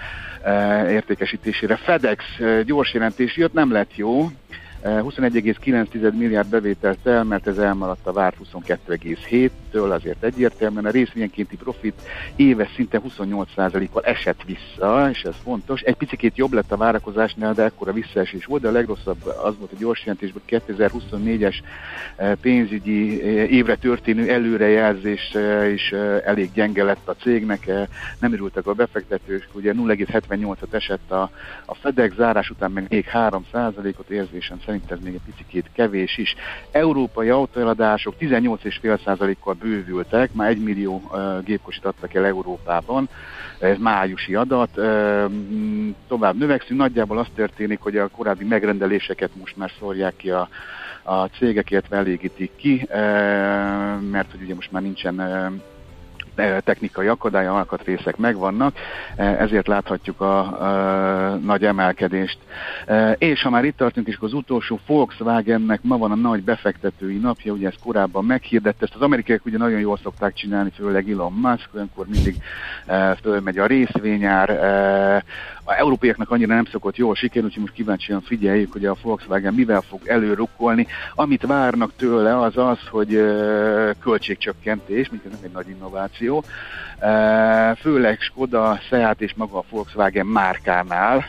értékesítésére. 0.88 1.76
FedEx 1.76 2.24
gyors 2.64 2.92
jelentés 2.92 3.36
jött, 3.36 3.52
nem 3.52 3.72
lett 3.72 3.96
jó, 3.96 4.30
21,9 4.84 6.12
milliárd 6.12 6.48
bevételt 6.48 7.06
el, 7.06 7.24
mert 7.24 7.46
ez 7.46 7.58
elmaradt 7.58 8.06
a 8.06 8.12
várt 8.12 8.36
22,7-től, 8.54 9.90
azért 9.90 10.22
egyértelműen 10.22 10.84
a 10.84 10.90
részvényenkénti 10.90 11.56
profit 11.56 12.02
éves 12.36 12.72
szinten 12.74 13.02
28%-kal 13.18 14.02
esett 14.02 14.42
vissza, 14.46 15.08
és 15.10 15.22
ez 15.22 15.34
fontos. 15.42 15.80
Egy 15.80 15.94
picit 15.94 16.36
jobb 16.36 16.52
lett 16.52 16.72
a 16.72 16.76
várakozásnál, 16.76 17.54
de 17.54 17.62
ekkora 17.62 17.92
visszaesés 17.92 18.44
volt, 18.44 18.62
de 18.62 18.68
a 18.68 18.72
legrosszabb 18.72 19.26
az 19.26 19.54
volt 19.58 19.72
a 19.72 19.76
gyors 19.78 20.00
jelentésben, 20.00 20.42
2024-es 20.48 21.54
pénzügyi 22.40 23.22
évre 23.50 23.76
történő 23.76 24.30
előrejelzés 24.30 25.36
is 25.74 25.92
elég 26.24 26.52
gyenge 26.52 26.84
lett 26.84 27.08
a 27.08 27.14
cégnek, 27.14 27.66
nem 28.18 28.32
örültek 28.32 28.66
a 28.66 28.72
befektetők, 28.72 29.48
ugye 29.52 29.72
0,78-at 29.72 30.72
esett 30.72 31.10
a, 31.10 31.30
a 31.64 31.74
FedEx 31.74 32.14
zárás 32.14 32.50
után 32.50 32.70
meg 32.70 32.86
még 32.88 33.06
3%-ot 33.12 34.10
érzésem 34.10 34.60
szerint 34.64 34.73
szerint 34.74 34.90
ez 34.90 34.98
még 35.04 35.14
egy 35.14 35.34
picit 35.34 35.70
kevés 35.72 36.18
is. 36.18 36.34
Európai 36.70 37.28
autóeladások 37.28 38.14
18,5%-kal 38.20 39.54
bővültek, 39.54 40.32
már 40.32 40.48
1 40.48 40.62
millió 40.62 41.10
gépkosit 41.44 41.84
adtak 41.84 42.14
el 42.14 42.24
Európában, 42.24 43.08
ez 43.58 43.78
májusi 43.78 44.34
adat. 44.34 44.70
Tovább 46.08 46.36
növekszünk, 46.36 46.80
nagyjából 46.80 47.18
az 47.18 47.26
történik, 47.34 47.80
hogy 47.80 47.96
a 47.96 48.08
korábbi 48.08 48.44
megrendeléseket 48.44 49.30
most 49.34 49.56
már 49.56 49.70
szórják 49.78 50.16
ki 50.16 50.30
a 50.30 50.48
a 51.06 51.24
cégekért 51.26 51.92
elégítik 51.92 52.50
ki, 52.56 52.86
mert 54.10 54.30
hogy 54.30 54.42
ugye 54.42 54.54
most 54.54 54.72
már 54.72 54.82
nincsen 54.82 55.14
technikai 56.64 57.06
akadály, 57.06 57.46
alkatrészek 57.46 58.16
megvannak, 58.16 58.76
ezért 59.16 59.66
láthatjuk 59.66 60.20
a, 60.20 60.38
a 60.38 61.34
nagy 61.34 61.64
emelkedést. 61.64 62.38
És 63.18 63.42
ha 63.42 63.50
már 63.50 63.64
itt 63.64 63.76
tartunk, 63.76 64.06
és 64.06 64.16
az 64.20 64.32
utolsó 64.32 64.80
Volkswagennek 64.86 65.82
ma 65.82 65.98
van 65.98 66.10
a 66.10 66.14
nagy 66.14 66.42
befektetői 66.42 67.16
napja, 67.16 67.52
ugye 67.52 67.66
ezt 67.68 67.80
korábban 67.82 68.24
meghirdette, 68.24 68.84
ezt 68.84 68.94
az 68.94 69.00
amerikaiak 69.00 69.46
ugye 69.46 69.58
nagyon 69.58 69.80
jól 69.80 69.98
szokták 70.02 70.34
csinálni, 70.34 70.70
főleg 70.76 71.10
Elon 71.10 71.32
Musk, 71.32 71.68
olyankor 71.74 72.06
mindig 72.06 72.36
fölmegy 73.22 73.58
a 73.58 73.66
részvényár, 73.66 74.50
a 75.66 75.74
európaiaknak 75.74 76.30
annyira 76.30 76.54
nem 76.54 76.64
szokott 76.64 76.96
jól 76.96 77.14
sikerülni, 77.14 77.46
úgyhogy 77.48 77.62
most 77.62 77.74
kíváncsian 77.74 78.20
figyeljük, 78.20 78.72
hogy 78.72 78.86
a 78.86 78.96
Volkswagen 79.02 79.54
mivel 79.54 79.80
fog 79.80 80.00
előrukkolni. 80.06 80.86
Amit 81.14 81.46
várnak 81.46 81.92
tőle 81.96 82.40
az 82.40 82.56
az, 82.56 82.78
hogy 82.90 83.08
költségcsökkentés, 84.00 85.10
mint 85.10 85.24
ez 85.24 85.30
nem 85.30 85.40
egy 85.42 85.52
nagy 85.52 85.68
innováció, 85.68 86.23
innováció, 86.24 86.44
főleg 87.80 88.20
Skoda, 88.20 88.78
Seat 88.88 89.20
és 89.20 89.34
maga 89.34 89.58
a 89.58 89.64
Volkswagen 89.70 90.26
márkánál, 90.26 91.24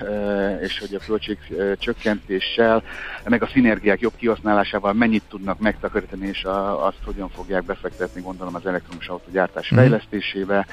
és 0.61 0.79
hogy 0.79 0.95
a 0.95 1.05
költség 1.05 1.37
csökkentéssel, 1.77 2.83
meg 3.23 3.43
a 3.43 3.47
szinergiák 3.47 3.99
jobb 3.99 4.15
kihasználásával 4.15 4.93
mennyit 4.93 5.23
tudnak 5.29 5.59
megtakarítani, 5.59 6.27
és 6.27 6.43
azt 6.79 7.03
hogyan 7.05 7.29
fogják 7.29 7.63
befektetni, 7.63 8.21
gondolom 8.21 8.55
az 8.55 8.65
elektromos 8.65 9.07
autógyártás 9.07 9.73
mm. 9.73 9.77
fejlesztésébe. 9.77 10.65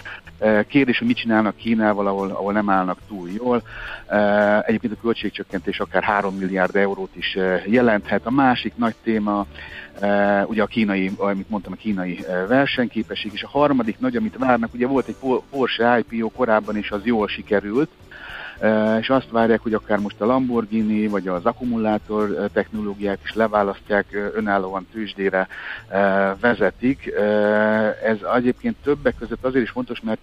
Kérdés, 0.67 0.99
hogy 0.99 1.07
mit 1.07 1.17
csinálnak 1.17 1.57
Kínával, 1.57 2.07
ahol, 2.07 2.31
ahol 2.31 2.53
nem 2.53 2.71
állnak 2.71 2.99
túl 3.09 3.29
jól. 3.31 3.63
Egyébként 4.63 4.93
a 4.93 5.01
költségcsökkentés 5.03 5.81
akár 5.81 6.03
3 6.03 6.35
milliárd 6.35 6.77
eurót 6.77 7.17
is 7.17 7.39
jelenthet. 7.67 8.27
A 8.27 8.31
másik 8.31 8.73
nagy 8.77 8.95
téma 9.03 9.47
ugye 10.47 10.63
a 10.63 10.67
kínai, 10.67 11.11
amit 11.17 11.51
mondtam, 11.51 11.73
a 11.73 11.77
kínai 11.77 12.25
versenyképesség, 12.49 13.31
és 13.35 13.43
a 13.43 13.49
harmadik 13.49 13.99
nagy, 13.99 14.17
amit 14.17 14.37
várnak, 14.39 14.75
ugye 14.75 14.82
volt 14.87 15.09
egy 15.09 15.43
Porsche 15.51 15.99
IPO 16.09 16.29
korábban, 16.29 16.77
és 16.77 16.91
az 16.91 17.01
jól 17.05 17.29
sikerült, 17.29 17.91
és 19.01 19.11
azt 19.11 19.31
várják, 19.31 19.61
hogy 19.61 19.75
akár 19.75 19.99
most 19.99 20.21
a 20.21 20.27
Lamborghini 20.27 21.07
vagy 21.07 21.29
az 21.29 21.45
akkumulátor 21.45 22.49
technológiát 22.53 23.19
is 23.25 23.35
leválasztják, 23.35 24.31
önállóan 24.35 24.87
tőzsdére 24.93 25.49
vezetik. 26.41 27.13
Ez 28.05 28.17
egyébként 28.37 28.77
többek 28.83 29.15
között 29.19 29.45
azért 29.45 29.65
is 29.65 29.71
fontos, 29.71 30.01
mert 30.01 30.21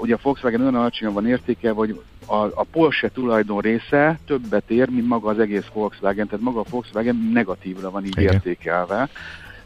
ugye 0.00 0.14
a 0.14 0.18
Volkswagen 0.22 0.60
olyan 0.60 0.74
alacsonyan 0.74 1.14
van 1.14 1.26
értéke, 1.26 1.70
hogy 1.70 2.00
a, 2.26 2.34
a 2.34 2.66
Porsche 2.70 3.08
tulajdon 3.08 3.60
része 3.60 4.18
többet 4.26 4.70
ér, 4.70 4.88
mint 4.88 5.08
maga 5.08 5.30
az 5.30 5.38
egész 5.38 5.66
Volkswagen, 5.72 6.26
tehát 6.26 6.44
maga 6.44 6.60
a 6.60 6.64
Volkswagen 6.70 7.30
negatívra 7.32 7.90
van 7.90 8.04
így 8.04 8.18
Igen. 8.18 8.32
értékelve. 8.32 9.08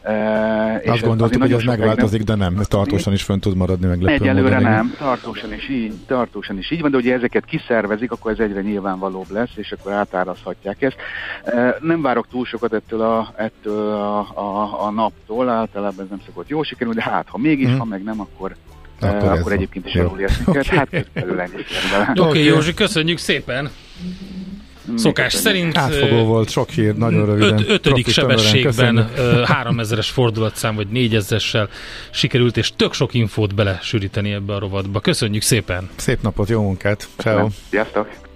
Uh, 0.03 0.91
Azt 0.91 1.01
gondoltuk, 1.01 1.41
hogy 1.41 1.53
ez 1.53 1.63
megváltozik, 1.63 2.23
nem... 2.23 2.37
de 2.37 2.43
nem, 2.43 2.59
ez 2.59 2.67
tartósan 2.67 3.13
is 3.13 3.23
fönn 3.23 3.39
tud 3.39 3.55
maradni 3.55 3.87
meg. 3.87 4.03
Egyelőre 4.03 4.59
nem, 4.59 4.93
tartósan 4.97 5.53
is, 5.53 5.69
így, 5.69 5.93
tartósan 6.07 6.57
is 6.57 6.71
így 6.71 6.81
van, 6.81 6.91
de 6.91 6.97
ugye 6.97 7.13
ezeket 7.13 7.45
kiszervezik, 7.45 8.11
akkor 8.11 8.31
ez 8.31 8.39
egyre 8.39 8.61
nyilvánvalóbb 8.61 9.29
lesz, 9.29 9.51
és 9.55 9.71
akkor 9.71 9.91
átárazhatják 9.91 10.81
ezt. 10.81 10.95
Uh, 11.45 11.69
nem 11.79 12.01
várok 12.01 12.27
túl 12.27 12.45
sokat 12.45 12.73
ettől 12.73 13.01
a, 13.01 13.33
ettől 13.35 13.93
a, 13.93 14.19
a, 14.19 14.85
a 14.85 14.91
naptól, 14.91 15.49
általában 15.49 16.03
ez 16.03 16.09
nem 16.09 16.21
szokott 16.25 16.47
jó 16.47 16.63
sikerülni, 16.63 16.99
de 16.99 17.09
hát 17.09 17.27
ha 17.29 17.37
mégis, 17.37 17.67
hmm. 17.67 17.79
ha 17.79 17.85
meg 17.85 18.03
nem, 18.03 18.19
akkor 18.19 18.55
akkor, 19.01 19.23
uh, 19.23 19.31
akkor 19.31 19.51
egyébként 19.51 19.85
is 19.85 19.93
jól 19.93 20.19
érzünk. 20.19 20.47
Okay. 20.61 20.77
Hát 20.77 20.93
ennyi 21.13 21.31
Oké, 22.09 22.19
okay, 22.19 22.43
Józsi, 22.43 22.73
köszönjük 22.73 23.17
szépen! 23.17 23.69
Szokás 24.95 25.33
szerint... 25.33 25.77
Átfogó 25.77 26.23
volt, 26.23 26.49
sok 26.49 26.69
hír, 26.69 26.95
nagyon 26.95 27.25
röviden. 27.25 27.59
Öt, 27.59 27.69
ötödik 27.69 28.07
sebességben 28.07 29.09
3000-es 29.15 30.07
fordulatszám, 30.11 30.75
vagy 30.75 30.87
4000-essel 30.93 31.67
sikerült, 32.11 32.57
és 32.57 32.71
tök 32.75 32.93
sok 32.93 33.13
infót 33.13 33.55
belesűríteni 33.55 34.31
ebbe 34.31 34.53
a 34.53 34.59
rovatba. 34.59 34.99
Köszönjük 34.99 35.41
szépen! 35.41 35.89
Szép 35.95 36.21
napot, 36.21 36.49
jó 36.49 36.61
munkát! 36.61 37.07
Ciao. 37.17 37.47
Sziasztok! 37.69 38.20